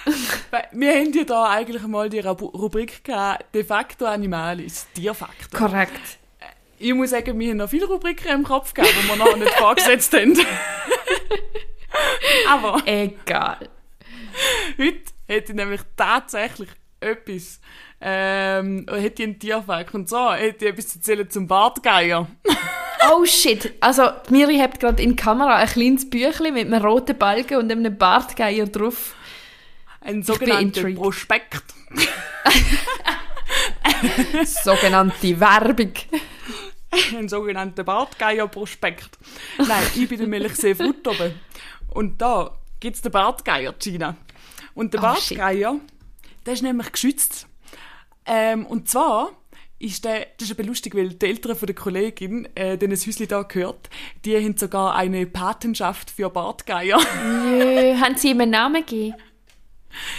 Wir 0.72 0.94
haben 0.94 1.14
ja 1.14 1.24
da 1.24 1.50
eigentlich 1.50 1.84
mal 1.84 2.10
die 2.10 2.20
Rubrik 2.20 3.04
gehabt, 3.04 3.54
de 3.54 3.64
facto 3.64 4.06
Animalis, 4.06 4.88
Tierfaktor. 4.94 5.60
Korrekt. 5.60 6.18
Ich 6.78 6.94
muss 6.96 7.12
sagen, 7.12 7.40
wir 7.40 7.52
haben 7.52 7.58
noch 7.58 7.70
viele 7.70 7.86
Rubriken 7.86 8.32
im 8.32 8.44
Kopf 8.44 8.74
gehabt, 8.74 8.92
die 8.92 9.08
wir 9.08 9.16
noch 9.16 9.38
nicht 9.38 9.54
vorgesetzt 9.54 10.12
haben. 10.14 10.36
Aber 12.50 12.82
Egal. 12.88 13.70
heute 14.80 15.00
hätte 15.28 15.52
ich 15.52 15.56
nämlich 15.56 15.82
tatsächlich 15.96 16.70
etwas, 17.00 17.60
ähm, 18.02 18.88
hätte 18.90 19.22
ich 19.22 19.30
einen 19.30 19.40
Tierfakt. 19.40 19.94
Und 19.94 20.10
zwar 20.10 20.38
hätte 20.38 20.66
ich 20.66 20.72
etwas 20.72 20.88
zu 20.88 20.98
erzählen 20.98 21.30
zum 21.30 21.48
Bartgeier. 21.48 22.28
Oh 23.10 23.26
shit. 23.26 23.74
Also, 23.80 24.04
Miri 24.30 24.58
hat 24.58 24.80
gerade 24.80 25.02
in 25.02 25.12
die 25.12 25.16
Kamera 25.16 25.56
ein 25.56 25.68
kleines 25.68 26.08
Büchlein 26.08 26.54
mit 26.54 26.68
einem 26.68 26.86
roten 26.86 27.18
Balken 27.18 27.58
und 27.58 27.72
einem 27.72 27.98
Bartgeier 27.98 28.68
drauf. 28.68 29.16
Ein 30.02 30.24
sogenannter. 30.24 30.92
Prospekt. 30.94 31.64
Sogenannte 34.46 35.40
Werbung. 35.40 35.94
Ein 37.16 37.30
sogenannter 37.30 37.84
Bartgeier-Prospekt. 37.84 39.18
Nein, 39.60 39.84
ich 39.96 40.10
bin 40.10 40.18
der 40.18 40.28
Milchsee 40.28 40.76
Frutt 40.76 41.08
oben. 41.08 41.40
Und 41.90 42.22
da 42.22 42.58
gibt 42.80 42.96
es 42.96 43.02
den 43.02 43.12
Bartgeier, 43.12 43.74
Gina. 43.80 44.18
Und 44.74 44.94
der 44.94 45.00
Oh, 45.02 45.04
Bartgeier, 45.04 45.80
der 46.46 46.54
ist 46.54 46.64
nämlich 46.64 46.92
geschützt. 46.92 47.48
Ähm, 48.26 48.66
und 48.66 48.90
zwar 48.90 49.32
ist 49.80 50.04
der, 50.06 50.28
das 50.38 50.50
ist 50.50 50.60
aber 50.60 50.68
lustig, 50.68 50.96
weil 50.96 51.10
die 51.10 51.26
Eltern 51.26 51.56
von 51.56 51.66
der 51.68 51.76
Kollegin, 51.76 52.48
äh, 52.56 52.78
denen 52.78 52.92
das 52.92 53.06
Häuschen 53.08 53.28
da 53.28 53.44
gehört, 53.44 53.90
die 54.26 54.36
haben 54.36 54.58
sogar 54.58 54.96
eine 54.96 55.26
Patenschaft 55.26 56.12
für 56.12 56.30
Bartgeier. 56.30 57.00
Jö, 57.00 57.96
haben 58.00 58.16
sie 58.18 58.32
ihm 58.32 58.42
einen 58.42 58.52
Namen 58.52 58.86
gegeben? 58.86 59.16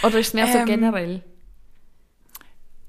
Oder 0.03 0.19
ist 0.19 0.27
es 0.27 0.33
mehr 0.33 0.47
so 0.47 0.57
Ähm, 0.59 0.65
generell? 0.65 1.23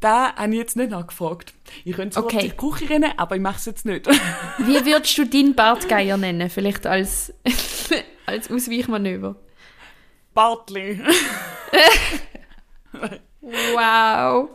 Da 0.01 0.35
habe 0.37 0.53
ich 0.53 0.59
jetzt 0.59 0.77
nicht 0.77 0.91
nachgefragt. 0.91 1.55
Ich 1.85 1.97
könnte 1.97 2.15
zwar 2.15 2.25
Okay. 2.25 2.51
die 2.51 2.57
Küche 2.57 2.91
rennen, 2.91 3.13
aber 3.17 3.37
ich 3.37 3.41
mache 3.43 3.57
es 3.57 3.65
jetzt 3.65 3.87
nicht. 3.87 4.07
Wie 4.59 4.85
würdest 4.85 5.17
du 5.17 5.25
deinen 5.27 5.55
Bartgeier 5.55 6.17
nennen? 6.19 6.51
Vielleicht 6.51 6.87
als, 6.87 7.33
als 8.27 8.51
Ausweichmanöver. 8.51 9.37
Bartli. 10.35 11.01
Wow. 13.41 14.49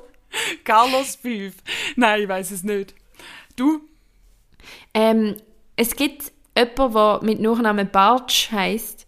Carlos 0.64 1.16
5. 1.18 1.54
Nein, 1.96 2.22
ich 2.24 2.28
weiß 2.28 2.52
es 2.52 2.64
nicht. 2.64 2.96
Du? 3.56 3.82
Ähm, 4.94 5.36
es 5.76 5.96
gibt 5.96 6.32
jemanden, 6.58 6.94
der 6.94 7.20
mit 7.24 7.40
Nachnamen 7.40 7.90
Bartsch 7.92 8.52
heisst. 8.52 9.06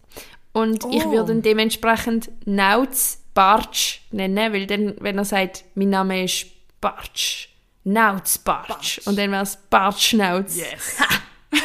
Und 0.52 0.84
ich 0.92 1.04
Oh. 1.04 1.12
würde 1.12 1.32
ihn 1.32 1.42
dementsprechend 1.42 2.30
Nautz 2.46 3.22
Bartsch 3.34 4.00
nennen, 4.10 4.52
weil 4.52 4.66
dann, 4.66 4.94
wenn 5.00 5.16
er 5.18 5.24
sagt, 5.24 5.64
mein 5.74 5.88
Name 5.90 6.24
ist 6.24 6.46
Bartsch, 6.80 7.48
Nautz 7.84 8.38
Bartsch, 8.38 8.68
Bartsch. 8.68 8.98
und 9.06 9.16
dann 9.18 9.30
wäre 9.32 9.42
es 9.42 9.56
Bartsch 9.70 10.12
Nautz. 10.12 10.56
Yes. 10.56 10.98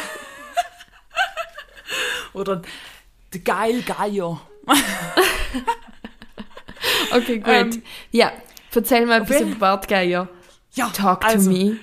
Oder 2.32 2.62
der 3.32 3.40
geil 3.40 3.82
Geier. 3.82 4.40
Okay, 7.10 7.38
gut. 7.38 7.48
Ähm, 7.48 7.82
ja, 8.12 8.32
erzähl 8.74 9.06
mir 9.06 9.16
etwas 9.16 9.36
okay. 9.36 9.44
über 9.50 9.56
Bartgeier. 9.58 10.28
Ja, 10.74 10.88
Talk 10.90 11.24
also, 11.24 11.50
to 11.50 11.56
me. 11.56 11.76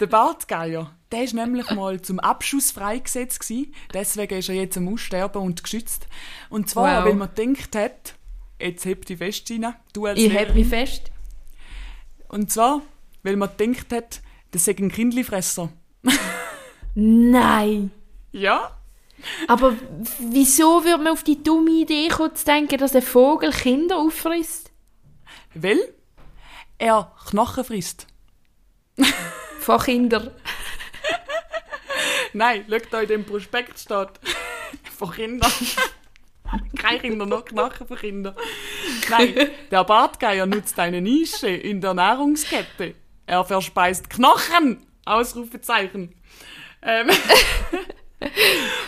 Der 0.00 0.06
Bartgeier, 0.06 0.90
der 1.14 1.24
ist 1.24 1.32
nämlich 1.34 1.70
mal 1.74 2.00
zum 2.02 2.18
Abschuss 2.20 2.70
freigesetzt 2.72 3.40
gewesen. 3.40 3.72
Deswegen 3.92 4.38
ist 4.38 4.48
er 4.48 4.54
jetzt 4.56 4.76
am 4.76 4.88
Aussterben 4.92 5.40
und 5.42 5.62
geschützt. 5.62 6.06
Und 6.50 6.68
zwar, 6.68 6.98
Wow. 7.00 7.04
weil 7.06 7.14
man 7.14 7.30
gedacht 7.34 7.76
hat, 7.76 8.14
jetzt 8.60 8.84
hebt 8.84 9.08
die 9.08 9.16
fest, 9.16 9.46
Gina, 9.46 9.76
du 9.92 10.06
als 10.06 10.18
Ich 10.18 10.32
heb 10.32 10.54
mich 10.54 10.66
fest. 10.68 11.10
Und 12.28 12.50
zwar, 12.50 12.82
weil 13.22 13.36
man 13.36 13.50
gedacht 13.56 13.92
hat, 13.92 14.20
das 14.50 14.64
sei 14.64 14.74
ein 14.78 14.90
Kindlifresser. 14.90 15.70
Nein. 16.94 17.90
Ja? 18.32 18.76
Aber 19.48 19.74
wieso 20.18 20.84
würde 20.84 20.98
man 21.02 21.12
auf 21.12 21.22
die 21.22 21.42
dumme 21.42 21.70
Idee 21.70 22.08
kommen, 22.08 22.34
zu 22.34 22.44
denken, 22.44 22.78
dass 22.78 22.94
ein 22.94 23.02
Vogel 23.02 23.52
Kinder 23.52 23.98
auffrisst? 23.98 24.70
Weil 25.54 25.78
er 26.78 27.12
Knochen 27.28 27.64
frisst. 27.64 28.06
Von 29.60 29.80
Kindern. 29.80 30.30
Nein, 32.36 32.64
schaut 32.68 33.02
in 33.02 33.08
dem 33.08 33.24
Prospekt 33.24 33.78
steht. 33.78 34.08
Von 34.96 35.10
Kindern. 35.12 35.52
Keine 36.76 36.98
Kinder, 37.00 37.26
noch 37.26 37.44
Knochen 37.44 37.86
von 37.86 37.96
Kindern. 37.96 38.36
Nein, 39.08 39.34
der 39.70 39.82
Bartgeier 39.84 40.46
nutzt 40.46 40.78
eine 40.78 41.00
Nische 41.00 41.48
in 41.48 41.80
der 41.80 41.94
Nahrungskette. 41.94 42.94
Er 43.26 43.44
verspeist 43.44 44.10
Knochen! 44.10 44.86
Ausrufezeichen. 45.04 46.14
Ähm, 46.82 47.08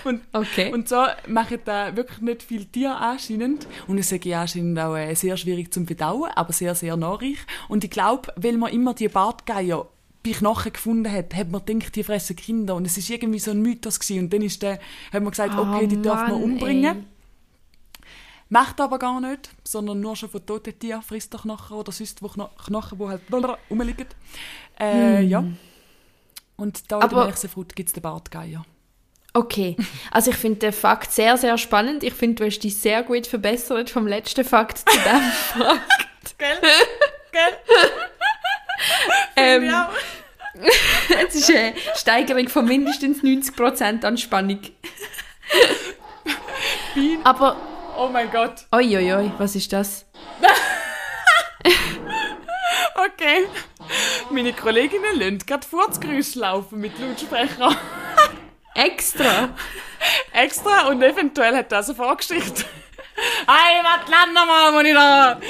und, 0.05 0.22
Okay. 0.32 0.72
und 0.72 0.88
so 0.88 1.05
machen 1.26 1.59
da 1.64 1.97
wirklich 1.97 2.20
nicht 2.20 2.42
viel 2.42 2.66
Tier 2.66 2.97
anscheinend. 2.97 3.66
Und 3.86 3.99
es 3.99 4.12
ist 4.12 4.24
ja 4.24 4.42
anscheinend 4.42 4.78
auch 4.78 4.97
äh, 4.97 5.14
sehr 5.14 5.36
schwierig 5.36 5.72
zum 5.72 5.86
Verdauen, 5.86 6.30
aber 6.34 6.53
sehr, 6.53 6.74
sehr 6.74 6.97
nährreich. 6.97 7.38
Und 7.68 7.84
ich 7.84 7.90
glaube, 7.90 8.32
weil 8.36 8.57
man 8.57 8.72
immer 8.72 8.94
die 8.94 9.09
Bartgeier 9.09 9.88
bei 10.26 10.32
Knochen 10.38 10.72
gefunden 10.72 11.10
hat, 11.12 11.34
hat 11.34 11.50
man 11.50 11.64
gedacht, 11.64 11.94
die 11.94 12.02
fressen 12.04 12.36
Kinder. 12.36 12.74
Und 12.74 12.86
es 12.86 12.96
ist 12.98 13.08
irgendwie 13.10 13.38
so 13.38 13.50
ein 13.52 13.62
Mythos 13.62 13.98
gewesen. 14.00 14.24
Und 14.24 14.32
dann 14.32 14.42
ist 14.42 14.62
der, 14.62 14.74
hat 15.12 15.22
man 15.22 15.30
gesagt, 15.30 15.56
okay, 15.58 15.86
die 15.86 16.00
darf 16.02 16.22
man 16.28 16.32
Oh 16.32 16.44
umbringen. 16.44 16.96
ey. 16.98 17.04
Macht 18.48 18.80
aber 18.80 18.98
gar 19.00 19.20
nicht, 19.20 19.50
sondern 19.64 20.00
nur 20.00 20.14
schon 20.14 20.28
von 20.30 20.44
toten 20.46 20.78
Tieren 20.78 21.02
frisst 21.02 21.34
er 21.34 21.40
Knochen 21.40 21.76
oder 21.76 21.90
sonst 21.90 22.22
wo 22.22 22.28
Kno 22.28 22.48
Knochen, 22.64 22.96
die 22.98 23.04
halt 23.04 23.22
rumliegen. 23.70 24.06
Äh, 24.78 25.22
Ja. 25.24 25.44
Und 26.56 26.90
da 26.92 26.96
in 26.98 27.02
Hm. 27.02 27.08
Aber- 27.10 27.16
der 27.22 27.26
Märchenfrut 27.26 27.74
gibt 27.74 27.88
es 27.88 27.92
den 27.92 28.02
Bartgeier. 28.02 28.64
Okay, 29.34 29.76
also 30.12 30.30
ich 30.30 30.36
finde 30.38 30.60
den 30.60 30.72
Fakt 30.72 31.12
sehr, 31.12 31.36
sehr 31.36 31.58
spannend. 31.58 32.02
Ich 32.02 32.14
finde, 32.14 32.36
du 32.36 32.46
hast 32.46 32.60
dich 32.60 32.74
sehr 32.76 33.02
gut 33.02 33.26
verbessert 33.26 33.90
vom 33.90 34.06
letzten 34.06 34.44
Fakt 34.44 34.78
zu 34.78 34.84
dem 34.86 35.20
Fakt. 35.58 36.38
Gell? 36.38 36.56
Gell? 37.32 37.58
Ähm. 39.36 39.70
Es 41.28 41.34
ist 41.34 41.50
eine 41.50 41.74
Steigerung 41.94 42.48
von 42.48 42.64
mindestens 42.64 43.22
90% 43.22 44.04
Anspannung. 44.06 44.60
Aber, 47.24 47.56
Oh 47.98 48.08
mein 48.08 48.30
Gott. 48.30 48.66
oi, 48.72 48.96
oi, 48.96 49.12
oi, 49.12 49.30
was 49.38 49.54
ist 49.54 49.72
das? 49.72 50.06
Okay. 52.94 53.46
Meine 54.30 54.52
Kolleginnen 54.52 55.18
lassen 55.18 55.38
gerade 55.38 55.66
Furzgeräusche 55.66 56.38
laufen 56.40 56.80
mit 56.80 56.98
Lautsprecher. 56.98 57.76
Extra. 58.74 59.50
Extra 60.32 60.88
und 60.88 61.02
eventuell 61.02 61.54
hat 61.56 61.70
das 61.70 61.88
eine 61.88 61.96
Vorgeschichte. 61.96 62.64
Hey, 63.46 63.82
was 63.82 64.08
lernen 64.08 64.34
mal, 64.34 64.72
wo 64.74 64.80
ich 64.80 64.94
da, 64.94 65.40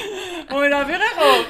wo 0.50 0.62
ich 0.62 0.70
da 0.70 0.86
wiederkomme? 0.86 1.44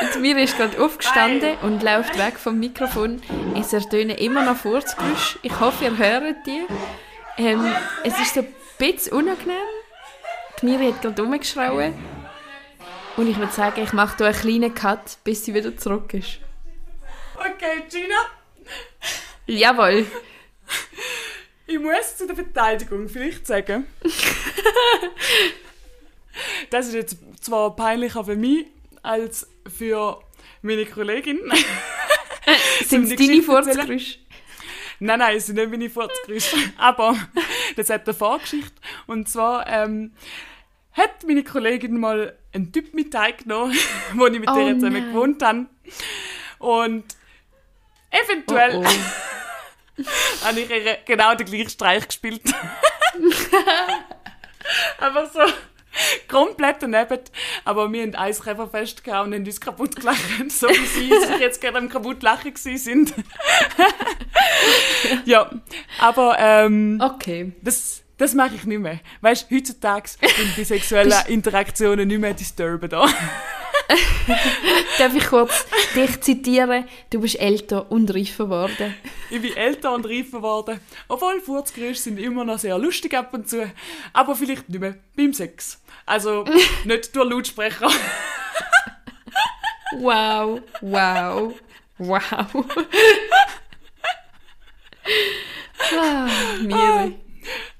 Und 0.00 0.20
mir 0.20 0.38
ist 0.38 0.56
gerade 0.56 0.82
aufgestanden 0.82 1.58
und 1.62 1.82
läuft 1.82 2.16
weg 2.18 2.38
vom 2.38 2.58
Mikrofon. 2.58 3.22
Es 3.58 3.72
ertönen 3.72 4.16
immer 4.16 4.44
noch 4.44 4.56
Furzgeräusche. 4.56 5.38
Ich 5.42 5.60
hoffe, 5.60 5.84
ihr 5.84 5.96
hört 5.98 6.46
die. 6.46 6.66
Ähm, 7.36 7.72
es 8.04 8.18
ist 8.18 8.34
so 8.34 8.40
ein 8.40 8.48
bisschen 8.78 9.12
unangenehm. 9.12 9.56
Die 10.60 10.66
Miri 10.66 10.92
hat 10.92 11.02
gerade 11.02 11.22
rumgeschrauen. 11.22 11.94
Und 13.16 13.28
ich 13.28 13.36
würde 13.36 13.52
sagen, 13.52 13.82
ich 13.82 13.92
mache 13.92 14.16
hier 14.16 14.26
einen 14.26 14.36
kleinen 14.36 14.74
Cut, 14.74 15.18
bis 15.24 15.44
sie 15.44 15.54
wieder 15.54 15.76
zurück 15.76 16.14
ist. 16.14 16.38
Okay, 17.36 17.82
Gina, 17.90 18.16
Jawohl. 19.46 20.06
ich 21.66 21.78
muss 21.78 22.16
zu 22.16 22.26
der 22.26 22.36
Verteidigung 22.36 23.08
vielleicht 23.08 23.46
sagen. 23.46 23.86
Das 26.70 26.86
ist 26.86 26.94
jetzt 26.94 27.16
zwar 27.40 27.74
peinlicher 27.74 28.24
für 28.24 28.36
mich 28.36 28.66
als 29.02 29.49
für 29.66 30.22
meine 30.62 30.86
Kollegin. 30.86 31.40
Sind 32.86 33.10
es 33.10 33.16
deine? 33.16 33.42
Furzgeräusche? 33.42 34.18
Nein, 35.02 35.18
nein, 35.18 35.36
es 35.36 35.46
sind 35.46 35.56
nicht 35.56 35.70
meine 35.70 35.88
Furzgeräusche. 35.88 36.56
Aber 36.76 37.16
das 37.76 37.88
hat 37.90 38.06
eine 38.06 38.14
Vorgeschichte. 38.14 38.74
Und 39.06 39.28
zwar 39.28 39.66
ähm, 39.66 40.12
hat 40.92 41.24
meine 41.26 41.42
Kollegin 41.42 41.98
mal 41.98 42.36
einen 42.52 42.72
Typ 42.72 42.92
mit 42.94 43.12
teilgenommen, 43.12 43.76
wo 44.14 44.26
ich 44.26 44.38
mit 44.40 44.50
Oh 44.50 44.58
ihr 44.58 44.74
zusammen 44.74 44.92
nein. 44.92 45.12
gewohnt 45.12 45.42
habe. 45.42 45.66
Und 46.58 47.04
eventuell 48.10 48.76
Oh, 48.76 48.84
oh. 48.84 50.44
habe 50.44 50.60
ich 50.60 50.70
ihr 50.70 50.98
genau 51.06 51.34
den 51.34 51.46
gleichen 51.46 51.70
Streich 51.70 52.06
gespielt. 52.06 52.42
Einfach 54.98 55.32
so 55.32 55.40
komplett 56.28 56.76
daneben. 56.80 57.18
Aber 57.64 57.92
wir 57.92 58.02
haben 58.02 58.14
eins 58.14 58.42
Käferfest 58.42 59.02
gehabt 59.04 59.26
und 59.28 59.34
haben 59.34 59.44
uns 59.44 59.60
kaputt 59.60 59.96
gelacht, 59.96 60.18
so 60.48 60.68
wie 60.68 60.86
sie 60.86 61.08
sich 61.08 61.38
jetzt 61.40 61.60
gerade 61.60 61.78
am 61.78 61.88
kaputt 61.88 62.22
lachen 62.22 62.54
sind. 62.56 63.12
ja, 65.24 65.50
aber 65.98 66.36
ähm, 66.38 67.00
Okay. 67.02 67.52
das, 67.62 68.02
das 68.18 68.34
mache 68.34 68.54
ich 68.54 68.64
nicht 68.64 68.78
mehr. 68.80 69.00
Weißt 69.20 69.50
du, 69.50 69.56
heutzutage 69.56 70.08
sind 70.08 70.56
die 70.56 70.64
sexuellen 70.64 71.12
Interaktionen 71.28 72.08
nicht 72.08 72.20
mehr 72.20 72.34
disturben 72.34 72.88
da. 72.90 73.06
Darf 74.98 75.14
ich 75.14 75.26
kurz 75.26 75.66
dich 75.94 76.20
zitieren? 76.20 76.88
Du 77.10 77.20
bist 77.20 77.40
älter 77.40 77.90
und 77.90 78.12
reifer 78.14 78.44
geworden. 78.44 78.94
Ich 79.30 79.40
bin 79.40 79.56
älter 79.56 79.94
und 79.94 80.06
reifer 80.06 80.38
geworden. 80.38 80.80
Obwohl 81.08 81.40
Furzgeräusche 81.40 82.00
sind 82.00 82.18
immer 82.18 82.44
noch 82.44 82.58
sehr 82.58 82.78
lustig 82.78 83.14
ab 83.14 83.32
und 83.34 83.48
zu. 83.48 83.70
Aber 84.12 84.36
vielleicht 84.36 84.68
nicht 84.68 84.80
mehr 84.80 84.96
beim 85.16 85.32
Sex. 85.32 85.80
Also 86.06 86.44
nicht 86.84 87.14
durch 87.14 87.30
Lautsprecher. 87.30 87.90
Wow, 89.98 90.60
wow, 90.80 91.54
wow. 91.98 92.64
ah, 95.98 96.28
Miri. 96.60 97.18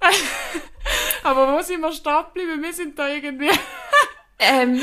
Aber 1.22 1.56
wo 1.56 1.62
sind 1.62 1.80
wir 1.80 1.92
stehen 1.92 2.24
geblieben? 2.32 2.62
Wir 2.62 2.72
sind 2.72 2.98
da 2.98 3.08
irgendwie 3.08 3.50
Ähm, 4.40 4.80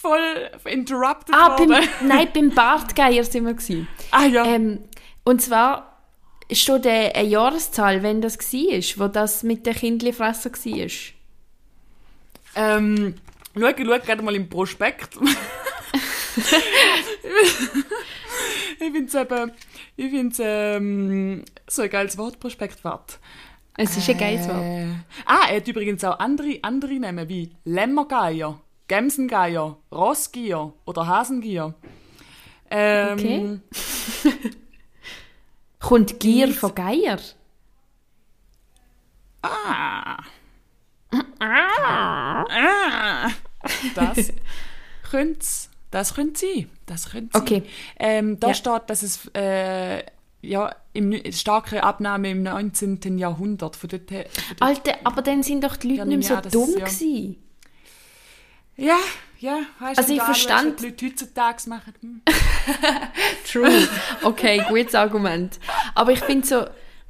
voll 0.00 0.50
interrupted 0.64 1.34
ah, 1.34 1.56
beim, 1.56 1.68
worden. 1.70 1.88
nein, 2.06 2.28
beim 2.32 2.50
Bartgeier 2.50 3.24
sind 3.24 3.44
wir 3.44 3.54
gewesen. 3.54 3.88
Ah 4.10 4.24
ja. 4.24 4.44
Ähm, 4.46 4.80
und 5.24 5.42
zwar 5.42 5.98
steht 6.50 6.86
eine, 6.86 7.14
eine 7.14 7.28
Jahreszahl, 7.28 8.02
wenn 8.02 8.22
das 8.22 8.38
war, 8.38 9.04
wo 9.04 9.08
das 9.08 9.42
mit 9.42 9.66
der 9.66 9.74
Kindlifresser 9.74 10.50
war. 10.50 10.88
Ähm, 12.56 13.14
schau, 13.54 13.68
schau 13.76 13.98
gerade 13.98 14.22
mal 14.22 14.34
im 14.34 14.48
Prospekt. 14.48 15.18
ich 18.80 18.90
finde 18.90 19.04
es 19.04 19.14
eben, 19.14 19.52
ich 19.96 20.10
finde 20.10 20.36
ähm, 20.42 21.44
so 21.68 21.82
ein 21.82 21.90
geiles 21.90 22.16
Wort, 22.16 22.40
Prospekt, 22.40 22.82
warte. 22.84 23.16
Es 23.76 23.96
ist 23.96 24.08
ein 24.08 24.18
geiles 24.18 24.48
Wort. 24.48 24.62
Äh, 24.62 24.86
ah, 25.26 25.46
er 25.48 25.56
hat 25.56 25.68
übrigens 25.68 26.02
auch 26.04 26.18
andere, 26.18 26.58
andere 26.62 26.94
Namen 26.94 27.28
wie 27.28 27.50
Lämmergeier, 27.64 28.60
Gemsengeier, 28.90 29.76
Rossgier 29.92 30.72
oder 30.84 31.06
Hasengier. 31.06 31.74
Ähm, 32.72 33.62
Kommt 35.78 36.18
Gier 36.18 36.52
von 36.52 36.74
Geier? 36.74 37.18
Ah. 39.42 40.18
Ah. 41.38 43.28
Das 43.94 44.32
könnte 45.08 45.46
das 45.92 46.14
könnte 46.14 46.40
sein. 46.40 46.68
Das 46.86 47.10
könnte. 47.10 47.38
Okay. 47.38 47.62
Ähm, 47.96 48.40
da 48.40 48.48
Ja. 48.48 48.54
steht, 48.54 48.82
dass 48.88 49.02
es 49.04 49.26
äh, 49.34 50.02
ja, 50.42 50.74
im, 50.94 51.14
starke 51.32 51.82
Abnahme 51.84 52.30
im 52.30 52.42
19. 52.42 53.18
Jahrhundert 53.18 53.76
von 53.76 53.88
dort. 53.88 54.08
Von 54.10 54.18
dort. 54.22 54.28
Alter, 54.60 54.94
aber 55.04 55.22
dann 55.22 55.42
sind 55.44 55.62
doch 55.62 55.76
die 55.76 55.88
Leute 55.90 55.98
Ja, 56.00 56.04
nicht 56.16 56.28
mehr 56.28 56.42
so 56.42 56.50
dumm 56.50 56.68
es- 56.70 56.74
ja. 56.78 56.84
gewesen. 56.86 57.36
Ja, 58.80 58.98
ja. 59.38 59.60
Weißt, 59.78 59.98
Also 59.98 60.14
ich 60.14 60.22
verstand- 60.22 60.74
was 60.74 60.80
die 60.80 60.86
Leute 60.86 61.06
heutzutage 61.06 61.68
machen. 61.68 61.94
Hm. 62.00 62.22
True. 63.50 63.88
Okay, 64.22 64.62
gutes 64.68 64.94
Argument. 64.94 65.58
Aber 65.94 66.12
ich 66.12 66.20
finde 66.20 66.46
so, 66.46 66.64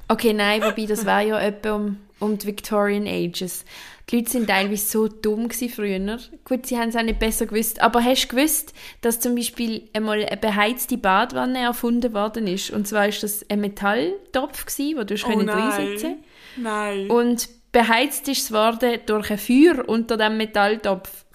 okay, 0.07 0.33
nein, 0.33 0.61
wobei 0.61 0.85
das 0.85 1.05
war 1.05 1.21
ja 1.21 1.39
etwa 1.39 1.75
um, 1.75 1.97
um 2.19 2.37
die 2.37 2.47
Victorian 2.47 3.07
Ages. 3.07 3.63
Die 4.09 4.17
Leute 4.17 4.31
sind 4.31 4.47
teilweise 4.47 4.85
so 4.85 5.07
dumm 5.07 5.49
früher. 5.49 6.17
Gut, 6.43 6.65
sie 6.65 6.77
haben 6.77 6.89
es 6.89 6.97
auch 6.97 7.03
nicht 7.03 7.19
besser 7.19 7.45
gewusst. 7.45 7.81
Aber 7.81 8.03
hast 8.03 8.25
du 8.25 8.35
gewusst, 8.35 8.73
dass 8.99 9.21
zum 9.21 9.35
Beispiel 9.35 9.89
einmal 9.93 10.25
eine 10.25 10.35
beheizte 10.35 10.97
Badwanne 10.97 11.59
erfunden 11.59 12.13
worden 12.13 12.47
ist? 12.47 12.71
Und 12.71 12.87
zwar 12.87 13.07
ist 13.07 13.23
das 13.23 13.45
ein 13.49 13.61
Metalltopf 13.61 14.65
gewesen, 14.65 14.97
wo 14.97 15.03
du 15.05 15.15
oh, 15.15 15.27
Oh 15.33 15.39
reinsitzen 15.49 16.17
nein. 16.57 17.07
Nein. 17.07 17.09
Und 17.09 17.47
beheizt 17.71 18.27
ist 18.27 18.43
es 18.43 18.51
worden 18.51 18.99
durch 19.05 19.31
ein 19.31 19.37
Feuer 19.37 19.87
unter 19.87 20.17
dem 20.17 20.35
Metalltopf. 20.35 21.25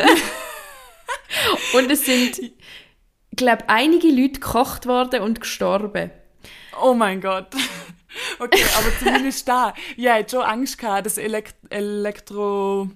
und 1.74 1.90
es 1.90 2.04
sind, 2.04 2.38
ich 2.38 2.52
glaube, 3.36 3.68
einige 3.68 4.08
Leute 4.08 4.40
gekocht 4.40 4.86
worden 4.86 5.22
und 5.22 5.40
gestorben. 5.40 6.10
Oh 6.82 6.94
mein 6.94 7.20
Gott. 7.20 7.48
Okay, 8.38 8.64
aber 8.76 8.98
zumindest 8.98 9.46
da. 9.46 9.74
Ja, 9.96 10.16
ich 10.16 10.24
hatte 10.24 10.30
schon 10.36 10.42
Angst 10.42 10.78
gehabt, 10.78 11.06
dass 11.06 11.16
Elekt 11.18 11.54
Elektro... 11.70 12.90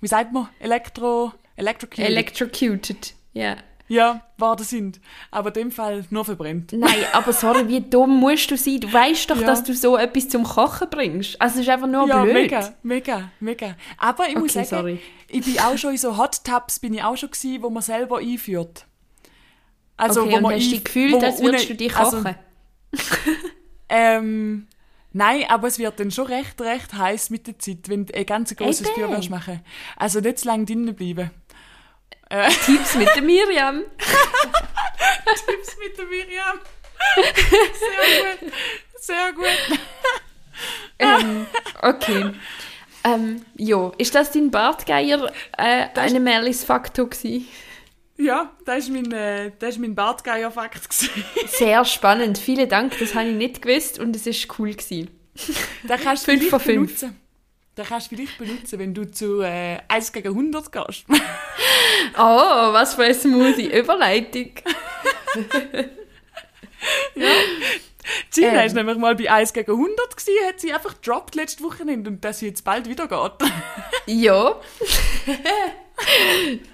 Wie 0.00 0.08
sagt 0.08 0.32
man? 0.32 0.48
Elektro... 0.60 1.32
Electrocuted. 1.56 2.04
Electrocuted. 2.06 3.14
Ja. 3.32 3.56
Ja, 3.90 4.22
worden 4.38 4.64
sind. 4.64 5.00
Aber 5.30 5.48
in 5.48 5.54
dem 5.54 5.70
Fall 5.72 6.04
nur 6.10 6.24
verbrennt. 6.24 6.72
Nein, 6.72 7.04
aber 7.12 7.32
sorry, 7.32 7.66
wie 7.68 7.80
dumm 7.80 8.18
musst 8.20 8.50
du 8.50 8.56
sein? 8.56 8.80
Du 8.80 8.90
weißt 8.92 9.28
doch, 9.30 9.36
Ja. 9.40 9.46
dass 9.48 9.64
du 9.64 9.74
so 9.74 9.96
etwas 9.96 10.28
zum 10.28 10.44
Kochen 10.44 10.88
bringst. 10.88 11.40
Also 11.42 11.56
es 11.56 11.62
ist 11.62 11.68
einfach 11.68 11.88
nur 11.88 12.06
ja, 12.08 12.22
blöd. 12.22 12.34
mega, 12.34 12.74
mega, 12.82 13.30
mega. 13.40 13.76
Aber 13.98 14.28
ich 14.28 14.36
muss 14.36 14.56
Okay, 14.56 14.64
sagen, 14.64 14.82
sorry. 14.82 14.98
ich 15.28 15.44
bin 15.44 15.58
auch 15.58 15.76
schon 15.76 15.90
in 15.90 15.98
so 15.98 16.16
Hot 16.16 16.44
Tubs 16.44 16.78
bin 16.78 16.94
ich 16.94 17.02
auch 17.02 17.16
schon 17.16 17.30
gewesen, 17.30 17.62
wo 17.62 17.68
man 17.68 17.82
selber 17.82 18.18
einführt. 18.18 18.86
Also, 19.96 20.22
okay, 20.22 20.32
wo 20.36 20.40
man 20.40 20.54
hast 20.54 20.62
du 20.62 20.66
ein- 20.68 20.70
dich 20.70 20.84
gefühlt, 20.84 21.22
als 21.22 21.42
würdest 21.42 21.68
du 21.68 21.74
dich 21.74 21.94
also, 21.96 22.16
kochen? 22.18 22.34
Ähm, 23.88 24.66
nein, 25.12 25.44
aber 25.48 25.66
es 25.68 25.78
wird 25.78 25.98
dann 25.98 26.10
schon 26.10 26.26
recht, 26.26 26.60
recht 26.60 26.94
heiß 26.94 27.30
mit 27.30 27.46
der 27.48 27.58
Zeit, 27.58 27.88
wenn 27.88 28.06
du 28.06 28.14
ein 28.14 28.24
ganz 28.26 28.54
grosses. 28.54 28.88
Feuer 28.90 29.10
willst 29.10 29.30
machen. 29.30 29.60
Also 29.96 30.20
nicht 30.20 30.38
zu 30.38 30.46
lange 30.48 30.64
drinnen 30.64 30.94
bleiben. 30.94 31.30
Tipps 32.64 32.94
mit 32.94 33.08
der 33.14 33.22
Miriam. 33.22 33.82
Tipps 35.46 35.76
mit 35.78 35.98
der 35.98 36.06
Miriam. 36.06 36.58
Sehr 37.80 38.36
gut. 38.38 38.52
Sehr 39.00 39.32
gut. 39.32 39.78
ähm, 40.98 41.46
okay. 41.82 42.30
Ähm, 43.02 43.42
jo, 43.56 43.92
ist 43.98 44.14
das 44.14 44.30
dein 44.30 44.50
Bartgeier 44.50 45.32
äh, 45.56 45.86
eine 45.94 46.20
Merlis-Faktor 46.20 47.08
gewesen? 47.08 47.48
Ja, 48.18 48.52
das 48.66 48.88
war 48.92 49.00
mein, 49.00 49.12
äh, 49.12 49.52
das 49.58 49.70
ist 49.70 49.78
mein 49.80 49.94
Bartgeier-Fakt. 49.94 50.82
Sehr 51.48 51.84
spannend. 51.86 52.36
Vielen 52.36 52.68
Dank, 52.68 52.98
das 52.98 53.14
habe 53.14 53.28
ich 53.30 53.34
nicht 53.36 53.62
gewusst 53.62 53.98
und 53.98 54.14
es 54.14 54.26
ist 54.26 54.46
cool 54.58 54.72
gewesen. 54.74 55.10
Den 55.84 56.00
kannst 56.00 56.26
du 56.28 56.32
Fünf 56.32 56.40
vielleicht 56.42 56.50
von 56.50 56.60
fünf. 56.60 56.86
benutzen. 57.00 57.20
Den 57.76 57.84
kannst 57.84 58.10
du 58.10 58.16
vielleicht 58.16 58.38
benutzen, 58.38 58.78
wenn 58.78 58.94
du 58.94 59.10
zu 59.10 59.40
äh, 59.42 59.78
1 59.88 60.12
gegen 60.12 60.28
100 60.28 60.72
gehst. 60.72 61.04
Oh, 62.16 62.72
was 62.72 62.94
für 62.94 63.04
eine 63.04 63.14
smoothie 63.14 63.78
Überleitung. 63.78 64.52
Gina 68.32 68.60
Ähm. 68.60 68.66
ist 68.66 68.74
nämlich 68.74 68.96
mal 68.96 69.14
bei 69.14 69.30
1 69.30 69.52
gegen 69.52 69.70
100 69.70 70.16
gewesen, 70.16 70.48
hat 70.48 70.60
sie 70.60 70.72
einfach 70.72 70.94
gedroppt 71.00 71.34
letzte 71.34 71.62
Wochenende 71.62 72.10
und 72.10 72.24
dass 72.24 72.38
sie 72.40 72.46
jetzt 72.46 72.64
bald 72.64 72.88
wieder 72.88 73.06
geht. 73.06 73.50
Ja. 74.06 74.56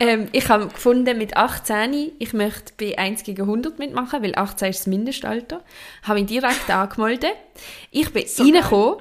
ähm, 0.01 0.29
ich 0.33 0.49
habe 0.49 0.69
gefunden, 0.69 1.19
mit 1.19 1.37
18, 1.37 2.13
ich 2.19 2.33
möchte 2.33 2.73
bei 2.79 2.97
1 2.97 3.25
gegen 3.25 3.43
100 3.43 3.79
mitmachen, 3.79 4.23
weil 4.23 4.35
18 4.37 4.71
ist 4.71 4.81
das 4.81 4.87
Mindestalter. 4.87 5.63
Habe 6.05 6.21
mich 6.21 6.29
direkt 6.29 6.71
angemeldet. 6.71 7.35
Ich 7.91 8.11
bin 8.13 8.25
reingekommen 8.39 9.01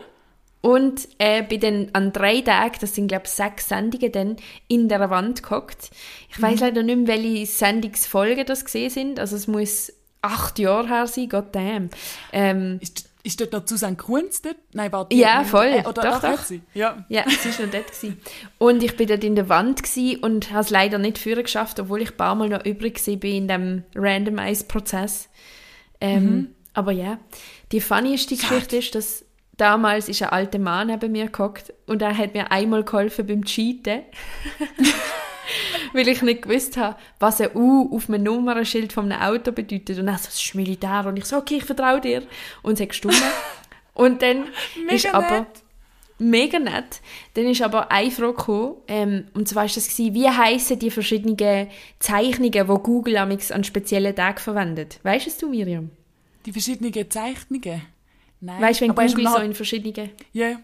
und 0.66 1.07
äh, 1.20 1.43
bin 1.43 1.59
dann 1.59 1.89
an 1.93 2.11
drei 2.11 2.41
Tagen, 2.41 2.78
das 2.82 2.95
sind 2.95 3.07
glaube 3.07 3.26
ich 3.26 3.32
sechs 3.32 3.70
Sendungen, 3.70 4.11
dann 4.11 4.36
in 4.68 4.89
der 4.89 5.11
Wand 5.11 5.43
gehockt. 5.43 5.91
Ich 6.32 6.41
weiß 6.41 6.59
leider 6.59 6.82
nicht 6.82 6.97
mehr, 6.97 7.07
welche 7.07 7.45
Sendungsfolgen 7.45 8.47
das 8.47 8.66
gesehen 8.66 8.89
sind. 8.89 9.20
Also 9.20 9.36
es 9.36 9.45
muss 9.45 9.93
acht 10.24 10.57
Jahre 10.57 10.88
her 10.88 11.05
sein, 11.05 11.30
goddamn. 11.30 11.91
Ähm, 12.34 12.80
Ist, 12.82 13.07
ist 13.22 13.39
dort 13.39 13.53
noch 13.53 13.68
Susanne 13.68 13.95
Kunz 13.95 14.41
dort? 14.41 14.55
Nein, 14.74 14.91
warte. 14.91 15.16
Ja, 15.16 15.41
nicht. 15.41 15.51
voll. 15.51 15.68
Äh, 15.68 15.88
oder 15.88 16.01
Doch, 16.01 16.22
doch. 16.22 16.39
sie? 16.39 16.63
Ja. 16.74 17.05
Ja, 17.09 17.26
es 17.28 17.45
war 17.59 17.68
noch 17.68 17.72
dort. 17.72 17.88
Gewesen. 17.88 18.20
Und 18.57 18.82
ich 18.82 18.97
bin 18.97 19.07
dort 19.07 19.24
in 19.24 19.36
der 19.36 19.47
Wand 19.49 19.84
und 20.22 20.49
habe 20.49 20.61
es 20.61 20.72
leider 20.72 20.97
nicht 20.97 21.20
führen 21.20 21.43
geschafft, 21.43 21.80
obwohl 21.80 22.01
ich 22.01 22.09
ein 22.09 22.18
paar 22.18 22.34
Mal 22.34 22.49
noch 22.49 22.66
übrig 22.66 22.99
war 23.05 23.24
in 23.24 23.47
dem 23.47 23.84
Randomize-Prozess. 23.93 25.30
Ähm, 26.01 26.55
Aber 26.74 26.91
ja, 26.91 27.20
die 27.72 27.82
funnieste 27.82 28.36
Geschichte 28.36 28.78
ist, 28.78 28.95
dass 28.95 29.24
damals 29.58 30.10
ist 30.10 30.22
ein 30.22 30.30
alter 30.30 30.60
Mann 30.60 30.88
neben 30.88 31.12
mir 31.12 31.30
gehockt 31.30 31.74
und 31.88 32.01
er 32.01 32.18
hat 32.18 32.34
mir 32.34 32.51
einmal 32.51 32.84
geholfen 32.84 33.28
beim 33.28 33.43
Cheaten. 33.43 34.01
Weil 35.93 36.08
ich 36.08 36.22
nicht 36.22 36.41
gewusst 36.41 36.78
habe, 36.78 36.97
was 37.20 37.39
ein 37.39 37.56
U 37.56 37.95
auf 37.95 38.10
einem 38.10 38.24
Nummernschild 38.24 38.91
von 38.91 39.12
einem 39.12 39.22
Auto 39.22 39.51
bedeutet. 39.51 39.99
Und 39.99 40.08
er 40.08 40.18
so, 40.18 40.26
das 40.26 40.43
ist 40.43 40.56
Militär. 40.56 41.06
Und 41.06 41.18
ich 41.18 41.26
so, 41.26 41.38
okay, 41.38 41.58
ich 41.58 41.64
vertraue 41.64 42.01
dir. 42.01 42.24
Und 42.64 42.74
es 42.74 42.82
hat 42.82 42.89
gestimmt. 42.89 43.22
und 43.93 44.22
dann 44.22 44.45
ist 44.89 45.06
Mega 45.06 45.18
aber 45.18 45.39
nett. 45.39 45.47
mega 46.18 46.60
nett. 46.60 46.99
Dann 47.36 47.45
ist 47.45 47.62
aber 47.62 47.91
eine 47.91 48.12
Frage 48.12 48.34
gekommen, 48.34 48.76
ähm, 48.88 49.28
und 49.34 49.47
zwar 49.47 49.66
ist 49.66 49.78
das 49.78 49.88
gewesen, 49.88 50.16
wie 50.16 50.28
heissen 50.28 50.80
die 50.80 50.91
verschiedenen 50.91 51.70
Zeichnungen, 51.99 52.51
die 52.51 52.84
Google 52.84 53.18
an 53.18 53.64
speziellen 53.64 54.16
Tagen 54.16 54.39
verwendet? 54.39 54.99
Weißt 55.03 55.28
es 55.28 55.38
du, 55.38 55.49
Miriam? 55.49 55.91
Die 56.45 56.51
verschiedenen 56.51 57.10
Zeichnungen. 57.10 57.84
Nein. 58.41 58.61
Weißt 58.61 58.79
du, 58.79 58.86
wenn 58.86 58.91
Aber 58.91 59.05
Google 59.05 59.27
so 59.27 59.38
in 59.38 59.53
verschiedenen... 59.53 60.11
Ja. 60.33 60.47
ja. 60.49 60.59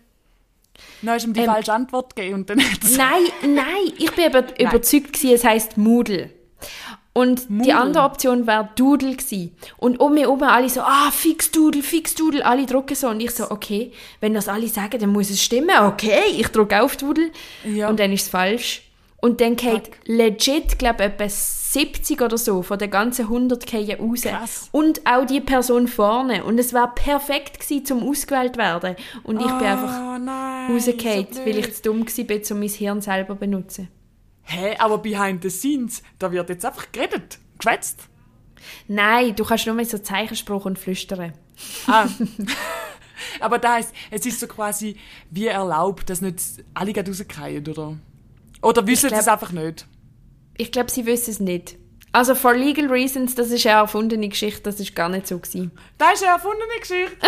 Dann 1.01 1.15
hast 1.15 1.23
du 1.23 1.29
ihm 1.29 1.33
die 1.33 1.39
Ähm, 1.41 1.45
falsche 1.47 1.73
Antwort 1.73 2.15
gegeben 2.15 2.35
und 2.35 2.49
dann. 2.49 2.57
Nein, 2.57 3.23
nein, 3.55 3.93
ich 3.97 4.11
bin 4.13 4.25
aber 4.25 4.59
überzeugt 4.59 5.13
gewesen, 5.13 5.35
es 5.35 5.43
heisst 5.43 5.77
Moodle. 5.77 6.29
Und 7.13 7.49
die 7.49 7.53
Moodle. 7.53 7.75
andere 7.75 8.03
Option 8.05 8.47
wäre 8.47 8.69
Doodle 8.75 9.15
gewesen. 9.15 9.55
Und 9.77 9.99
um 9.99 10.13
mich 10.13 10.23
herum 10.23 10.41
alle 10.43 10.69
so, 10.69 10.81
ah, 10.81 11.11
fix 11.11 11.51
Doodle, 11.51 11.83
fix 11.83 12.15
Doodle, 12.15 12.45
alle 12.45 12.65
drucken 12.65 12.95
so. 12.95 13.09
Und 13.09 13.19
ich 13.19 13.31
so, 13.31 13.51
okay, 13.51 13.91
wenn 14.21 14.33
das 14.33 14.47
alle 14.47 14.67
sagen, 14.69 14.97
dann 14.97 15.09
muss 15.09 15.29
es 15.29 15.43
stimmen. 15.43 15.77
Okay, 15.87 16.21
ich 16.37 16.47
drucke 16.47 16.81
auf 16.81 16.95
Doodle. 16.95 17.31
Ja. 17.65 17.89
Und 17.89 17.99
dann 17.99 18.13
ist 18.13 18.23
es 18.23 18.29
falsch. 18.29 18.83
Und 19.17 19.41
dann 19.41 19.55
geht 19.57 19.91
legit, 20.05 20.79
glaube 20.79 21.03
ich, 21.03 21.09
etwa 21.09 21.25
70 21.71 22.21
oder 22.21 22.37
so 22.37 22.63
von 22.63 22.77
den 22.77 22.91
ganzen 22.91 23.23
100 23.27 23.69
fallen 23.69 23.97
raus. 23.97 24.21
Krass. 24.23 24.69
Und 24.73 25.07
auch 25.07 25.25
die 25.25 25.39
Person 25.39 25.87
vorne. 25.87 26.43
Und 26.43 26.59
es 26.59 26.73
war 26.73 26.93
perfekt 26.93 27.61
gewesen, 27.61 27.85
zum 27.85 28.03
ausgewählt 28.03 28.57
werden. 28.57 28.97
Und 29.23 29.39
ich 29.39 29.47
bin 29.47 29.67
einfach 29.67 30.15
Oh 30.15 30.17
nein. 30.17 30.69
rausgefallen, 30.69 31.27
so 31.31 31.45
weil 31.45 31.57
ich 31.59 31.73
zu 31.75 31.81
dumm 31.83 32.05
war, 32.05 32.51
um 32.51 32.59
mein 32.59 32.69
Hirn 32.69 32.99
selber 33.01 33.35
zu 33.35 33.39
benutzen. 33.39 33.87
Hä, 34.43 34.75
aber 34.79 34.97
behind 34.97 35.43
the 35.43 35.49
scenes, 35.49 36.03
da 36.19 36.29
wird 36.31 36.49
jetzt 36.49 36.65
einfach 36.65 36.91
geredet, 36.91 37.39
geschwätzt. 37.57 38.01
Nein, 38.89 39.33
du 39.35 39.45
kannst 39.45 39.65
nur 39.65 39.75
mehr 39.75 39.85
so 39.85 39.97
Zeichenspruch 39.97 40.65
und 40.65 40.77
flüstern. 40.77 41.31
Ah. 41.87 42.05
aber 43.39 43.59
da 43.59 43.75
heißt, 43.75 43.93
es 44.09 44.25
ist 44.25 44.41
so 44.41 44.47
quasi 44.47 44.97
wie 45.29 45.47
erlaubt, 45.47 46.09
dass 46.09 46.19
nicht 46.19 46.37
alle 46.73 46.91
gerade 46.91 47.11
rausgehen, 47.11 47.65
oder? 47.65 47.97
Oder 48.61 48.85
wissen 48.85 49.07
glaub- 49.07 49.19
das 49.19 49.27
einfach 49.29 49.53
nicht? 49.53 49.87
Ich 50.57 50.71
glaube, 50.71 50.91
sie 50.91 51.05
wissen 51.05 51.31
es 51.31 51.39
nicht. 51.39 51.77
Also, 52.13 52.35
for 52.35 52.53
legal 52.53 52.87
reasons, 52.87 53.35
das 53.35 53.51
ist 53.51 53.65
eine 53.65 53.77
erfundene 53.79 54.27
Geschichte, 54.27 54.63
das 54.63 54.79
ist 54.81 54.93
gar 54.95 55.07
nicht 55.07 55.27
so 55.27 55.39
gewesen. 55.39 55.71
Das 55.97 56.15
ist 56.15 56.23
eine 56.23 56.33
erfundene 56.33 56.79
Geschichte. 56.79 57.15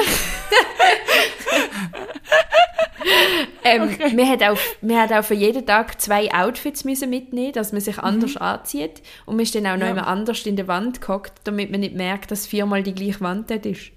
Ähm, 3.65 3.81
Okay. 3.83 4.15
wir, 4.15 4.27
hat 4.29 4.43
auch, 4.43 4.57
wir 4.81 5.01
hat 5.01 5.11
auch 5.11 5.23
für 5.23 5.33
jeden 5.33 5.65
Tag 5.65 5.99
zwei 6.01 6.33
Outfits 6.33 6.83
müssen 6.85 7.09
mitnehmen, 7.09 7.53
dass 7.53 7.71
man 7.71 7.81
sich 7.81 7.97
anders 7.99 8.37
anzieht. 8.37 9.01
Und 9.25 9.35
man 9.35 9.43
ist 9.43 9.55
dann 9.55 9.65
auch 9.67 9.75
noch 9.77 9.85
Ja. 9.85 9.91
immer 9.91 10.07
anders 10.07 10.45
in 10.45 10.55
der 10.55 10.67
Wand 10.67 11.01
gehockt, 11.01 11.33
damit 11.45 11.71
man 11.71 11.79
nicht 11.81 11.95
merkt, 11.95 12.31
dass 12.31 12.45
viermal 12.47 12.83
die 12.83 12.93
gleiche 12.93 13.21
Wand 13.21 13.49
dort 13.51 13.65
ist. 13.65 13.91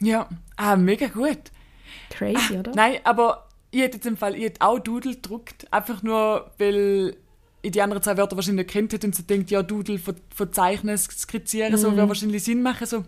Ja, 0.00 0.28
ah, 0.56 0.76
mega 0.76 1.06
gut. 1.08 1.38
Crazy, 2.10 2.58
oder? 2.58 2.72
Nein, 2.74 2.98
aber 3.04 3.48
ich 3.70 3.80
hätte 3.82 3.96
jetzt 3.98 4.06
im 4.06 4.16
Fall, 4.16 4.34
ich 4.36 4.44
hätte 4.44 4.60
auch 4.66 4.78
Doodle 4.78 5.14
gedruckt, 5.14 5.72
einfach 5.72 6.02
nur, 6.02 6.50
weil 6.58 7.16
ich 7.62 7.70
die 7.72 7.82
anderen 7.82 8.02
zwei 8.02 8.16
Wörter 8.16 8.36
wahrscheinlich 8.36 8.66
nicht 8.66 8.72
kennt 8.72 8.92
hätte 8.92 9.06
und 9.06 9.14
so 9.14 9.22
denkt, 9.22 9.50
ja, 9.50 9.62
Doodle 9.62 9.98
ver 9.98 10.14
verzeichnen, 10.34 10.96
skizzieren, 10.96 11.76
so, 11.76 11.94
würde 11.94 12.08
wahrscheinlich 12.08 12.42
Sinn 12.42 12.62
machen, 12.62 12.86
so. 12.86 13.04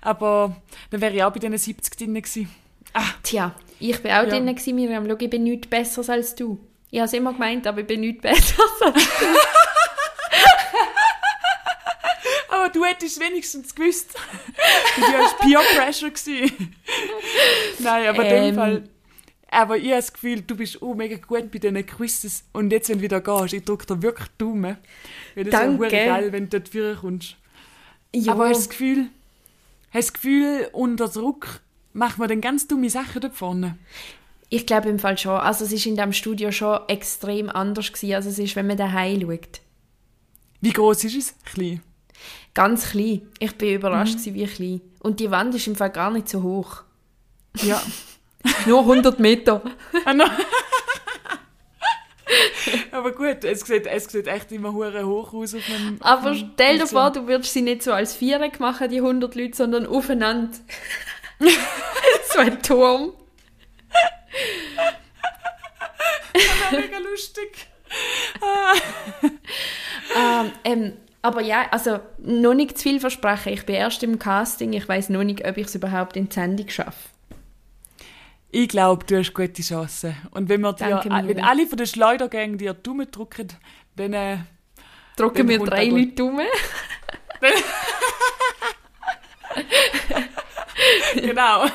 Aber 0.00 0.56
dann 0.90 1.00
wäre 1.00 1.14
ich 1.14 1.22
auch 1.22 1.32
bei 1.32 1.38
diesen 1.40 1.56
70 1.58 1.96
drin 1.96 2.14
gewesen. 2.14 2.50
Tja, 3.22 3.54
ich 3.80 4.00
bin 4.02 4.10
auch 4.12 4.22
Ja. 4.24 4.26
drin, 4.26 4.46
gewesen, 4.46 4.74
Miriam. 4.74 5.06
Schau, 5.08 5.16
ich 5.18 5.30
bin 5.30 5.42
nichts 5.44 5.66
Besseres 5.68 6.10
als 6.10 6.34
du. 6.34 6.58
Ich 6.90 6.98
habe 6.98 7.06
es 7.06 7.12
immer 7.12 7.32
gemeint, 7.32 7.66
aber 7.66 7.80
ich 7.80 7.86
bin 7.86 8.00
nichts 8.00 8.22
Besseres 8.22 8.82
als 8.82 8.94
du. 9.20 9.26
Aber 12.50 12.68
du 12.70 12.84
hättest 12.84 13.20
wenigstens 13.20 13.74
gewusst. 13.74 14.14
du 14.96 15.02
warst 15.02 15.38
Peer 15.38 15.60
Pressure 15.76 16.10
gewesen. 16.10 16.74
Nein, 17.78 18.06
aber 18.08 18.24
in 18.24 18.30
Ähm. 18.32 18.44
dem 18.44 18.54
Fall. 18.54 18.84
Aber 19.50 19.76
ich 19.78 19.84
habe 19.86 19.96
das 19.96 20.12
Gefühl, 20.12 20.42
du 20.42 20.56
bist 20.56 20.82
auch 20.82 20.94
mega 20.94 21.16
gut 21.16 21.50
bei 21.50 21.58
diesen 21.58 21.86
Quizzes. 21.86 22.44
Und 22.52 22.70
jetzt, 22.70 22.88
wenn 22.90 22.98
du 22.98 23.02
wieder 23.04 23.20
gehst, 23.20 23.54
ich 23.54 23.64
drücke 23.64 23.86
dir 23.86 24.02
wirklich 24.02 24.28
Daumen. 24.36 24.76
Weil 25.34 25.44
das 25.44 25.52
Danke. 25.52 25.80
wäre 25.90 25.90
geil, 26.06 26.32
wenn 26.32 26.48
du 26.48 26.60
dort 26.60 26.68
vorkommst. 26.68 27.36
Ja, 28.14 28.32
Aber 28.32 28.48
hast 28.48 28.56
du 28.56 28.60
das 28.60 28.68
Gefühl, 28.70 29.06
hast 29.90 30.08
du 30.08 30.12
das 30.12 30.12
Gefühl, 30.12 30.68
unter 30.72 31.08
Druck 31.08 31.60
macht 31.94 32.18
man 32.18 32.28
dann 32.28 32.40
ganz 32.40 32.66
dumme 32.68 32.90
Sachen 32.90 33.20
dort 33.20 33.34
vorne? 33.34 33.78
ich 34.50 34.64
glaube 34.64 34.88
im 34.88 34.98
Fall 34.98 35.18
schon. 35.18 35.32
Also 35.38 35.66
es 35.66 35.72
ist 35.72 35.84
in 35.84 35.94
diesem 35.96 36.14
Studio 36.14 36.50
schon 36.52 36.78
extrem 36.88 37.50
anders 37.50 37.92
gewesen, 37.92 38.14
als 38.14 38.24
es 38.24 38.38
ist, 38.38 38.56
wenn 38.56 38.66
man 38.66 38.78
daheim 38.78 39.20
schaut. 39.20 39.60
Wie 40.62 40.72
groß 40.72 41.04
ist 41.04 41.16
es? 41.16 41.34
Klein. 41.44 41.82
Ganz 42.54 42.90
klein. 42.90 43.22
Ich 43.40 43.54
bin 43.56 43.74
überrascht 43.74 44.18
Mhm. 44.26 44.34
wie 44.34 44.46
klein. 44.46 44.80
Und 45.00 45.20
die 45.20 45.30
Wand 45.30 45.54
ist 45.54 45.66
im 45.66 45.76
Fall 45.76 45.90
gar 45.90 46.10
nicht 46.10 46.30
so 46.30 46.42
hoch. 46.42 46.82
Ja. 47.62 47.82
Nur 48.66 48.80
100 48.80 49.18
Meter. 49.18 49.62
Ah. 50.04 50.14
Aber 52.92 53.12
gut, 53.12 53.44
es 53.44 53.60
sieht, 53.60 53.86
es 53.86 54.04
sieht 54.04 54.26
echt 54.26 54.52
immer 54.52 54.72
hure 54.72 55.06
hoch 55.06 55.32
aus 55.32 55.54
auf 55.54 55.62
einem. 55.70 55.96
Aber 56.00 56.34
stell 56.34 56.78
dir 56.78 56.86
vor, 56.86 57.10
du 57.10 57.26
würdest 57.26 57.52
sie 57.52 57.62
nicht 57.62 57.82
so 57.82 57.92
als 57.92 58.14
Viereck 58.14 58.60
machen, 58.60 58.90
die 58.90 58.98
100 58.98 59.34
Leute, 59.34 59.56
sondern 59.56 59.86
aufeinander. 59.86 60.56
so 62.32 62.38
ein 62.38 62.62
Turm. 62.62 63.12
Mega 66.70 66.98
lustig. 66.98 67.68
Ähm, 70.16 70.52
ähm, 70.64 70.92
aber 71.22 71.42
ja, 71.42 71.66
also 71.70 72.00
noch 72.18 72.54
nicht 72.54 72.78
zu 72.78 72.84
viel 72.84 73.00
versprechen. 73.00 73.52
Ich 73.52 73.66
bin 73.66 73.74
erst 73.74 74.02
im 74.02 74.18
Casting. 74.18 74.72
Ich 74.72 74.88
weiß 74.88 75.08
noch 75.10 75.24
nicht, 75.24 75.46
ob 75.46 75.56
ich 75.56 75.66
es 75.66 75.74
überhaupt 75.74 76.16
in 76.16 76.28
die 76.28 76.34
Sendung 76.34 76.68
schaffe. 76.68 77.08
Ich 78.50 78.68
glaube, 78.68 79.04
du 79.04 79.18
hast 79.18 79.34
gute 79.34 79.62
Chancen. 79.62 80.16
Und 80.30 80.48
wenn, 80.48 80.62
wir 80.62 80.72
dir, 80.72 81.02
Danke, 81.04 81.28
wenn 81.28 81.40
alle 81.40 81.66
von 81.66 81.76
den 81.76 81.86
Schleudergängen 81.86 82.56
dir 82.56 82.72
die 82.72 82.82
Daumen 82.82 83.10
drücken, 83.10 83.48
dann. 83.96 84.14
Äh, 84.14 84.38
Drücken 85.16 85.48
kommt 85.48 85.70
drei. 85.70 85.86
Leute 85.86 86.24
um. 86.24 86.40
genau. 91.16 91.66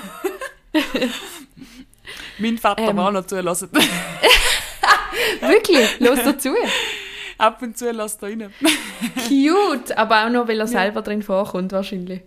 mein 2.38 2.58
Vater 2.58 2.90
Ähm. 2.90 2.98
war 2.98 3.10
auch 3.10 3.12
noch 3.12 3.28
zulassen. 3.28 3.70
Wirklich, 5.42 6.00
los 6.00 6.20
dazu. 6.24 6.56
Ab 7.38 7.62
und 7.62 7.78
zu 7.78 7.92
lässt 7.92 8.24
er 8.24 8.30
rein. 8.30 8.54
Cute, 9.28 9.98
aber 9.98 10.26
auch 10.26 10.30
nur, 10.30 10.48
weil 10.48 10.60
er 10.60 10.68
selber 10.68 11.02
drin 11.02 11.22
vorkommt 11.22 11.74
wahrscheinlich. 11.74 12.22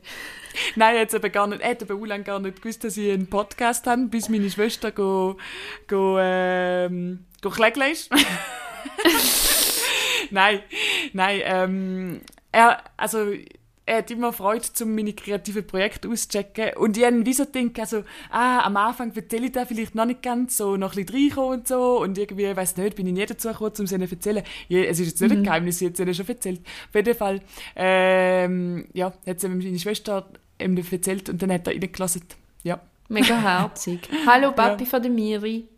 Nein, 0.76 0.96
er 0.96 1.02
hat 1.02 1.14
eben 1.14 1.32
gar 1.32 1.46
nicht, 1.46 1.64
hat 1.64 1.82
eben 1.82 2.00
auch 2.00 2.06
lange 2.06 2.24
gar 2.24 2.40
nicht 2.40 2.62
gewusst, 2.62 2.84
dass 2.84 2.96
ich 2.96 3.12
einen 3.12 3.28
Podcast 3.28 3.86
habe, 3.86 4.06
bis 4.06 4.28
meine 4.28 4.50
Schwester 4.50 4.90
go, 4.90 5.36
go, 5.88 6.18
ähm, 6.18 7.24
go 7.42 7.50
klägeln 7.50 7.92
ist. 7.92 8.10
nein, 10.30 10.60
nein, 11.12 11.40
ähm, 11.44 12.20
er, 12.52 12.82
also, 12.96 13.32
er 13.86 13.98
hat 13.98 14.10
immer 14.10 14.32
Freude, 14.32 14.66
um 14.82 14.96
meine 14.96 15.12
kreativen 15.12 15.64
Projekte 15.64 16.08
auszuchecken. 16.08 16.76
Und 16.76 16.96
ich 16.96 17.04
habe 17.04 17.24
wie 17.24 17.32
so 17.32 17.46
gedacht, 17.46 17.78
also, 17.78 18.02
ah, 18.30 18.64
am 18.64 18.76
Anfang 18.76 19.14
erzähle 19.14 19.46
ich 19.46 19.52
da 19.52 19.64
vielleicht 19.64 19.94
noch 19.94 20.06
nicht 20.06 20.22
ganz, 20.22 20.56
so 20.56 20.76
noch 20.76 20.96
ein 20.96 21.06
bisschen 21.06 21.28
reinkommen 21.28 21.60
und 21.60 21.68
so. 21.68 22.02
Und 22.02 22.18
irgendwie, 22.18 22.46
ich 22.46 22.56
weiss 22.56 22.76
nicht, 22.76 22.96
bin 22.96 23.06
ich 23.06 23.12
nie 23.12 23.24
dazu 23.24 23.48
gekommen, 23.48 23.72
um 23.78 23.84
es 23.84 23.92
ihnen 23.92 24.08
zu 24.08 24.16
erzählen. 24.16 24.42
Ja, 24.68 24.80
es 24.80 24.98
ist 24.98 25.06
jetzt 25.06 25.20
nicht 25.20 25.32
ein 25.32 25.44
Geheimnis, 25.44 25.80
ich 25.80 25.86
habe 25.86 25.94
es 25.94 26.00
ihnen 26.00 26.14
schon 26.14 26.28
erzählt. 26.28 26.60
Auf 26.88 26.94
jeden 26.94 27.14
Fall, 27.14 27.40
ähm, 27.76 28.88
ja, 28.92 29.12
hat 29.24 29.40
sie 29.40 29.48
meine 29.48 29.78
Schwester 29.78 30.28
ihm 30.60 30.76
das 30.76 30.92
erzählt 30.92 31.28
und 31.28 31.42
dann 31.42 31.52
hat 31.52 31.66
er 31.66 31.74
reingelassen. 31.74 32.22
Ja. 32.62 32.80
Mega 33.08 33.36
herzig. 33.40 34.08
Hallo 34.26 34.52
Papi 34.52 34.86
von 34.86 35.02
der 35.02 35.10
Miri. 35.10 35.68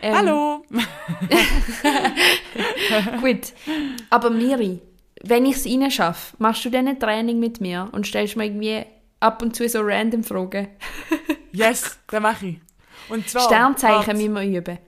Ähm, 0.00 0.14
Hallo! 0.14 0.64
Gut. 3.20 3.52
Aber 4.10 4.30
Miri, 4.30 4.80
wenn 5.24 5.46
ich 5.46 5.56
es 5.56 5.66
reinschaffe, 5.66 6.36
machst 6.38 6.64
du 6.64 6.70
dann 6.70 6.86
ein 6.86 7.00
Training 7.00 7.40
mit 7.40 7.60
mir 7.60 7.88
und 7.90 8.06
stellst 8.06 8.36
mir 8.36 8.44
irgendwie 8.44 8.84
ab 9.18 9.42
und 9.42 9.56
zu 9.56 9.68
so 9.68 9.80
random 9.82 10.22
Fragen. 10.22 10.68
Yes, 11.50 11.98
das 12.06 12.20
mache 12.20 12.46
ich. 12.46 12.60
Und 13.08 13.28
zwar... 13.28 13.44
Sternzeichen 13.44 14.18
müssen 14.18 14.34
wir 14.34 14.58
üben. 14.58 14.78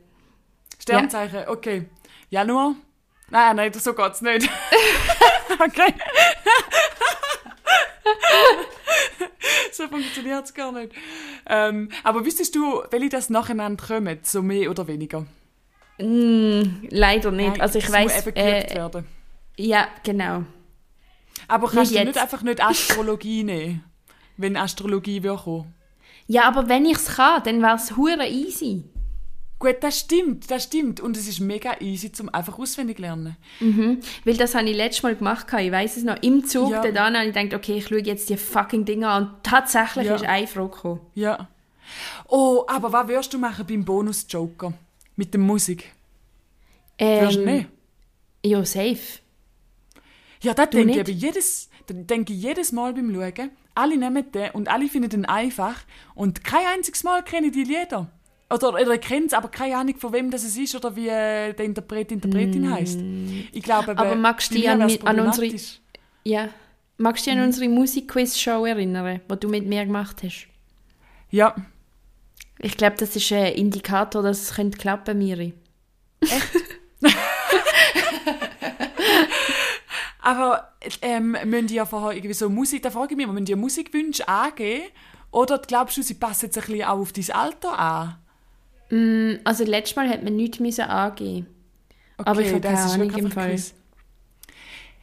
Sternzeichen, 0.79 1.49
okay. 1.49 1.87
Januar? 2.29 2.75
Nein, 3.31 3.57
nein, 3.57 3.73
so 3.73 3.95
geht's 3.95 4.21
nicht. 4.21 4.49
okay. 5.59 5.95
so 9.73 9.89
funktioniert 9.89 10.45
es 10.45 10.55
gar 10.55 10.73
nicht. 10.73 10.93
Ähm, 11.47 11.91
aber 12.03 12.25
wüsstest 12.25 12.55
du, 12.55 12.83
welche 12.91 13.09
das 13.11 13.31
nacheinander 13.31 13.85
kommen, 13.87 14.19
so 14.23 14.43
mehr 14.43 14.71
oder 14.71 14.87
weniger? 14.87 15.27
Mm, 15.99 16.63
leider 16.91 17.31
nicht. 17.31 17.51
Nein, 17.51 17.61
also 17.61 17.79
ich 17.79 17.91
weiß. 17.91 18.03
muss 18.03 18.27
eben 18.27 18.35
geübt 18.35 18.71
Äh, 18.73 18.75
werden. 18.75 19.07
ja, 19.57 19.89
genau. 20.05 20.45
Aber 21.49 21.69
kannst 21.69 21.93
nicht 21.93 22.01
du 22.01 22.05
nicht 22.07 22.15
jetzt. 22.17 22.23
einfach 22.23 22.43
nicht 22.43 22.63
Astrologie 22.63 23.43
nehmen, 23.45 23.85
wenn 24.37 24.57
Astrologie 24.57 25.23
will 25.23 25.37
kommen? 25.37 25.75
Ja, 26.27 26.45
aber 26.45 26.69
wenn 26.69 26.85
ich 26.87 26.97
es 26.97 27.17
kann, 27.17 27.43
dann 27.43 27.61
wäre 27.63 27.75
es 27.77 27.91
easy. 28.31 28.85
Gut, 29.61 29.77
das 29.83 30.01
stimmt, 30.01 30.51
das 30.51 30.65
stimmt. 30.65 31.01
Und 31.01 31.17
es 31.17 31.29
ist 31.29 31.39
mega 31.39 31.77
easy 31.81 32.11
zum 32.11 32.29
einfach 32.31 32.59
auswendig 32.59 32.99
lernen. 32.99 33.37
Weil 34.25 34.37
das 34.37 34.55
habe 34.55 34.69
ich 34.71 34.77
letztes 34.77 35.03
Mal 35.05 35.15
gemacht. 35.15 35.47
Ich 35.59 35.71
weiß 35.71 35.99
es 35.99 36.03
noch. 36.03 36.17
Im 36.23 36.45
Zug 36.47 36.71
Ja. 36.73 36.81
dann 36.91 37.15
habe 37.17 37.29
ich 37.29 37.35
gedacht, 37.35 37.55
okay, 37.55 37.77
ich 37.77 37.87
schaue 37.87 38.01
jetzt 38.01 38.31
die 38.31 38.37
fucking 38.39 38.85
Dinger 38.87 39.11
an. 39.11 39.25
Und 39.27 39.43
tatsächlich 39.45 40.07
Ja. 40.07 40.15
ist 40.17 40.25
eine 40.25 40.47
Frage 40.47 40.71
gekommen. 40.71 41.01
Ja. 41.15 41.49
Oh, 42.29 42.65
aber 42.69 42.91
was 42.93 43.09
wirst 43.09 43.35
du 43.35 43.39
machen 43.39 43.67
beim 43.67 43.85
Bonus-Joker? 43.85 44.73
Mit 45.17 45.35
der 45.35 45.41
Musik? 45.41 45.93
Wirst 46.99 47.37
du 47.37 47.41
Ähm, 47.43 47.45
nicht? 47.57 47.69
ja, 48.45 48.65
safe. 48.65 48.99
Ja, 50.43 50.55
das 50.55 50.71
denke 50.71 50.81
ich 50.81 50.87
nicht? 50.97 51.01
aber 51.01 51.11
jedes, 51.11 51.69
denke 51.89 52.33
ich 52.33 52.41
jedes 52.43 52.73
Mal 52.73 52.95
beim 52.95 53.13
Schauen. 53.15 53.51
Alle 53.75 53.97
nehmen 53.99 54.33
den 54.33 54.51
und 54.53 54.69
alle 54.69 54.89
finden 54.89 55.11
den 55.11 55.25
einfach. 55.27 55.83
Und 56.15 56.45
kein 56.45 56.67
einziges 56.75 57.05
Mal 57.05 57.23
kenne 57.23 57.49
ich 57.49 57.53
die 57.53 57.65
Lieder. 57.65 58.11
Oder, 58.53 58.71
oder 58.71 58.95
ich 58.95 59.01
kenne 59.01 59.27
es, 59.27 59.33
aber 59.33 59.49
keine 59.49 59.77
Ahnung, 59.77 59.97
von 59.97 60.13
wem 60.13 60.31
das 60.31 60.43
es 60.43 60.57
ist 60.57 60.75
oder 60.75 60.97
wie 60.97 61.09
äh, 61.09 61.53
der 61.53 61.65
Interpret, 61.65 62.11
Interpretin 62.11 62.71
heißt. 62.71 62.99
Ich 63.53 63.63
glaube, 63.63 63.95
Mm. 63.95 63.99
Aber 63.99 64.15
magst 64.17 64.51
du 64.51 64.57
dich 64.57 64.69
an 64.69 64.83
an 64.83 65.21
unsere-. 65.21 65.55
Ja. 66.25 66.49
Magst 66.99 67.27
du 67.27 67.31
dich 67.31 67.39
an 67.39 67.47
unsere 67.47 67.69
Musikquiz-Show 67.69 68.67
erinnern, 68.67 69.21
die 69.31 69.37
du 69.37 69.49
mit 69.49 69.67
mir 69.67 69.85
gemacht 69.87 70.23
hast? 70.25 70.49
Ja, 71.31 71.55
Ich 72.59 72.77
glaube, 72.77 72.97
das 72.99 73.17
ist 73.17 73.33
ein 73.33 73.55
Indikator, 73.55 74.23
dass 74.23 74.43
es 74.43 74.55
könnte 74.55 74.77
klappen 74.77 75.17
Miri. 75.19 75.55
aber 80.21 80.75
ähm, 81.01 81.37
müssen 81.45 81.69
die 81.69 81.75
ja 81.75 81.87
vorher 81.87 82.17
irgendwie 82.17 82.35
so 82.35 82.51
Musik, 82.51 82.83
da 82.83 82.91
frage 82.91 83.13
ich 83.13 83.17
mich 83.17 83.27
müssen 83.27 83.45
die 83.45 83.55
Musikwünsche 83.55 84.29
angeben? 84.29 84.85
Oder 85.31 85.59
glaubst 85.59 85.97
du, 85.97 86.03
sie 86.03 86.15
passen 86.15 86.47
jetzt 86.47 86.59
ein 86.59 86.65
bisschen 86.65 86.85
auch 86.85 86.99
auf 86.99 87.13
dein 87.13 87.31
Alter 87.31 87.79
an? 87.79 88.17
Also 89.45 89.65
letztes 89.65 89.97
Mal 89.97 90.09
hat 90.09 90.23
man 90.23 90.37
nichts 90.37 90.59
müssen 90.59 90.83
angeben. 90.85 91.47
Aber 92.19 92.41
ich 92.41 92.49
habe 92.49 92.61
das 92.61 92.73
keine 92.73 92.87
ist 92.87 92.93
Ahnung 92.93 93.09
wirklich 93.09 93.25
im 93.25 93.31
Fall. 93.31 93.51
Quiz. 93.51 93.75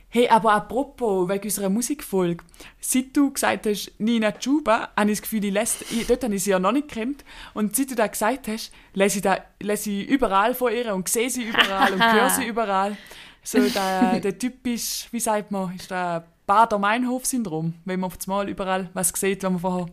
Hey, 0.10 0.30
aber 0.30 0.54
apropos, 0.54 1.28
wegen 1.28 1.44
unserer 1.44 1.70
Musikfolge, 1.70 2.44
seit 2.80 3.16
du 3.16 3.32
gesagt 3.32 3.66
hast, 3.66 3.92
Nina 4.00 4.32
Chuba, 4.32 4.90
habe 4.96 5.12
ich 5.12 5.18
das 5.18 5.22
Gefühl, 5.22 5.44
ich 5.46 5.54
lese, 5.54 5.86
ich, 5.92 6.08
dort 6.08 6.24
habe 6.24 6.34
ich 6.34 6.44
sie 6.44 6.52
ja 6.52 6.60
noch 6.60 6.72
nicht 6.72 6.88
kennt. 6.88 7.26
Und 7.54 7.76
seit 7.76 7.92
du 7.92 7.96
das 7.96 8.12
gesagt 8.12 8.48
hast, 8.48 8.72
lese 8.94 9.18
ich, 9.18 9.22
da, 9.22 9.38
lese 9.62 9.92
ich 9.92 10.08
überall 10.08 10.56
von 10.56 10.72
ihr 10.72 10.94
und 10.96 11.10
sehe 11.10 11.30
sie 11.30 11.44
überall 11.44 11.94
und 11.94 12.02
höre 12.02 12.30
sie 12.30 12.46
überall. 12.48 12.98
So 13.44 13.60
der, 13.60 14.20
der 14.20 14.38
typisch, 14.38 15.08
wie 15.12 15.20
sagt 15.20 15.52
man, 15.52 15.76
ist 15.76 15.92
der 15.92 16.26
Bader-Meinhof-Syndrom, 16.48 17.74
wenn 17.86 18.00
man 18.00 18.08
auf 18.08 18.18
einmal 18.26 18.50
überall 18.50 18.90
was 18.94 19.10
sieht, 19.10 19.44
was 19.44 19.52
man 19.52 19.60
vorher 19.60 19.86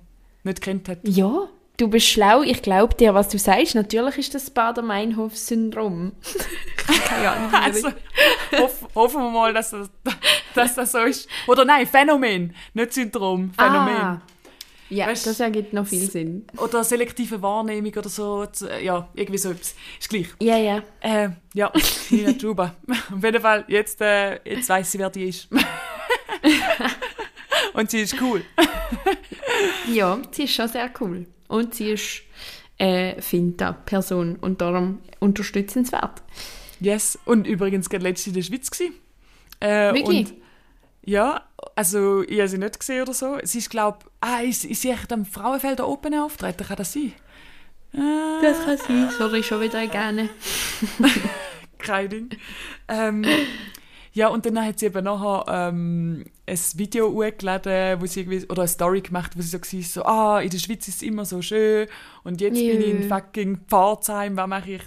nicht 0.44 0.60
kennt 0.60 0.88
hat. 0.88 0.98
Ja, 1.02 1.48
du 1.76 1.88
bist 1.88 2.06
schlau. 2.08 2.42
Ich 2.42 2.62
glaube 2.62 2.94
dir, 2.94 3.14
was 3.14 3.28
du 3.28 3.38
sagst. 3.38 3.74
Natürlich 3.74 4.18
ist 4.18 4.34
das 4.34 4.50
Bader-Meinhof-Syndrom. 4.50 6.12
Keine 6.76 7.30
Ahnung. 7.30 7.52
Also, 7.52 7.88
hoff, 8.58 8.88
hoffen 8.94 9.22
wir 9.22 9.30
mal, 9.30 9.52
dass 9.54 9.70
das, 9.70 9.88
dass 10.54 10.74
das 10.74 10.92
so 10.92 10.98
ist. 11.00 11.28
Oder 11.46 11.64
nein, 11.64 11.86
Phänomen, 11.86 12.54
nicht 12.74 12.92
Syndrom, 12.92 13.52
Phänomen. 13.54 13.96
Ah, 13.96 14.22
ja, 14.90 15.06
Weißt- 15.08 15.24
das 15.26 15.40
ergibt 15.40 15.72
noch 15.72 15.86
viel 15.86 16.08
Sinn. 16.10 16.46
Oder 16.58 16.84
selektive 16.84 17.40
Wahrnehmung 17.40 17.92
oder 17.96 18.08
so. 18.10 18.44
Z- 18.46 18.82
Ja, 18.82 19.08
irgendwie 19.14 19.38
so 19.38 19.50
etwas. 19.50 19.74
Ist 19.98 20.08
gleich. 20.10 20.26
Ja, 20.40 20.58
ja. 20.58 20.82
Äh, 21.00 21.30
ja, 21.54 21.72
Nina 22.10 22.30
Juba. 22.30 22.74
Auf 22.88 23.24
jeden 23.24 23.40
Fall, 23.40 23.64
jetzt, 23.66 24.00
äh, 24.02 24.38
jetzt 24.44 24.68
weiss 24.68 24.92
sie, 24.92 24.98
wer 24.98 25.08
die 25.10 25.24
ist. 25.30 25.48
Und 27.72 27.90
sie 27.90 28.02
ist 28.02 28.20
cool. 28.20 28.44
Ja, 29.92 30.18
sie 30.30 30.44
ist 30.44 30.54
schon 30.54 30.68
sehr 30.68 30.90
cool. 31.00 31.26
Und 31.48 31.74
sie 31.74 31.90
ist 31.90 32.22
äh, 32.78 33.20
Finta-Person 33.20 34.36
und 34.36 34.60
darum 34.60 35.00
unterstützenswert. 35.20 36.22
Yes. 36.80 37.18
Und 37.24 37.46
übrigens 37.46 37.88
gerade 37.88 38.04
letztens 38.04 38.28
in 38.28 38.34
der 38.34 38.42
Schweiz 38.42 38.70
gewesen. 38.70 38.94
Äh, 39.60 39.94
Wirklich? 39.94 40.30
Und, 40.30 40.34
ja, 41.04 41.42
also 41.76 42.22
ich 42.22 42.38
habe 42.38 42.48
sie 42.48 42.58
nicht 42.58 42.78
gesehen 42.78 43.02
oder 43.02 43.14
so. 43.14 43.38
Sie 43.42 43.58
ist, 43.58 43.70
glaube 43.70 43.98
ah, 44.20 44.40
ist, 44.40 44.64
ist 44.64 44.82
sie 44.82 44.90
echt 44.90 45.12
am 45.12 45.24
Frauenfelder 45.24 45.86
Open 45.88 46.14
auftreten? 46.14 46.64
Kann 46.66 46.76
das 46.76 46.92
sein? 46.92 47.12
Äh, 47.92 48.42
Das 48.42 48.64
kann 48.64 48.78
sein. 48.78 49.10
Sorry, 49.16 49.42
schon 49.42 49.60
wieder 49.60 49.86
gerne. 49.86 50.28
kein 51.78 52.08
Ding. 52.08 52.30
Ähm, 52.88 53.24
ja, 54.14 54.28
und 54.28 54.46
dann 54.46 54.64
hat 54.64 54.78
sie 54.78 54.86
eben 54.86 55.04
nachher 55.04 55.44
ähm, 55.68 56.24
ein 56.46 56.58
Video 56.76 57.10
hochgeladen, 57.12 58.00
wo 58.00 58.06
sie 58.06 58.20
irgendwie, 58.20 58.46
oder 58.48 58.62
eine 58.62 58.68
Story 58.68 59.00
gemacht, 59.00 59.32
wo 59.36 59.42
sie 59.42 59.48
so 59.48 59.58
war, 59.58 59.82
so, 59.82 60.04
ah, 60.04 60.40
in 60.40 60.50
der 60.50 60.58
Schweiz 60.58 60.86
ist 60.88 60.96
es 60.96 61.02
immer 61.02 61.24
so 61.24 61.42
schön 61.42 61.88
und 62.22 62.40
jetzt 62.40 62.66
bin 62.66 62.80
ich 62.80 62.88
in 62.88 63.02
Jö. 63.02 63.08
fucking 63.08 63.58
Pforzheim, 63.68 64.36
was 64.36 64.46
mache 64.46 64.70
ich? 64.72 64.82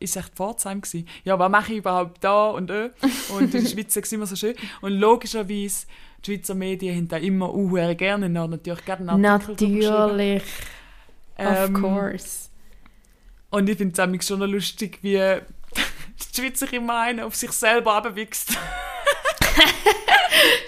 Ist 0.00 0.16
echt 0.16 0.34
Pforzheim 0.34 0.80
gewesen? 0.80 1.06
Ja, 1.22 1.38
was 1.38 1.50
mache 1.50 1.72
ich 1.72 1.78
überhaupt 1.78 2.22
da 2.22 2.48
und 2.48 2.68
äh? 2.70 2.90
Und 3.28 3.54
in 3.54 3.62
der 3.62 3.68
Schweiz 3.70 3.94
ist 3.96 4.06
es 4.06 4.12
immer 4.12 4.26
so 4.26 4.36
schön. 4.36 4.54
Und 4.82 4.92
logischerweise, 4.92 5.86
die 6.24 6.34
Schweizer 6.34 6.54
Medien 6.54 6.96
haben 6.96 7.08
da 7.08 7.16
immer 7.16 7.54
uh, 7.54 7.94
gerne 7.94 8.28
noch 8.28 8.48
natürlich 8.48 8.84
gerne 8.84 9.12
einen 9.12 9.24
Artikel. 9.24 9.78
Natürlich. 9.78 10.42
Of 11.38 11.68
Ähm, 11.68 11.74
course. 11.74 12.48
Und 13.50 13.68
ich 13.68 13.78
finde 13.78 14.02
es 14.16 14.26
schon 14.26 14.40
lustig, 14.40 14.98
wie 15.02 15.20
die 16.18 16.40
Schweizer 16.40 16.72
immer 16.72 17.00
einen 17.00 17.20
auf 17.20 17.34
sich 17.34 17.52
selber 17.52 17.94
abwichst. 17.94 18.52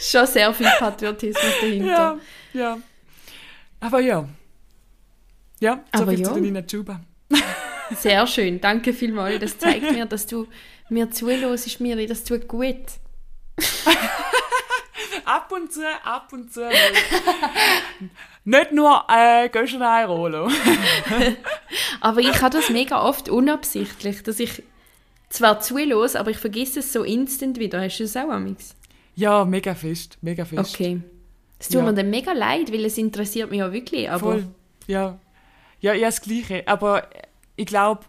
Schon 0.01 0.27
sehr 0.27 0.53
viel 0.55 0.71
Patriotismus 0.79 1.61
dahinter. 1.61 2.19
Ja, 2.53 2.53
ja. 2.53 2.79
Aber 3.81 4.01
ja. 4.01 4.29
Ja, 5.61 5.85
so 5.95 6.03
Aber 6.03 6.13
viel 6.13 6.21
ja. 6.21 6.29
zu 6.29 6.35
der 6.35 6.43
Nina 6.43 6.63
Chuba. 6.63 7.01
Sehr 7.97 8.27
schön. 8.27 8.61
Danke 8.61 8.93
vielmals. 8.93 9.41
Das 9.41 9.59
zeigt 9.59 9.91
mir, 9.93 10.07
dass 10.07 10.27
du 10.27 10.47
mir 10.89 11.11
zuhörst, 11.11 11.81
Miri. 11.81 12.07
Das 12.07 12.25
tut 12.25 12.49
gut. 12.49 12.77
Ab 15.25 15.51
und 15.51 15.73
zu, 15.73 15.83
ab 16.05 16.29
und 16.33 16.53
zu. 16.53 16.69
Nicht 18.45 18.71
nur 18.71 19.05
äh, 19.09 19.49
Göschenei 19.49 20.05
Rolo. 20.05 20.49
Aber 22.01 22.21
ich 22.21 22.43
habe 22.43 22.57
das 22.57 22.71
mega 22.71 23.03
oft 23.03 23.29
unabsichtlich, 23.29 24.23
dass 24.23 24.39
ich 24.39 24.63
zwar 25.37 25.61
zuhöre, 25.61 26.19
aber 26.19 26.31
ich 26.31 26.39
vergesse 26.39 26.81
es 26.81 26.93
so 26.93 27.03
instant 27.03 27.59
wieder. 27.59 27.81
Hast 27.83 27.99
du 27.99 28.05
das 28.05 28.17
auch, 28.17 28.31
Amix? 28.31 28.75
Ja, 29.15 29.45
mega 29.45 29.75
fest, 29.75 30.19
mega 30.23 30.45
fest. 30.45 30.75
Okay. 30.75 31.01
Es 31.59 31.69
tut 31.69 31.77
Ja. 31.77 31.83
mir 31.83 31.95
dann 31.95 32.11
mega 32.11 32.33
leid, 32.33 32.73
weil 32.73 32.85
es 32.85 32.99
interessiert 32.99 33.51
mich 33.51 33.61
ja 33.61 33.73
wirklich. 33.73 34.11
Aber 34.11 34.21
Voll. 34.21 34.47
Ja. 34.87 35.19
Ja, 35.81 35.95
ja, 35.95 36.07
das 36.09 36.21
Gleiche. 36.21 36.63
Aber 36.67 37.09
ich 37.57 37.67
glaube, 37.67 38.03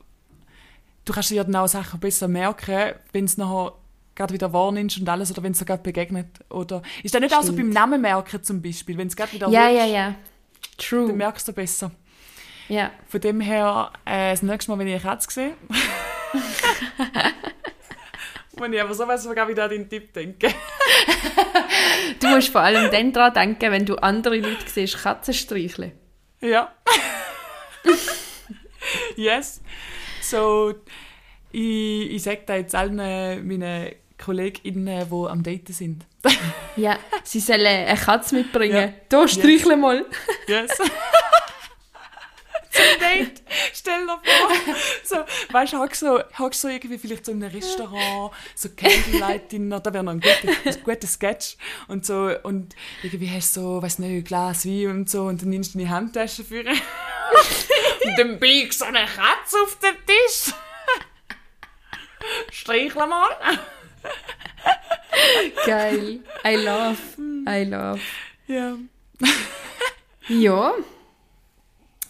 du 1.06 1.14
kannst 1.14 1.30
dir 1.30 1.36
ja 1.36 1.44
dann 1.44 1.56
auch 1.56 1.68
Sachen 1.68 2.00
besser 2.00 2.28
merken, 2.28 2.94
wenn 3.14 3.26
es 3.26 3.38
nachher 3.38 3.74
gerade 4.16 4.34
wieder 4.34 4.52
wahrnimmst 4.52 4.98
und 5.00 5.08
alles, 5.08 5.32
oder 5.32 5.44
wenn 5.44 5.52
es 5.52 5.60
dir 5.60 5.66
gerade 5.66 5.84
begegnet. 5.84 6.28
Oder 6.50 6.82
ist 7.04 7.14
das 7.14 7.22
nicht 7.22 7.34
auch 7.34 7.42
so 7.44 7.54
Stimmt. 7.54 7.60
beim 7.60 7.70
Namen 7.70 8.02
merken 8.02 8.44
zum 8.44 8.62
Beispiel? 8.62 8.98
Wenn 8.98 9.08
es 9.08 9.16
gerade 9.16 9.32
wieder 9.34 9.48
ja, 9.50 9.70
ja, 9.70 9.86
ja. 9.86 10.16
True. 10.78 11.08
dann 11.08 11.18
merkst 11.18 11.48
du 11.48 11.54
besser. 11.54 11.92
Ja. 12.68 12.92
Von 13.08 13.22
dem 13.22 13.40
her, 13.40 13.92
äh, 14.06 14.32
das 14.32 14.42
nächste 14.42 14.72
Mal, 14.72 14.80
wenn 14.80 14.88
ich 14.88 14.94
eine 14.96 15.04
Katze 15.04 15.32
sehe, 15.32 15.54
wenn 18.60 18.74
ich 18.74 18.82
aber 18.82 18.94
sowas 18.94 19.24
sogar 19.24 19.48
wieder 19.48 19.66
an 19.66 19.70
den 19.70 19.90
Tipp 19.90 20.14
denke. 20.14 20.54
Du 22.20 22.28
musst 22.28 22.50
vor 22.50 22.62
allem 22.62 22.92
dann 22.92 23.14
daran 23.14 23.34
denken, 23.34 23.72
wenn 23.72 23.86
du 23.86 23.96
andere 23.96 24.38
Leute 24.38 24.66
siehst, 24.66 25.04
Katzen 25.04 25.34
streicheln. 25.34 25.92
Ja. 26.42 26.74
yes. 29.16 29.62
So, 30.22 30.74
ich, 31.52 32.12
ich 32.12 32.24
sage 32.24 32.42
da 32.46 32.56
jetzt 32.56 32.76
allen 32.76 32.96
meinen 32.96 33.96
KollegInnen, 34.18 35.08
die 35.10 35.28
am 35.28 35.44
Daten 35.44 35.74
sind. 35.74 36.06
Ja, 36.76 36.98
sie 37.24 37.40
sollen 37.40 37.66
eine 37.66 37.98
Katze 37.98 38.36
mitbringen. 38.36 38.76
Ja. 38.76 38.94
Da 39.10 39.28
streichle 39.28 39.78
mal. 39.78 40.06
Yes. 40.48 40.78
Zum 42.78 43.00
Date. 43.00 43.42
Stell 43.74 44.06
dir 44.06 44.20
vor. 44.24 44.76
So, 45.04 45.16
weißt 45.54 45.74
du, 45.74 45.78
hockst 45.80 46.02
so, 46.02 46.20
hockst 46.38 46.62
so 46.62 46.68
irgendwie 46.68 46.98
vielleicht 46.98 47.26
so 47.26 47.32
in 47.32 47.42
einem 47.42 47.54
Restaurant, 47.54 48.34
so 48.56 48.70
Candlelight 48.70 49.52
Dinner, 49.52 49.80
da 49.80 49.94
wäre 49.94 50.04
noch 50.04 50.12
ein 50.12 50.20
guter, 50.20 50.50
ein 50.66 50.84
guter 50.84 51.08
Sketch. 51.08 51.56
Und 51.88 52.06
so, 52.06 52.30
und 52.44 52.76
irgendwie 53.04 53.30
hast 53.30 53.56
du 53.56 53.62
so, 53.62 53.82
weiß 53.82 54.00
nicht, 54.00 54.10
ein 54.10 54.24
Glas 54.24 54.66
Wein 54.66 54.90
und 54.90 55.10
so, 55.10 55.24
und 55.24 55.42
dann 55.42 55.50
nimmst 55.50 55.74
du 55.74 55.78
deine 55.78 55.90
Handtasche 55.90 56.44
für. 56.44 56.60
und 56.70 58.18
dann 58.18 58.40
biegst 58.40 58.82
du 58.82 58.86
so 58.86 58.90
eine 58.90 59.06
Katze 59.06 59.58
auf 59.64 59.80
den 59.80 59.96
Tisch. 60.06 60.54
Streichle 62.52 63.08
mal. 63.08 63.30
Geil. 65.66 66.20
I 66.46 66.56
love. 66.56 66.98
I 67.48 67.64
love. 67.64 68.02
Ja. 68.48 68.78
Ja. 70.28 70.74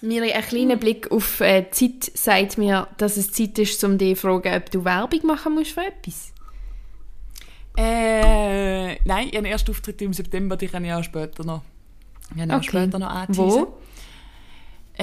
Mir 0.02 0.24
ein 0.24 0.42
kleiner 0.44 0.76
Blick 0.76 1.12
auf 1.12 1.42
äh, 1.42 1.64
die 1.64 2.00
Zeit 2.00 2.12
sagt 2.18 2.58
mir, 2.58 2.88
dass 2.98 3.18
es 3.18 3.32
Zeit 3.32 3.58
ist, 3.60 3.84
um 3.84 3.98
dich 3.98 4.16
zu 4.20 4.22
fragen, 4.28 4.54
ob 4.56 4.70
du 4.70 4.86
Werbung 4.86 5.26
machen 5.26 5.56
musst 5.56 5.72
für 5.72 5.86
etwas. 5.86 6.34
Äh, 7.78 8.96
nein, 9.06 9.30
den 9.32 9.46
ersten 9.46 9.72
Auftritt 9.72 10.02
im 10.02 10.14
September, 10.14 10.58
die 10.58 10.68
kann 10.68 10.84
ich 10.86 10.94
auch 10.94 11.04
später 11.04 11.44
noch. 11.44 11.62
Ich 12.32 12.38
kann 12.38 12.52
auch 12.52 12.58
Okay. 12.58 12.68
später 12.68 13.00
noch 13.00 13.10
anteasen. 13.10 13.68
Wo? 13.68 13.78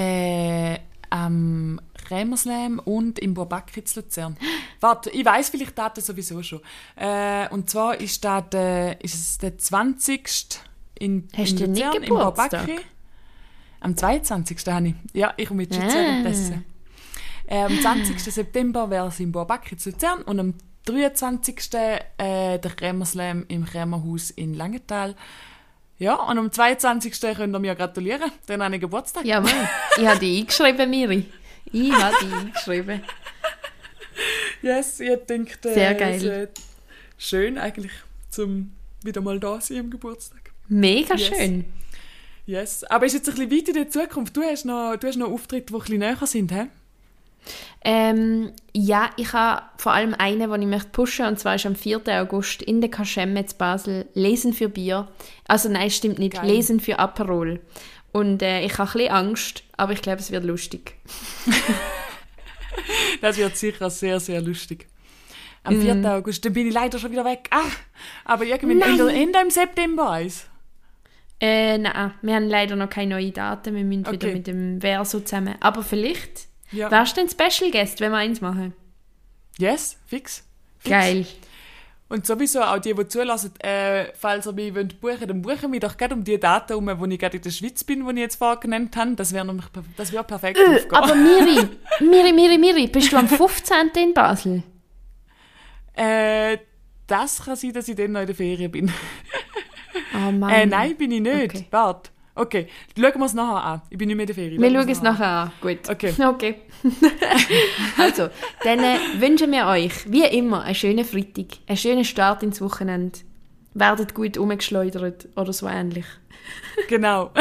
Äh, 0.01 0.79
am 1.11 1.81
Rämerslam 2.11 2.81
und 2.81 3.19
im 3.21 3.35
Burbakritz 3.35 3.95
Luzern. 3.95 4.37
Warte, 4.81 5.11
ich 5.11 5.25
weiß 5.25 5.51
vielleicht 5.51 5.79
Daten 5.79 6.01
sowieso 6.01 6.43
schon. 6.43 6.61
Äh, 6.97 7.49
und 7.51 7.71
zwar 7.71 8.01
ist, 8.01 8.25
das 8.25 8.45
der, 8.51 9.03
ist 9.05 9.15
es 9.15 9.39
der 9.39 9.57
20. 9.57 10.25
in, 10.99 11.29
Hast 11.37 11.61
in 11.61 11.75
Luzern, 11.75 12.03
im? 12.03 12.09
Burbakri. 12.09 12.79
Am 13.85 13.97
22. 13.97 14.59
habe 14.69 14.89
ich. 14.89 14.95
Ja, 15.13 15.35
ich 15.37 15.47
komme 15.49 15.63
jetzt 15.65 15.75
schon 15.75 15.85
Ah. 15.85 15.93
währenddessen. 15.95 16.65
Äh, 17.47 17.65
am 17.65 17.79
20. 17.79 18.19
September 18.33 18.89
wäre 18.89 19.09
es 19.09 19.21
im 19.21 19.31
Burbakritz 19.31 19.85
Luzern 19.85 20.23
und 20.23 20.41
am 20.41 20.55
23. 20.87 21.75
Äh, 21.75 22.59
der 22.59 22.71
Krämerslam 22.77 23.45
im 23.49 23.67
Krämerhaus 23.67 24.31
in 24.31 24.55
Langenthal. 24.55 25.15
Ja, 25.99 26.15
und 26.15 26.39
am 26.39 26.51
22. 26.51 27.35
könnt 27.37 27.55
ihr 27.55 27.59
mir 27.59 27.75
gratulieren, 27.75 28.33
dann 28.47 28.63
habe 28.63 28.75
ich 28.75 28.81
Geburtstag. 28.81 29.25
Ja, 29.27 29.41
mal. 29.41 29.53
Ich 29.99 30.07
habe 30.07 30.19
dich 30.19 30.41
eingeschrieben, 30.41 30.91
Miri. 30.91 31.27
Ich 31.73 31.93
habe 31.93 32.15
dich 32.25 32.33
eingeschrieben. 32.35 33.03
Yes, 34.63 34.99
ich 35.01 35.19
denke, 35.29 35.69
äh, 35.69 35.75
Sehr 35.75 35.95
geil. 35.95 36.15
es 36.15 36.23
wäre 36.25 36.49
schön 37.19 37.59
eigentlich, 37.59 37.93
zum 38.31 38.73
wieder 39.03 39.21
mal 39.21 39.39
da 39.39 39.61
sein 39.61 39.81
am 39.81 39.91
Geburtstag. 39.91 40.51
Mega 40.69 41.15
Yes. 41.17 41.29
schön. 41.29 41.65
Yes, 42.47 42.85
aber 42.85 43.07
ist 43.07 43.15
jetzt 43.15 43.29
ein 43.29 43.35
bisschen 43.37 43.51
weit 43.51 43.69
in 43.69 43.75
der 43.75 43.89
Zukunft. 43.91 44.37
Du 44.37 44.43
hast 44.43 44.65
noch, 44.65 44.97
du 44.97 45.07
hast 45.07 45.17
noch 45.17 45.31
Auftritte, 45.31 45.67
die 45.73 45.75
ein 45.75 45.81
bisschen 45.81 45.99
näher 45.99 46.27
sind, 46.27 46.53
hä? 46.53 46.67
Ähm, 47.85 48.53
ja, 48.73 49.11
ich 49.17 49.33
habe 49.35 49.63
vor 49.77 49.93
allem 49.93 50.15
einen, 50.15 50.51
den 50.51 50.63
ich 50.63 50.69
möchte 50.69 50.89
pushen, 50.91 51.27
und 51.27 51.39
zwar 51.39 51.57
ist 51.57 51.67
am 51.67 51.75
4. 51.77 52.01
August 52.21 52.63
in 52.63 52.81
der 52.81 52.91
Kaschemme 52.91 53.45
zu 53.47 53.57
Basel 53.57 54.07
Lesen 54.15 54.53
für 54.55 54.69
Bier. 54.69 55.09
Also 55.47 55.69
nein, 55.69 55.91
stimmt 55.91 56.19
nicht, 56.19 56.35
Geil. 56.35 56.47
Lesen 56.47 56.81
für 56.81 56.99
Aperol. 56.99 57.61
Und 58.13 58.43
äh, 58.43 58.65
ich 58.65 58.79
habe 58.79 58.89
ein 58.91 58.93
bisschen 58.93 59.11
Angst, 59.13 59.63
aber 59.77 59.93
ich 59.93 60.01
glaube, 60.03 60.21
es 60.21 60.31
wird 60.31 60.45
lustig. 60.45 60.95
Das 63.21 63.37
wird 63.37 63.57
sicher 63.57 63.89
sehr, 63.89 64.19
sehr 64.21 64.41
lustig. 64.43 64.87
Am 65.63 65.77
Mhm. 65.79 66.03
4. 66.03 66.13
August, 66.13 66.45
dann 66.45 66.53
bin 66.53 66.67
ich 66.67 66.75
leider 66.75 66.99
schon 66.99 67.13
wieder 67.13 67.25
weg. 67.25 67.49
Ah, 67.51 67.63
aber 68.25 68.45
irgendwie 68.45 68.79
Ende, 68.81 69.11
Ende 69.13 69.39
im 69.41 69.51
September 69.51 70.11
eins. 70.11 70.47
Äh, 71.41 71.79
nein, 71.79 72.13
wir 72.23 72.35
haben 72.37 72.49
leider 72.49 72.77
noch 72.77 72.89
keine 72.89 73.17
neuen 73.17 73.33
Daten. 73.33 73.75
Wir 73.75 73.85
müssen 73.85 74.01
wieder 74.07 74.13
Okay. 74.29 74.35
mit 74.35 74.47
dem 74.47 74.81
Verso 74.81 75.21
zusammen. 75.21 75.57
Aber 75.61 75.83
vielleicht 75.83 76.47
Ja. 76.71 76.91
wärst 76.91 77.17
du 77.17 77.21
ein 77.23 77.29
Special 77.29 77.71
Guest, 77.71 78.01
wenn 78.01 78.13
wir 78.13 78.19
eins 78.19 78.41
machen. 78.41 78.73
Yes, 79.59 79.99
fix. 80.07 80.45
fix. 80.79 80.91
Geil. 80.91 81.27
Und 82.09 82.27
sowieso 82.27 82.61
auch 82.63 82.79
die, 82.79 82.95
die 82.95 83.09
zulassen, 83.09 83.53
äh, 83.61 84.13
falls 84.15 84.47
ihr 84.47 84.53
mich 84.53 84.75
wollt 84.75 85.01
buchen 85.01 85.27
dann 85.27 85.43
buchen 85.43 85.71
mich 85.71 85.81
doch 85.81 85.97
gerade 85.97 86.15
um 86.15 86.23
die 86.23 86.39
Daten 86.39 86.75
um, 86.75 86.87
wo 87.01 87.07
ich 87.07 87.19
gerade 87.19 87.37
in 87.39 87.43
der 87.43 87.51
Schweiz 87.51 87.83
bin, 87.83 88.05
die 88.07 88.13
ich 88.13 88.19
jetzt 88.19 88.37
vorher 88.37 88.59
genannt 88.59 88.95
habe. 88.97 89.15
Das 89.17 89.33
wäre 89.33 89.45
nämlich 89.45 89.67
das 89.97 90.13
wäre 90.13 90.23
perfekt 90.23 90.59
aufgehen. 90.59 90.93
aber 90.93 91.15
Miri, 91.15 91.69
Miri, 92.01 92.33
Miri, 92.33 92.59
Miri, 92.59 92.87
bist 92.89 93.11
du 93.13 93.17
am 93.17 93.27
15. 93.29 93.91
in 93.97 94.15
Basel? 94.15 94.63
Äh, 95.95 96.59
das 97.07 97.43
kann 97.45 97.57
sein, 97.57 97.73
dass 97.73 97.89
ich 97.89 97.97
dann 97.97 98.13
noch 98.13 98.21
in 98.21 98.27
der 98.27 98.35
Ferien 98.37 98.71
bin. 98.71 98.93
Oh 100.15 100.31
Mann. 100.31 100.51
Äh, 100.51 100.67
nein, 100.67 100.97
bin 100.97 101.11
ich 101.11 101.21
nicht. 101.21 101.55
Okay. 101.55 101.67
Warte. 101.71 102.11
Okay, 102.37 102.67
schauen 102.99 103.13
wir 103.15 103.27
es 103.27 103.35
nachher 103.35 103.65
an. 103.65 103.83
Ich 103.91 103.99
bin 103.99 104.09
nicht 104.09 104.17
mehr 104.17 104.25
in 104.25 104.27
der 104.27 104.35
Ferien. 104.35 104.61
Wir 104.61 104.71
Schauen 104.71 104.89
es 104.89 105.03
nachher 105.03 105.27
an. 105.27 105.53
Gut. 105.61 105.89
Okay. 105.89 106.13
Okay. 106.25 106.57
also, 107.99 108.29
dann 108.65 108.81
äh, 108.81 108.99
wünschen 109.19 109.53
wir 109.53 109.67
euch, 109.67 110.11
wie 110.11 110.25
immer, 110.25 110.63
einen 110.63 110.75
schönen 110.75 111.05
Freitag, 111.05 111.59
einen 111.69 111.77
schönen 111.77 112.05
Start 112.05 112.43
ins 112.43 112.61
Wochenende. 112.61 113.21
Werdet 113.75 114.15
gut 114.15 114.37
umgeschleudert 114.37 115.29
oder 115.37 115.53
so 115.53 115.69
ähnlich. 115.69 116.07
Genau. 116.89 117.31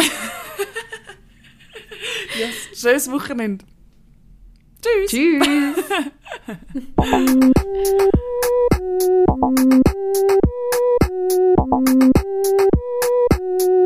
yes. 2.40 2.80
Schönes 2.80 3.12
Wochenende. 3.12 3.66
Tschüss. 4.84 5.12
Tschüss. 5.12 5.78